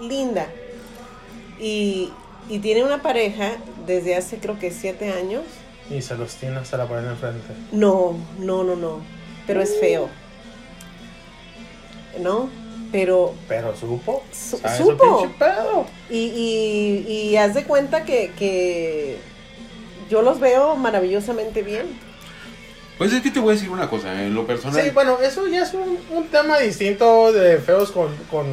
linda. 0.00 0.46
Y, 1.60 2.10
y 2.48 2.58
tiene 2.60 2.82
una 2.84 3.02
pareja 3.02 3.52
desde 3.86 4.16
hace 4.16 4.38
creo 4.38 4.58
que 4.58 4.70
siete 4.70 5.12
años. 5.12 5.42
Y 5.90 6.00
se 6.00 6.16
los 6.16 6.34
tiene 6.36 6.56
hasta 6.56 6.78
la 6.78 6.86
pared 6.88 7.06
enfrente. 7.06 7.52
No, 7.72 8.16
no, 8.38 8.64
no, 8.64 8.76
no, 8.76 9.00
pero 9.46 9.60
es 9.60 9.78
feo. 9.78 10.08
¿No? 12.18 12.48
Pero, 12.92 13.34
Pero 13.46 13.76
supo. 13.76 14.24
Su- 14.32 14.58
¿Sabe 14.58 14.76
su 14.76 14.84
supo. 14.90 15.30
pedo? 15.38 15.86
y, 16.10 16.16
y, 16.18 17.12
y 17.12 17.36
haz 17.36 17.54
de 17.54 17.62
cuenta 17.64 18.04
que, 18.04 18.32
que 18.36 19.18
yo 20.10 20.22
los 20.22 20.40
veo 20.40 20.74
maravillosamente 20.76 21.62
bien. 21.62 21.86
Pues 22.98 23.12
es 23.14 23.22
que 23.22 23.30
te 23.30 23.40
voy 23.40 23.52
a 23.52 23.54
decir 23.54 23.70
una 23.70 23.88
cosa, 23.88 24.12
en 24.22 24.34
lo 24.34 24.46
personal. 24.46 24.82
Sí, 24.84 24.90
bueno, 24.90 25.18
eso 25.22 25.46
ya 25.46 25.62
es 25.62 25.72
un, 25.72 25.98
un 26.10 26.26
tema 26.26 26.58
distinto 26.58 27.32
de 27.32 27.56
feos 27.58 27.92
con. 27.92 28.14
con 28.30 28.44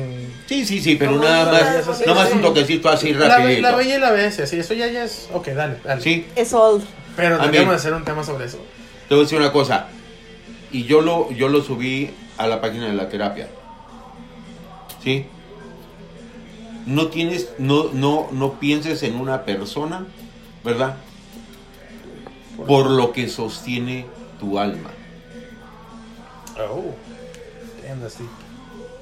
Sí, 0.45 0.65
sí, 0.65 0.79
sí, 0.79 0.95
pero 0.95 1.11
No, 1.13 1.23
nada 1.23 1.45
no, 1.45 1.51
más, 1.51 1.85
no, 1.99 2.05
nada 2.05 2.13
más 2.21 2.29
sí. 2.29 2.35
un 2.37 2.41
toquecito 2.43 2.87
así 2.89 3.11
la, 3.13 3.19
be- 3.27 3.27
rapidito. 3.35 3.61
la 3.63 3.75
bella 3.75 3.95
y 3.95 3.99
la 3.99 4.11
bestia, 4.11 4.45
sí, 4.47 4.59
eso 4.59 4.73
ya, 4.73 4.87
ya 4.87 5.03
es. 5.03 5.27
Ok, 5.33 5.47
dale, 5.49 5.77
dale. 5.83 6.01
Sí, 6.01 6.25
Es 6.35 6.53
old. 6.53 6.85
Pero 7.17 7.39
mí- 7.49 7.57
hacer 7.57 7.91
un 7.93 8.05
tema 8.05 8.23
sobre 8.23 8.45
eso. 8.45 8.59
te 9.09 9.15
voy 9.15 9.21
a 9.21 9.25
decir 9.25 9.39
una 9.39 9.51
cosa. 9.51 9.87
Y 10.71 10.83
yo 10.85 11.01
lo, 11.01 11.29
yo 11.31 11.49
lo 11.49 11.61
subí 11.61 12.11
a 12.37 12.47
la 12.47 12.61
página 12.61 12.87
de 12.87 12.93
la 12.93 13.09
terapia. 13.09 13.47
¿Sí? 15.03 15.25
No 16.85 17.07
tienes, 17.07 17.49
no, 17.57 17.91
no, 17.93 18.29
no 18.31 18.53
pienses 18.53 19.03
en 19.03 19.19
una 19.19 19.43
persona, 19.43 20.05
¿verdad? 20.63 20.97
Por 22.65 22.89
lo 22.89 23.11
que 23.11 23.27
sostiene 23.27 24.05
tu 24.39 24.59
alma. 24.59 24.89
Oh. 26.57 26.95
Damn, 27.85 27.99
that's 27.99 28.17
deep. 28.17 28.29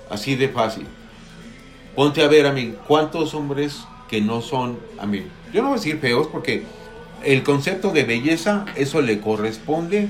Así 0.09 0.35
de 0.35 0.49
fácil. 0.49 0.87
Ponte 1.95 2.23
a 2.23 2.27
ver 2.27 2.45
a 2.45 2.51
mí, 2.51 2.75
¿cuántos 2.87 3.33
hombres 3.33 3.85
que 4.09 4.21
no 4.21 4.41
son, 4.41 4.79
a 4.99 5.05
mí, 5.05 5.23
yo 5.53 5.61
no 5.61 5.69
voy 5.69 5.77
a 5.77 5.79
decir 5.79 5.99
feos 5.99 6.27
porque 6.27 6.63
el 7.23 7.43
concepto 7.43 7.91
de 7.91 8.03
belleza, 8.03 8.65
eso 8.75 9.01
le 9.01 9.19
corresponde, 9.19 10.09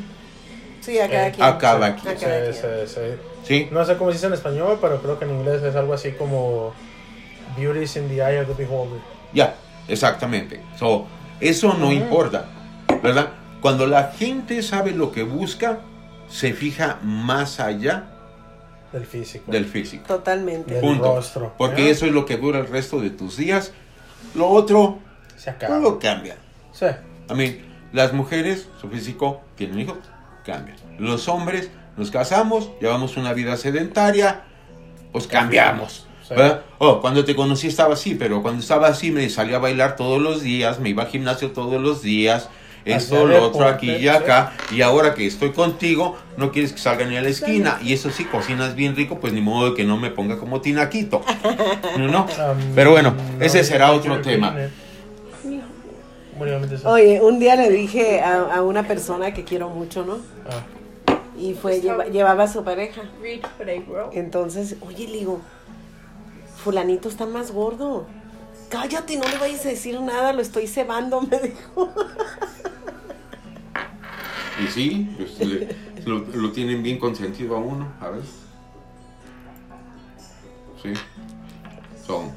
Sí, 0.86 1.00
a 1.00 1.10
cada 1.10 1.28
Eh, 1.28 1.32
quien. 1.32 1.48
a 1.48 1.58
cada 1.58 1.96
quien. 1.96 2.16
A 2.16 2.20
cada 2.20 2.54
Sí, 2.54 2.60
quien. 2.62 2.88
sí, 2.88 2.94
sí. 2.96 3.02
¿sí? 3.44 3.68
No 3.72 3.84
sé 3.86 3.98
cómo 3.98 4.12
se 4.12 4.18
dice 4.18 4.28
en 4.28 4.34
español, 4.34 4.78
pero 4.80 5.02
creo 5.02 5.18
que 5.18 5.26
en 5.26 5.32
inglés 5.32 5.64
es 5.64 5.76
algo 5.76 5.94
así 5.94 6.12
como 6.12 6.74
Beauty 7.58 7.80
is 7.80 7.96
in 7.96 8.08
the 8.08 8.16
eye 8.18 8.40
of 8.42 8.48
the 8.48 8.54
beholder. 8.54 9.00
Ya, 9.34 9.56
exactamente. 9.88 10.62
So, 10.78 11.08
eso 11.40 11.74
no 11.74 11.92
importa, 11.92 12.46
¿verdad? 13.02 13.30
Cuando 13.62 13.88
la 13.88 14.12
gente 14.12 14.62
sabe 14.62 14.92
lo 14.92 15.12
que 15.12 15.24
busca, 15.24 15.80
se 16.30 16.54
fija 16.54 17.00
más 17.02 17.60
allá 17.60 18.04
Del 18.92 19.06
físico. 19.06 19.52
del 19.52 19.66
físico. 19.66 20.04
Totalmente. 20.06 20.74
Del 20.76 20.82
Punto. 20.82 21.16
rostro. 21.16 21.54
Porque 21.58 21.90
eso 21.90 22.06
es 22.06 22.12
lo 22.12 22.26
que 22.26 22.38
dura 22.38 22.60
el 22.60 22.68
resto 22.68 23.00
de 23.02 23.10
tus 23.10 23.38
días. 23.38 23.74
Lo 24.36 24.48
otro, 24.50 25.00
se 25.36 25.50
acaba. 25.50 25.80
todo 25.80 25.98
cambia. 26.00 26.36
Sí. 26.74 26.86
A 27.28 27.34
mí, 27.34 27.62
las 27.92 28.14
mujeres, 28.14 28.68
su 28.80 28.88
físico, 28.90 29.42
tienen 29.56 29.80
hijos, 29.80 29.98
cambian. 30.46 30.78
Los 31.00 31.28
hombres, 31.28 31.70
nos 31.98 32.12
casamos, 32.12 32.70
llevamos 32.80 33.18
una 33.18 33.34
vida 33.34 33.58
sedentaria, 33.58 34.44
pues 35.12 35.28
cambiamos. 35.28 36.08
Oh, 36.80 37.02
cuando 37.02 37.24
te 37.24 37.36
conocí 37.36 37.68
estaba 37.68 37.94
así, 37.94 38.16
pero 38.16 38.42
cuando 38.42 38.62
estaba 38.62 38.88
así 38.88 39.12
me 39.12 39.30
salía 39.30 39.58
a 39.58 39.60
bailar 39.60 39.96
todos 39.96 40.22
los 40.22 40.42
días, 40.42 40.80
me 40.80 40.90
iba 40.90 41.04
al 41.04 41.10
gimnasio 41.10 41.52
todos 41.52 41.82
los 41.82 42.02
días, 42.02 42.50
esto, 42.84 43.26
lo 43.26 43.44
otro, 43.44 43.68
aquí 43.68 43.92
y 43.92 44.08
acá, 44.08 44.54
y 44.72 44.82
ahora 44.82 45.16
que 45.16 45.26
estoy 45.26 45.52
contigo, 45.52 46.18
no 46.38 46.52
quieres 46.52 46.72
que 46.72 46.80
salga 46.80 47.06
ni 47.06 47.18
a 47.18 47.22
la 47.22 47.30
esquina, 47.30 47.80
y 47.84 47.94
eso 47.94 48.12
sí, 48.12 48.26
cocinas 48.26 48.76
bien 48.76 48.96
rico, 48.96 49.20
pues 49.20 49.34
ni 49.34 49.42
modo 49.42 49.72
de 49.72 49.76
que 49.76 49.84
no 49.84 49.98
me 49.98 50.12
ponga 50.12 50.38
como 50.38 50.62
tinaquito, 50.62 51.24
¿no? 51.98 52.28
Pero 52.76 52.92
bueno, 52.92 53.16
no, 53.40 53.44
ese 53.44 53.64
será 53.64 53.92
otro 53.92 54.22
tema. 54.22 54.56
Oye, 56.86 57.22
un 57.22 57.40
día 57.40 57.56
le 57.56 57.70
dije 57.70 58.22
a, 58.22 58.56
a 58.56 58.62
una 58.62 58.84
persona 58.88 59.34
que 59.34 59.44
quiero 59.44 59.70
mucho, 59.70 60.06
¿no? 60.06 60.18
Ah, 60.50 60.64
Y 61.38 61.54
fue, 61.54 61.82
lleva- 61.82 62.06
llevaba 62.06 62.44
a 62.44 62.48
su 62.48 62.64
pareja. 62.64 63.02
Entonces, 64.14 64.76
oye, 64.82 65.08
le 65.08 65.18
digo, 65.20 65.42
fulanito 66.64 67.08
está 67.10 67.26
más 67.26 67.52
gordo. 67.52 68.06
Cállate, 68.70 69.16
no 69.18 69.28
le 69.28 69.38
vayas 69.38 69.66
a 69.66 69.70
decir 69.70 70.00
nada, 70.02 70.34
lo 70.34 70.42
estoy 70.42 70.68
cebando, 70.68 71.22
me 71.30 71.40
dijo. 71.40 71.90
Y 74.64 74.68
sí, 74.72 75.10
pues, 75.18 75.40
le- 75.40 75.76
lo, 76.06 76.20
lo 76.20 76.52
tienen 76.52 76.82
bien 76.84 76.98
consentido 77.00 77.56
a 77.56 77.60
uno, 77.60 77.88
a 78.00 78.10
ver. 78.10 78.22
Sí. 80.82 80.94
Son. 82.06 82.32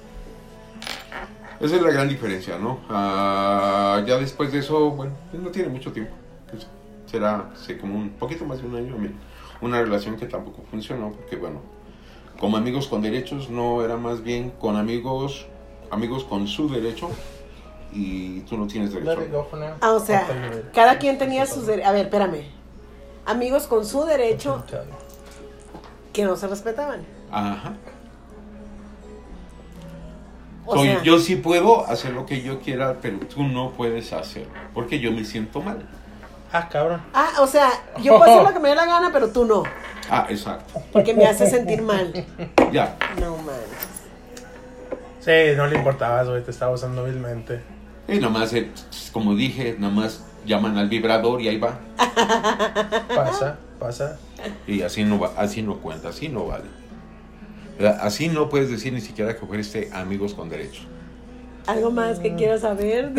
Esa 1.61 1.77
es 1.77 1.83
la 1.83 1.91
gran 1.91 2.09
diferencia, 2.09 2.59
¿no? 2.59 2.81
Ah, 2.89 4.03
ya 4.07 4.17
después 4.19 4.53
de 4.53 4.61
eso, 4.61 4.91
bueno, 4.91 5.13
pues 5.31 5.43
no 5.43 5.51
tiene 5.51 5.69
mucho 5.69 5.93
tiempo. 5.93 6.15
Pues, 6.51 6.67
será 7.07 7.51
sé, 7.55 7.79
como 7.79 7.97
un 7.99 8.11
poquito 8.11 8.45
más 8.45 8.61
de 8.61 8.69
un 8.69 8.77
año. 8.77 8.97
Una 9.61 9.81
relación 9.81 10.17
que 10.17 10.27
tampoco 10.27 10.63
funcionó, 10.71 11.11
porque 11.11 11.37
bueno, 11.37 11.61
como 12.39 12.57
amigos 12.57 12.87
con 12.87 13.03
derechos, 13.03 13.51
no 13.51 13.83
era 13.83 13.97
más 13.97 14.23
bien 14.23 14.51
con 14.51 14.77
amigos, 14.77 15.47
amigos 15.91 16.25
con 16.25 16.47
su 16.47 16.69
derecho, 16.69 17.11
y 17.93 18.41
tú 18.41 18.57
no 18.57 18.67
tienes 18.67 18.93
derecho. 18.93 19.19
Ah, 19.81 19.93
o 19.93 20.01
sea, 20.01 20.27
cada 20.73 20.99
quien 20.99 21.19
tenía 21.19 21.47
sus 21.47 21.67
derechos. 21.67 21.89
A 21.89 21.93
ver, 21.93 22.07
espérame. 22.07 22.45
Amigos 23.27 23.67
con 23.67 23.85
su 23.85 24.05
derecho 24.05 24.65
que 26.13 26.25
no 26.25 26.37
se 26.37 26.47
respetaban. 26.47 27.05
Ajá. 27.31 27.75
O 30.71 30.77
Soy- 30.77 30.89
sea, 30.89 31.03
yo 31.03 31.19
sí 31.19 31.37
puedo 31.37 31.87
hacer 31.87 32.13
lo 32.13 32.27
que 32.27 32.43
yo 32.43 32.61
quiera, 32.61 32.99
pero 33.01 33.19
tú 33.21 33.43
no 33.43 33.71
puedes 33.71 34.13
hacer, 34.13 34.47
porque 34.75 35.01
yo 35.01 35.11
me 35.13 35.25
siento 35.25 35.63
mal. 35.63 35.79
Ah, 36.53 36.69
cabrón. 36.69 37.01
Ah, 37.15 37.31
o 37.41 37.47
sea, 37.47 37.71
yo 38.03 38.19
puedo 38.19 38.31
hacer 38.31 38.43
lo 38.43 38.53
que 38.53 38.61
me 38.61 38.69
dé 38.71 38.75
la 38.75 38.87
gana, 38.87 39.11
pero 39.13 39.29
tú 39.31 39.45
no. 39.47 39.63
Ah, 40.11 40.27
exacto. 40.29 40.81
Porque 40.93 41.15
me 41.15 41.27
hace 41.27 41.49
sentir 41.49 41.81
mal. 41.83 42.13
Ya. 42.73 42.97
No, 43.21 43.37
man. 43.39 43.55
Sí, 45.21 45.33
no 45.57 45.67
le 45.67 45.77
importabas, 45.77 46.29
güey, 46.29 46.43
te 46.43 46.51
estaba 46.51 46.73
usando 46.73 47.05
vilmente. 47.05 47.61
Y 48.07 48.19
nomás, 48.19 48.53
eh, 48.55 48.71
como 49.13 49.35
dije, 49.35 49.77
nomás 49.79 50.25
llaman 50.47 50.79
al 50.79 50.89
vibrador 50.89 51.41
y 51.43 51.49
ahí 51.49 51.59
va. 51.59 51.79
Pasa, 53.15 53.59
pasa. 53.79 54.19
Y 54.67 54.83
así 54.83 55.05
no 55.05 55.19
va, 55.19 55.33
así 55.37 55.63
no 55.63 55.77
cuenta, 55.79 56.09
así 56.09 56.29
no 56.29 56.47
vale. 56.47 56.65
Así 58.01 58.29
no 58.29 58.49
puedes 58.49 58.71
decir 58.71 58.93
ni 58.93 59.01
siquiera 59.01 59.37
que 59.37 59.47
fuiste 59.47 59.91
amigos 59.93 60.35
con 60.35 60.49
derecho. 60.49 60.83
¿Algo 61.67 61.91
más 61.91 62.19
que 62.19 62.35
quieras 62.35 62.63
saber? 62.63 63.13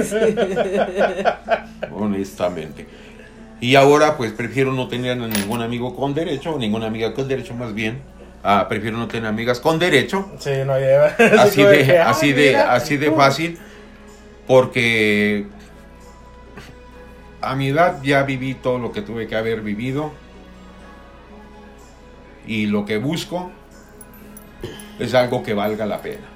honestamente. 1.91 2.88
Y 3.62 3.76
ahora 3.76 4.18
pues 4.18 4.32
prefiero 4.32 4.74
no 4.74 4.88
tener 4.88 5.12
a 5.12 5.28
ningún 5.28 5.62
amigo 5.62 5.95
con 5.95 6.14
derecho, 6.14 6.57
ninguna 6.57 6.88
amiga 6.88 7.14
con 7.14 7.28
derecho 7.28 7.53
más 7.53 7.74
bien. 7.74 8.01
Ah, 8.43 8.66
prefiero 8.68 8.97
no 8.97 9.07
tener 9.07 9.28
amigas 9.28 9.60
con 9.60 9.80
derecho. 9.80 10.32
Sí, 10.39 10.51
no 10.66 10.78
lleva. 10.80 11.07
Así 11.39 11.62
de, 11.62 11.86
que, 11.86 11.97
así 11.97 12.34
de, 12.34 12.55
así 12.55 12.97
de 12.97 13.12
fácil. 13.12 13.60
Porque 14.47 15.45
a 17.41 17.55
mi 17.55 17.68
edad 17.68 18.01
ya 18.01 18.24
viví 18.24 18.55
todo 18.55 18.80
lo 18.80 18.91
que 18.91 19.01
tuve 19.01 19.28
que 19.28 19.36
haber 19.36 19.62
vivido. 19.62 20.12
Y 22.47 22.66
lo 22.66 22.86
que 22.86 22.97
busco 22.97 23.51
es 24.99 25.14
algo 25.14 25.43
que 25.43 25.53
valga 25.53 25.86
la 25.86 26.01
pena. 26.01 26.28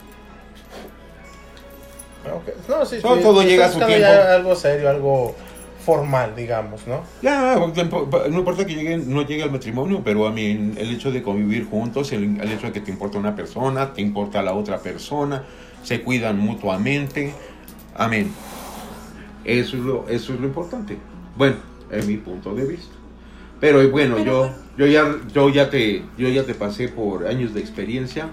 Ok. 2.34 2.68
No, 2.70 2.86
sí, 2.86 3.00
Todo- 3.02 3.18
sí, 3.18 3.22
todo 3.24 3.42
tú 3.42 3.48
llega 3.48 3.66
a 3.66 3.72
su 3.72 3.80
tiempo. 3.80 4.08
algo 4.08 4.56
serio, 4.56 4.90
algo 4.90 5.36
formal, 5.86 6.34
digamos, 6.36 6.88
¿no? 6.88 7.04
Ya, 7.22 7.56
no 7.58 8.38
importa 8.40 8.66
que 8.66 8.74
llegue, 8.74 8.96
no 8.98 9.24
llegue 9.26 9.44
al 9.44 9.52
matrimonio, 9.52 10.02
pero 10.06 10.26
a 10.26 10.32
mí 10.32 10.74
el 10.78 10.92
hecho 10.96 11.12
de 11.12 11.22
convivir 11.22 11.68
juntos, 11.70 12.14
el, 12.14 12.40
el 12.40 12.52
hecho 12.54 12.68
de 12.68 12.72
que 12.74 12.80
te 12.80 12.90
importa 12.92 13.18
una 13.18 13.36
persona, 13.36 13.94
te 13.94 14.02
importa 14.02 14.42
la 14.42 14.54
otra 14.54 14.80
persona, 14.80 15.44
se 15.84 16.02
cuidan 16.02 16.40
mutuamente, 16.40 17.34
amén. 17.96 18.32
Eso 19.44 19.76
es 19.76 19.84
lo, 19.84 20.08
eso 20.08 20.34
es 20.34 20.40
lo 20.40 20.48
importante. 20.48 20.98
Bueno, 21.36 21.58
es 21.92 22.08
mi 22.08 22.16
punto 22.16 22.56
de 22.56 22.64
vista. 22.64 22.96
Pero 23.64 23.90
bueno, 23.90 24.20
yo, 24.20 24.50
yo 24.78 24.86
ya, 24.86 25.16
yo 25.34 25.48
ya 25.48 25.70
te, 25.70 26.04
yo 26.18 26.28
ya 26.28 26.44
te 26.44 26.54
pasé 26.54 26.90
por 26.90 27.26
años 27.26 27.54
de 27.54 27.62
experiencia, 27.62 28.28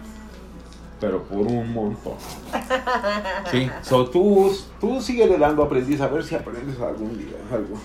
pero 1.01 1.23
por 1.23 1.47
un 1.47 1.73
montón. 1.73 2.15
Sí, 3.53 3.71
so 3.83 4.11
tú, 4.11 4.53
tú 4.81 5.01
sigue 5.01 5.29
dando 5.39 5.63
aprendiz 5.63 6.01
a 6.01 6.09
ver 6.09 6.25
si 6.25 6.35
aprendes 6.35 6.81
algún 6.81 7.17
día 7.17 7.37
algo. 7.53 7.77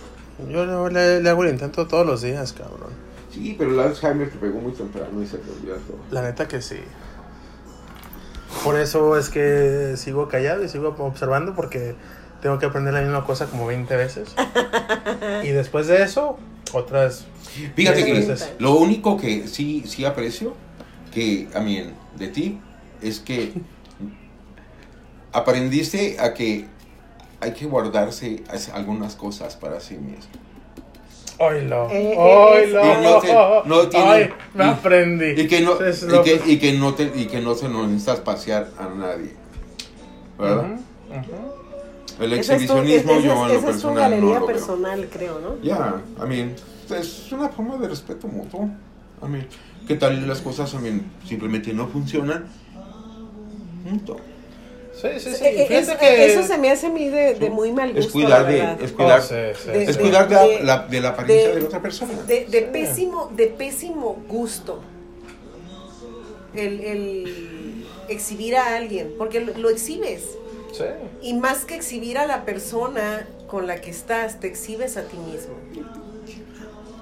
Yo 0.52 0.90
le, 0.90 0.92
le- 0.92 1.22
le 1.22 1.30
hago 1.30 1.44
el 1.44 1.52
intento 1.52 1.86
todos 1.86 2.04
los 2.06 2.24
días, 2.24 2.52
cabrón. 2.54 2.90
Sí, 3.32 3.54
pero 3.56 3.70
el 3.74 3.80
Alzheimer 3.80 4.32
te 4.32 4.38
pegó 4.40 4.60
muy 4.60 4.72
temprano 4.72 5.22
y 5.22 5.28
se 5.28 5.38
te 5.38 5.52
olvidó 5.52 5.76
todo. 5.76 5.98
La 6.10 6.24
neta 6.24 6.48
que 6.48 6.64
sí. 6.64 6.80
Por 8.64 8.80
eso 8.80 9.18
es 9.20 9.30
que 9.30 9.94
sigo 9.98 10.28
callado 10.30 10.64
y 10.64 10.70
sigo 10.70 10.96
observando 10.98 11.54
porque 11.54 11.94
tengo 12.42 12.58
que 12.58 12.66
aprender 12.66 12.96
la 12.96 13.02
misma 13.02 13.24
cosa 13.24 13.46
como 13.46 13.68
20 13.68 13.96
veces. 13.96 14.30
y 15.44 15.50
después 15.50 15.86
de 15.86 16.02
eso, 16.02 16.38
otras... 16.74 17.26
Fíjate 17.76 18.04
que 18.06 18.36
lo 18.60 18.76
único 18.76 19.16
que 19.18 19.48
sí, 19.48 19.84
sí 19.86 20.04
aprecio 20.06 20.54
que 21.14 21.48
a 21.54 21.60
mí 21.62 21.82
de 22.18 22.28
ti 22.28 22.60
es 23.02 23.20
que 23.22 23.54
aprendiste 25.32 26.18
a 26.20 26.34
que 26.34 26.66
hay 27.40 27.54
que 27.54 27.66
guardarse 27.66 28.44
algunas 28.74 29.16
cosas 29.16 29.56
para 29.56 29.80
sí 29.80 29.96
mismo. 29.96 30.32
¡Oilo! 31.38 31.90
Eh, 31.92 32.14
eh, 32.14 32.16
¡Oilo! 32.18 32.82
Y 32.82 33.04
no 33.04 33.20
te- 33.20 33.68
no 33.70 33.90
tiene- 33.90 34.06
¡Ay! 34.10 34.30
Me 34.54 34.66
y- 34.66 34.70
aprendí. 34.70 35.42
Y 35.42 35.48
que 35.48 35.62
no, 35.62 35.74
y 35.74 36.06
lo 36.12 36.24
que, 36.24 36.42
y 36.46 36.58
que 36.60 36.74
no 36.74 36.94
te, 36.94 37.12
y 37.14 37.26
que 37.26 37.42
no 37.42 37.56
se 37.56 37.68
nos 37.68 37.88
necesitas 37.88 38.22
pasear 38.22 38.70
a 38.80 38.88
nadie. 38.88 39.32
¿Verdad? 40.40 40.78
El 42.20 42.34
Esa 42.34 42.56
es 42.56 42.66
tu, 42.68 42.78
exhibicionismo 42.78 43.12
es- 43.14 43.24
yo 43.24 43.32
en 43.34 43.38
lo 43.40 43.46
esa 43.48 43.54
es 43.56 43.60
tu 43.62 43.66
personal 43.66 43.96
galería 43.98 44.26
no 44.26 44.40
lo 44.40 44.46
veo. 44.48 44.56
personal, 44.56 45.10
creo, 45.12 45.40
¿no? 45.40 45.62
Ya, 45.62 46.02
a 46.20 46.26
mí, 46.26 46.52
es 46.98 47.32
una 47.32 47.50
forma 47.50 47.78
de 47.78 47.90
respeto 47.90 48.28
mutuo. 48.28 48.70
A 49.22 49.28
mí, 49.28 49.40
¿qué 49.88 49.96
tal 49.96 50.26
las 50.28 50.40
cosas 50.42 50.74
a 50.76 50.80
mí 50.80 51.02
simplemente 51.28 51.74
no 51.74 51.88
funcionan? 51.88 52.46
Punto. 53.84 54.18
Sí, 54.94 55.10
sí, 55.20 55.34
sí. 55.36 55.44
Eh, 55.44 55.64
eh, 55.64 55.78
eso, 55.78 55.98
que- 56.00 56.26
eso 56.26 56.42
se 56.44 56.58
me 56.58 56.72
hace 56.72 56.88
a 56.88 56.90
mí 56.90 57.10
de, 57.10 57.36
de 57.36 57.50
muy 57.50 57.74
mal 57.74 57.90
gusto. 57.90 58.00
Es 58.08 58.12
cuidar 58.14 58.48
de, 58.48 58.86
es 58.86 58.92
cuidar, 58.94 59.20
Oh, 59.20 59.24
sí, 59.24 59.36
sí, 59.62 59.70
De- 59.72 59.84
es 59.84 59.98
cuidar 59.98 60.30
de, 60.30 60.36
la- 60.36 60.48
de- 60.48 60.64
la, 60.64 60.88
de 60.88 61.02
la 61.02 61.10
apariencia 61.10 61.50
de, 61.50 61.56
de- 61.56 61.62
la 61.62 61.68
otra 61.68 61.82
persona. 61.82 62.14
De, 62.26 62.46
de 62.46 62.60
Sí. 62.62 62.66
pésimo, 62.72 63.30
de 63.36 63.48
pésimo 63.48 64.24
gusto. 64.30 64.80
El, 66.54 66.80
el 66.80 67.86
exhibir 68.08 68.56
a 68.56 68.78
alguien, 68.78 69.12
porque 69.18 69.42
lo, 69.42 69.58
lo 69.58 69.70
exhibes. 69.70 70.24
Sí. 70.78 70.84
Y 71.22 71.34
más 71.36 71.66
que 71.66 71.76
exhibir 71.76 72.18
a 72.18 72.26
la 72.26 72.44
persona 72.46 73.28
con 73.48 73.68
la 73.68 73.80
que 73.82 73.90
estás, 73.92 74.40
te 74.40 74.48
exhibes 74.48 74.98
a 74.98 75.04
ti 75.04 75.18
mismo. 75.18 75.54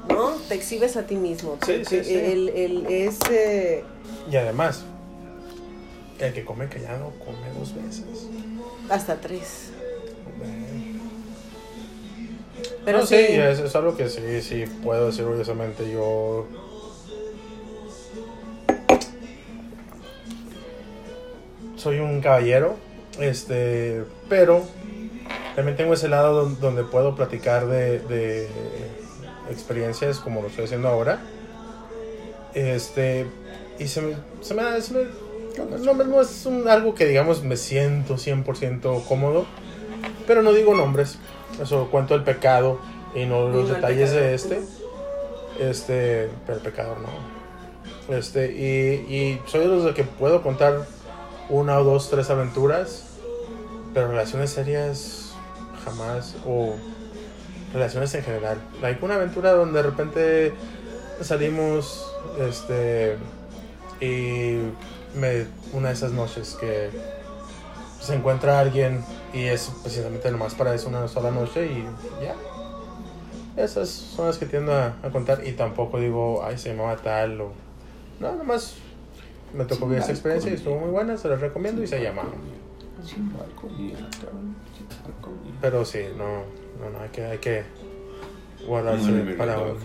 ¿No? 0.10 0.32
Te 0.48 0.56
exhibes 0.56 0.96
a 0.98 1.04
ti 1.04 1.16
mismo. 1.16 1.58
Sí, 1.66 1.84
sí, 1.86 2.04
sí. 2.04 2.14
El, 2.14 2.50
el- 2.50 2.86
es, 2.88 3.18
eh, 3.32 3.84
Y 4.30 4.36
además, 4.36 4.84
el 6.20 6.34
que 6.34 6.44
come 6.46 6.68
callado 6.68 7.12
come 7.26 7.50
dos 7.58 7.74
veces. 7.74 8.28
hasta 8.90 9.20
tres. 9.20 9.70
Pero 12.86 13.00
No, 13.00 13.06
sí, 13.06 13.16
sí, 13.16 13.34
es, 13.34 13.60
es 13.60 13.76
algo 13.78 13.96
que 13.96 14.10
sí, 14.10 14.42
sí 14.42 14.66
puedo 14.84 15.08
decir 15.08 15.24
orgullosamente. 15.24 15.90
Yo. 15.90 16.46
Soy 21.76 22.00
un 22.00 22.22
caballero, 22.22 22.76
este, 23.20 24.04
pero 24.30 24.64
también 25.56 25.78
tengo 25.78 25.94
ese 25.94 26.08
lado 26.08 26.44
don- 26.44 26.60
donde 26.60 26.84
puedo 26.84 27.16
platicar 27.16 27.68
de, 27.68 28.00
de 28.00 28.48
experiencias 29.52 30.20
como 30.20 30.42
lo 30.42 30.48
estoy 30.48 30.66
haciendo 30.66 30.88
ahora. 30.90 31.20
Este, 32.54 33.26
y 33.80 33.88
se 33.88 34.02
me, 34.02 34.16
se 34.42 34.54
me, 34.54 34.82
se 34.82 34.94
me- 34.94 35.04
no, 35.80 35.94
no 35.94 36.22
es 36.22 36.46
un- 36.46 36.68
algo 36.68 36.96
que 36.96 37.06
digamos 37.06 37.44
me 37.44 37.58
siento 37.58 38.18
100% 38.18 39.04
cómodo, 39.08 39.46
pero 40.28 40.42
no 40.42 40.54
digo 40.54 40.74
nombres. 40.76 41.18
Eso 41.62 41.88
cuento 41.92 42.16
el 42.16 42.24
pecado 42.24 42.80
y 43.16 43.26
no 43.26 43.48
los 43.50 43.70
no 43.70 43.76
detalles 43.76 44.12
de 44.12 44.34
este. 44.34 44.60
Este, 45.60 46.30
pero 46.48 46.58
el 46.58 46.64
pecador 46.64 46.98
no. 47.00 48.16
Este, 48.16 48.52
y, 48.52 49.14
y 49.14 49.42
soy 49.48 49.62
de 49.62 49.68
los 49.68 49.84
de 49.86 49.94
que 49.94 50.04
puedo 50.04 50.42
contar 50.42 50.86
una 51.50 51.80
o 51.80 51.84
dos, 51.84 52.10
tres 52.10 52.30
aventuras, 52.30 53.06
pero 53.94 54.08
relaciones 54.08 54.52
serias 54.52 55.34
jamás, 55.84 56.36
o 56.46 56.76
relaciones 57.74 58.14
en 58.16 58.24
general. 58.24 58.58
Like 58.82 59.04
una 59.04 59.16
aventura 59.16 59.54
donde 59.54 59.82
de 59.82 59.90
repente 59.90 60.54
salimos, 61.22 62.12
este, 62.40 63.18
y 64.00 64.58
me, 65.16 65.48
una 65.74 65.90
de 65.90 65.94
esas 65.94 66.12
noches 66.12 66.58
que 66.60 66.90
se 68.00 68.16
encuentra 68.16 68.60
alguien 68.60 69.04
y 69.34 69.44
es 69.46 69.72
precisamente 69.82 70.30
nomás 70.30 70.56
para 70.56 70.74
eso 70.76 70.90
una 70.90 71.08
sola 71.08 71.32
noche 71.32 71.66
y 71.68 71.86
ya. 72.24 72.36
Esas 73.56 73.90
son 73.90 74.28
las 74.28 74.38
que 74.38 74.48
tiendo 74.48 74.74
a, 74.74 74.96
a 75.04 75.10
contar 75.12 75.46
y 75.46 75.52
tampoco 75.52 76.00
digo, 76.00 76.44
ay, 76.44 76.58
se 76.58 76.70
llamaba 76.70 76.96
tal 76.98 77.40
o... 77.40 77.52
No, 78.20 78.36
nomás 78.36 78.76
me 79.54 79.66
tocó 79.66 79.86
vivir 79.86 80.02
esa 80.02 80.12
experiencia 80.12 80.52
y 80.52 80.56
estuvo 80.56 80.80
muy 80.80 80.90
buena, 80.90 81.18
se 81.18 81.28
las 81.28 81.40
recomiendo 81.40 81.84
y 81.84 81.88
se 81.88 82.02
llama. 82.02 82.24
Pero 85.62 85.86
sí, 85.86 86.00
no, 86.18 86.44
no, 86.80 86.90
no, 86.92 87.00
hay 87.00 87.10
que, 87.10 87.26
hay 87.26 87.38
que 87.38 87.64
guardarse 88.68 89.12
para 89.38 89.60
un... 89.60 89.78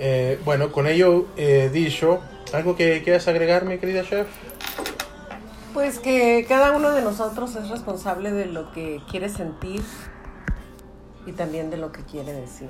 Eh, 0.00 0.38
bueno, 0.44 0.70
con 0.70 0.86
ello 0.86 1.26
eh, 1.36 1.70
dicho, 1.72 2.20
¿algo 2.52 2.76
que 2.76 3.02
quieras 3.02 3.26
agregar, 3.26 3.64
mi 3.64 3.78
querida 3.78 4.04
chef? 4.04 4.28
Pues 5.74 5.98
que 5.98 6.46
cada 6.48 6.70
uno 6.70 6.92
de 6.92 7.02
nosotros 7.02 7.56
es 7.56 7.68
responsable 7.68 8.30
de 8.30 8.46
lo 8.46 8.70
que 8.70 9.00
quiere 9.10 9.28
sentir 9.28 9.82
y 11.26 11.32
también 11.32 11.70
de 11.70 11.78
lo 11.78 11.90
que 11.90 12.02
quiere 12.02 12.32
decir. 12.32 12.68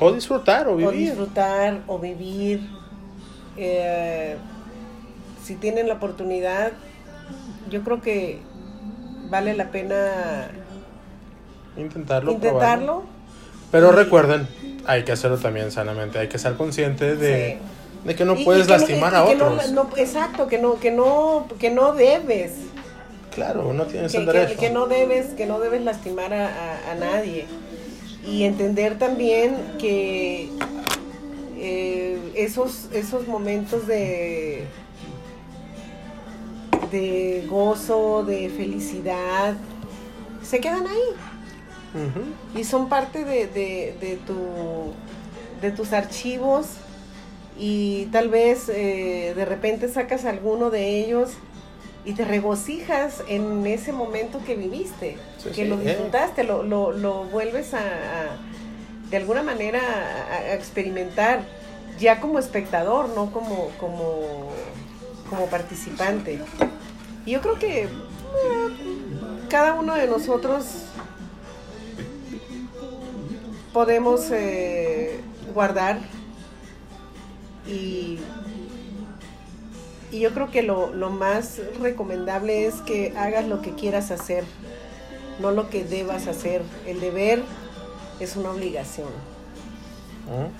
O 0.00 0.12
disfrutar 0.12 0.68
o 0.68 0.72
O 0.72 0.76
vivir. 0.76 1.08
disfrutar 1.08 1.80
o 1.86 1.98
vivir. 1.98 2.60
Eh, 3.56 4.36
si 5.42 5.54
tienen 5.56 5.88
la 5.88 5.94
oportunidad, 5.94 6.72
yo 7.70 7.82
creo 7.82 8.00
que 8.00 8.38
vale 9.28 9.54
la 9.54 9.70
pena 9.70 10.48
Intentarlo. 11.76 12.38
probarlo. 12.38 12.48
intentarlo. 12.48 13.02
Pero 13.70 13.92
Y- 13.92 13.96
recuerden, 13.96 14.48
hay 14.86 15.02
que 15.04 15.12
hacerlo 15.12 15.38
también 15.38 15.70
sanamente. 15.72 16.18
Hay 16.18 16.28
que 16.28 16.38
ser 16.38 16.54
consciente 16.54 17.16
de, 17.16 17.58
de 18.04 18.14
que 18.16 18.24
no 18.24 18.34
Y- 18.36 18.42
y 18.42 18.44
puedes 18.44 18.66
que 18.66 18.72
lastimar 18.72 19.14
a 19.14 19.18
no- 19.20 19.24
otros. 19.26 19.72
no- 19.72 19.90
exacto, 19.96 20.46
que 20.46 20.58
no, 20.58 20.78
que 20.78 20.90
no, 20.90 21.46
que 21.58 21.70
no 21.70 21.92
debes. 21.92 22.52
Claro, 23.34 23.72
no 23.72 23.84
tienes 23.84 24.10
que, 24.12 24.18
el 24.18 24.26
que- 24.26 24.32
derecho. 24.32 24.60
que 24.60 24.70
no 24.70 24.86
debes 24.86 25.26
que 25.34 25.46
no 25.46 25.60
debes 25.60 25.82
lastimar 25.82 26.32
a, 26.32 26.46
a- 26.46 26.90
a 26.92 26.94
nadie 26.96 27.46
y 28.30 28.44
entender 28.44 28.98
también 28.98 29.56
que 29.78 30.48
eh, 31.56 32.18
esos 32.34 32.88
esos 32.92 33.26
momentos 33.26 33.86
de 33.86 34.64
de 36.90 37.46
gozo 37.48 38.24
de 38.24 38.48
felicidad 38.48 39.54
se 40.42 40.60
quedan 40.60 40.86
ahí. 40.86 41.08
Y 42.56 42.64
son 42.64 42.88
parte 42.88 43.24
de, 43.24 43.46
de- 43.46 43.94
de 44.00 44.16
tu 44.26 44.92
de 45.60 45.70
tus 45.72 45.92
archivos 45.92 46.66
y 47.58 48.04
tal 48.12 48.28
vez 48.28 48.68
eh, 48.68 49.32
de 49.34 49.44
repente 49.44 49.88
sacas 49.88 50.24
alguno 50.24 50.70
de 50.70 51.00
ellos 51.00 51.30
y 52.08 52.14
te 52.14 52.24
regocijas 52.24 53.22
en 53.28 53.66
ese 53.66 53.92
momento 53.92 54.40
que 54.46 54.56
viviste, 54.56 55.18
Sí, 55.36 55.48
que 55.50 55.54
sí, 55.54 55.64
lo 55.66 55.74
eh. 55.76 55.84
disfrutaste, 55.84 56.42
lo, 56.42 56.62
lo, 56.62 56.90
lo 56.92 57.24
vuelves 57.24 57.74
a, 57.74 57.78
a- 57.80 58.36
de 59.10 59.16
alguna 59.18 59.42
manera 59.42 59.80
a, 60.30 60.34
a 60.36 60.54
experimentar 60.54 61.42
ya 62.00 62.18
como 62.20 62.38
espectador, 62.38 63.10
no 63.10 63.30
como, 63.30 63.68
como, 63.78 64.50
como 65.28 65.46
participante. 65.46 66.40
Y 67.26 67.32
yo 67.32 67.42
creo 67.42 67.58
que 67.58 67.82
eh, 67.84 67.88
cada 69.50 69.74
uno 69.74 69.94
de 69.94 70.06
nosotros 70.06 70.64
podemos 73.74 74.30
eh, 74.30 75.20
guardar 75.54 75.98
y, 77.66 78.18
y 80.10 80.20
yo 80.20 80.32
creo 80.32 80.50
que 80.50 80.62
lo, 80.62 80.92
lo 80.94 81.10
más 81.10 81.60
recomendable 81.80 82.66
es 82.66 82.76
que 82.76 83.12
hagas 83.16 83.46
lo 83.46 83.60
que 83.62 83.72
quieras 83.74 84.10
hacer, 84.10 84.44
no 85.40 85.50
lo 85.50 85.68
que 85.70 85.84
debas 85.84 86.26
hacer. 86.26 86.62
El 86.86 87.00
deber 87.00 87.42
es 88.20 88.36
una 88.36 88.50
obligación. 88.50 89.08
Ujú. 90.26 90.50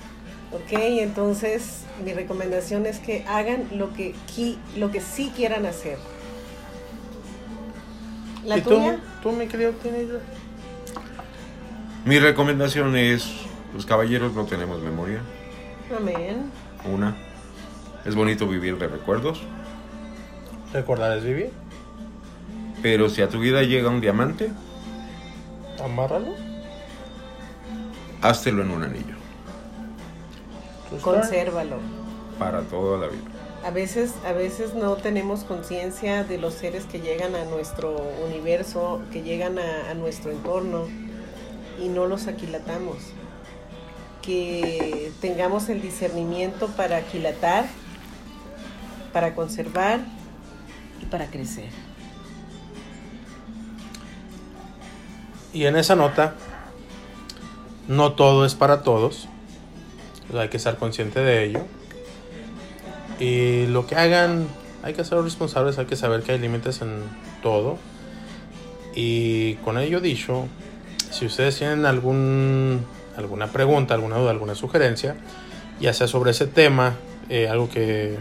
¿Ok? 0.55 0.71
Entonces 0.71 1.81
mi 2.03 2.13
recomendación 2.13 2.85
es 2.85 2.99
que 2.99 3.23
hagan 3.27 3.67
lo 3.71 3.93
que, 3.93 4.13
qui- 4.35 4.57
lo 4.77 4.91
que 4.91 5.01
sí 5.01 5.31
quieran 5.35 5.65
hacer. 5.65 5.97
¿La 8.45 8.57
¿Y 8.57 8.61
tú, 8.61 8.69
tuya? 8.69 8.99
tú, 9.21 9.31
mi 9.31 9.47
querido 9.47 9.71
teenager? 9.73 10.21
Mi 12.05 12.17
recomendación 12.19 12.95
es, 12.95 13.29
los 13.73 13.85
caballeros 13.85 14.33
no 14.33 14.45
tenemos 14.45 14.81
memoria. 14.81 15.21
Amén. 15.95 16.49
Una, 16.85 17.15
es 18.05 18.15
bonito 18.15 18.47
vivir 18.47 18.77
de 18.77 18.87
recuerdos, 18.87 19.41
Recordar 20.73 21.17
es 21.17 21.23
vivir. 21.23 21.49
pero 22.81 23.09
si 23.09 23.21
a 23.21 23.29
tu 23.29 23.39
vida 23.39 23.63
llega 23.63 23.89
un 23.89 24.01
diamante, 24.01 24.51
Amárralo. 25.83 26.33
háztelo 28.21 28.61
en 28.61 28.71
un 28.71 28.83
anillo. 28.83 29.15
Consérvalo. 31.01 31.77
para 32.37 32.61
toda 32.61 32.97
la 32.97 33.07
vida. 33.07 33.21
A 33.65 33.71
veces, 33.71 34.13
a 34.25 34.31
veces 34.31 34.73
no 34.73 34.95
tenemos 34.95 35.43
conciencia 35.43 36.23
de 36.23 36.37
los 36.37 36.53
seres 36.53 36.85
que 36.85 37.01
llegan 37.01 37.35
a 37.35 37.43
nuestro 37.43 37.97
universo, 38.25 39.01
que 39.11 39.21
llegan 39.21 39.59
a, 39.59 39.91
a 39.91 39.93
nuestro 39.93 40.31
entorno 40.31 40.85
y 41.83 41.89
no 41.89 42.05
los 42.07 42.27
aquilatamos. 42.27 42.95
Que 44.21 45.11
tengamos 45.21 45.67
el 45.69 45.81
discernimiento 45.81 46.67
para 46.67 46.97
aquilatar, 46.97 47.65
para 49.11 49.35
conservar 49.35 49.99
y 51.01 51.05
para 51.05 51.27
crecer. 51.27 51.69
Y 55.53 55.65
en 55.65 55.75
esa 55.75 55.95
nota, 55.95 56.35
no 57.87 58.13
todo 58.13 58.45
es 58.45 58.55
para 58.55 58.83
todos. 58.83 59.27
Hay 60.37 60.49
que 60.49 60.57
estar 60.57 60.77
consciente 60.77 61.21
de 61.21 61.45
ello. 61.45 61.61
Y 63.19 63.65
lo 63.67 63.87
que 63.87 63.95
hagan, 63.95 64.47
hay 64.83 64.93
que 64.93 65.03
ser 65.03 65.19
responsables, 65.21 65.77
hay 65.79 65.85
que 65.85 65.95
saber 65.95 66.21
que 66.21 66.33
hay 66.33 66.39
límites 66.39 66.81
en 66.81 67.03
todo. 67.41 67.77
Y 68.95 69.55
con 69.55 69.77
ello 69.79 69.99
dicho, 69.99 70.47
si 71.09 71.25
ustedes 71.25 71.57
tienen 71.57 71.85
algún, 71.85 72.85
alguna 73.17 73.47
pregunta, 73.47 73.95
alguna 73.95 74.17
duda, 74.17 74.31
alguna 74.31 74.55
sugerencia, 74.55 75.15
ya 75.79 75.93
sea 75.93 76.07
sobre 76.07 76.31
ese 76.31 76.45
tema, 76.45 76.95
eh, 77.29 77.47
algo 77.49 77.69
que 77.69 78.17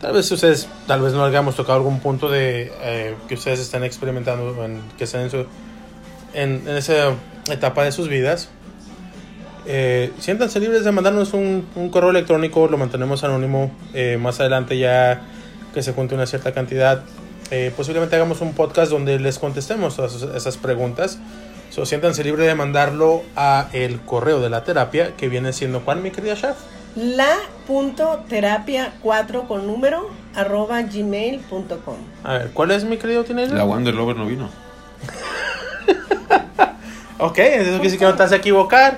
tal 0.00 0.12
vez 0.12 0.30
ustedes, 0.30 0.68
tal 0.86 1.00
vez 1.02 1.12
no 1.12 1.24
hayamos 1.24 1.56
tocado 1.56 1.76
algún 1.78 2.00
punto 2.00 2.28
de 2.30 2.72
eh, 2.82 3.14
que 3.28 3.34
ustedes 3.34 3.60
estén 3.60 3.84
experimentando, 3.84 4.64
en, 4.64 4.80
que 4.96 5.04
estén 5.04 5.22
en 5.22 5.30
su, 5.30 5.46
en, 6.34 6.62
en 6.66 6.76
esa 6.76 7.14
etapa 7.50 7.84
de 7.84 7.92
sus 7.92 8.08
vidas. 8.08 8.48
Eh, 9.66 10.10
siéntanse 10.18 10.58
libres 10.58 10.84
de 10.84 10.92
mandarnos 10.92 11.34
un, 11.34 11.66
un 11.74 11.90
correo 11.90 12.10
electrónico, 12.10 12.66
lo 12.68 12.78
mantenemos 12.78 13.22
anónimo. 13.24 13.70
eh, 13.92 14.16
más 14.20 14.40
adelante 14.40 14.78
ya 14.78 15.20
que 15.74 15.82
se 15.82 15.92
cuente 15.92 16.14
una 16.14 16.26
cierta 16.26 16.52
cantidad, 16.52 17.02
eh, 17.50 17.72
posiblemente 17.76 18.16
hagamos 18.16 18.40
un 18.40 18.54
podcast 18.54 18.90
donde 18.90 19.18
les 19.20 19.38
contestemos 19.38 19.96
todas 19.96 20.14
esas- 20.34 20.56
preguntas. 20.56 21.18
So, 21.70 21.86
siéntanse 21.86 22.24
libres 22.24 22.48
de 22.48 22.54
mandarlo 22.56 23.22
a 23.36 23.68
el 23.72 24.00
correo 24.00 24.40
de 24.40 24.50
la 24.50 24.64
terapia, 24.64 25.14
que 25.16 25.28
viene 25.28 25.52
siendo 25.52 25.84
¿cuál, 25.84 26.00
mi 26.00 26.10
querida 26.10 26.34
chef? 26.34 26.56
la.terapia4 26.96 29.46
con 29.46 29.66
número 29.66 30.08
arroba 30.34 30.82
gmail.com. 30.82 31.96
A 32.24 32.32
ver, 32.34 32.50
¿cuál 32.52 32.70
es 32.72 32.84
mi 32.84 32.96
querido 32.96 33.22
Teenager? 33.24 33.52
La 33.56 33.64
Wonder 33.64 33.94
Lover 33.94 34.16
no 34.16 34.26
vino. 34.26 34.48
Ok, 37.22 37.36
eso 37.38 37.64
quiere 37.64 37.78
decir 37.82 37.98
que 37.98 38.06
no 38.06 38.14
te 38.14 38.22
vas 38.22 38.32
a 38.32 38.36
equivocar. 38.36 38.96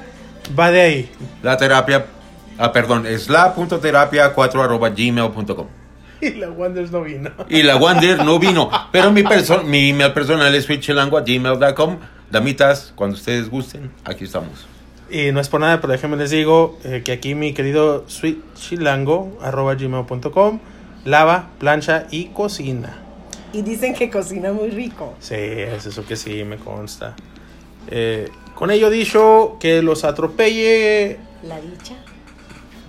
Va 0.57 0.70
de 0.70 0.80
ahí. 0.80 1.11
La 1.43 1.57
terapia, 1.57 2.07
ah, 2.57 2.70
perdón, 2.70 3.05
es 3.05 3.28
la.terapia4 3.28 4.62
arroba 4.62 4.90
gmail.com. 4.90 5.66
Y 6.20 6.30
la 6.34 6.49
Wonders 6.51 6.93
no 6.93 7.03
vino. 7.03 7.32
Y 7.49 7.64
la 7.64 7.74
Wander 7.78 8.24
no 8.24 8.38
vino. 8.38 8.70
Pero 8.93 9.11
mi, 9.11 9.24
perso- 9.24 9.64
mi 9.64 9.88
email 9.90 10.12
personal 10.12 10.55
es 10.55 10.66
switchlango.gmail.com. 10.66 11.99
Damitas, 12.30 12.93
cuando 12.95 13.16
ustedes 13.16 13.51
gusten, 13.51 13.90
aquí 14.05 14.22
estamos. 14.22 14.68
Y 15.13 15.31
no 15.31 15.41
es 15.41 15.49
por 15.51 15.61
nada, 15.61 15.81
pero 15.83 15.93
déjenme 15.93 16.17
les 16.17 16.31
digo 16.31 16.79
eh, 16.85 17.03
que 17.05 17.13
aquí 17.13 17.35
mi 17.35 17.53
querido 17.53 18.05
sweet 18.09 18.39
chilango 18.55 19.39
arroba 19.43 19.75
gmail.com 19.75 20.59
lava, 21.05 21.51
plancha 21.59 22.07
y 22.11 22.27
cocina. 22.27 22.99
Y 23.53 23.61
dicen 23.61 23.93
que 23.93 24.09
cocina 24.09 24.53
muy 24.53 24.71
rico. 24.71 25.15
Sí, 25.21 25.35
es 25.35 25.85
eso 25.85 26.07
que 26.07 26.17
sí 26.17 26.45
me 26.45 26.57
consta. 26.57 27.15
Eh, 27.89 28.31
con 28.55 28.71
ello 28.71 28.89
dicho, 28.89 29.59
que 29.61 29.83
los 29.83 30.05
atropelle. 30.05 31.19
La 31.43 31.61
dicha. 31.61 31.95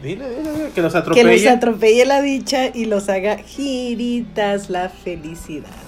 Dile, 0.01 0.29
dile, 0.29 0.51
dile, 0.53 0.69
que 0.73 0.81
los 0.81 0.93
Que 0.93 0.99
atropelle. 0.99 1.43
los 1.43 1.45
atropelle 1.45 2.05
la 2.05 2.21
dicha 2.21 2.67
y 2.67 2.85
los 2.85 3.09
haga 3.09 3.37
giritas 3.37 4.69
la 4.69 4.87
felicidad. 4.87 5.82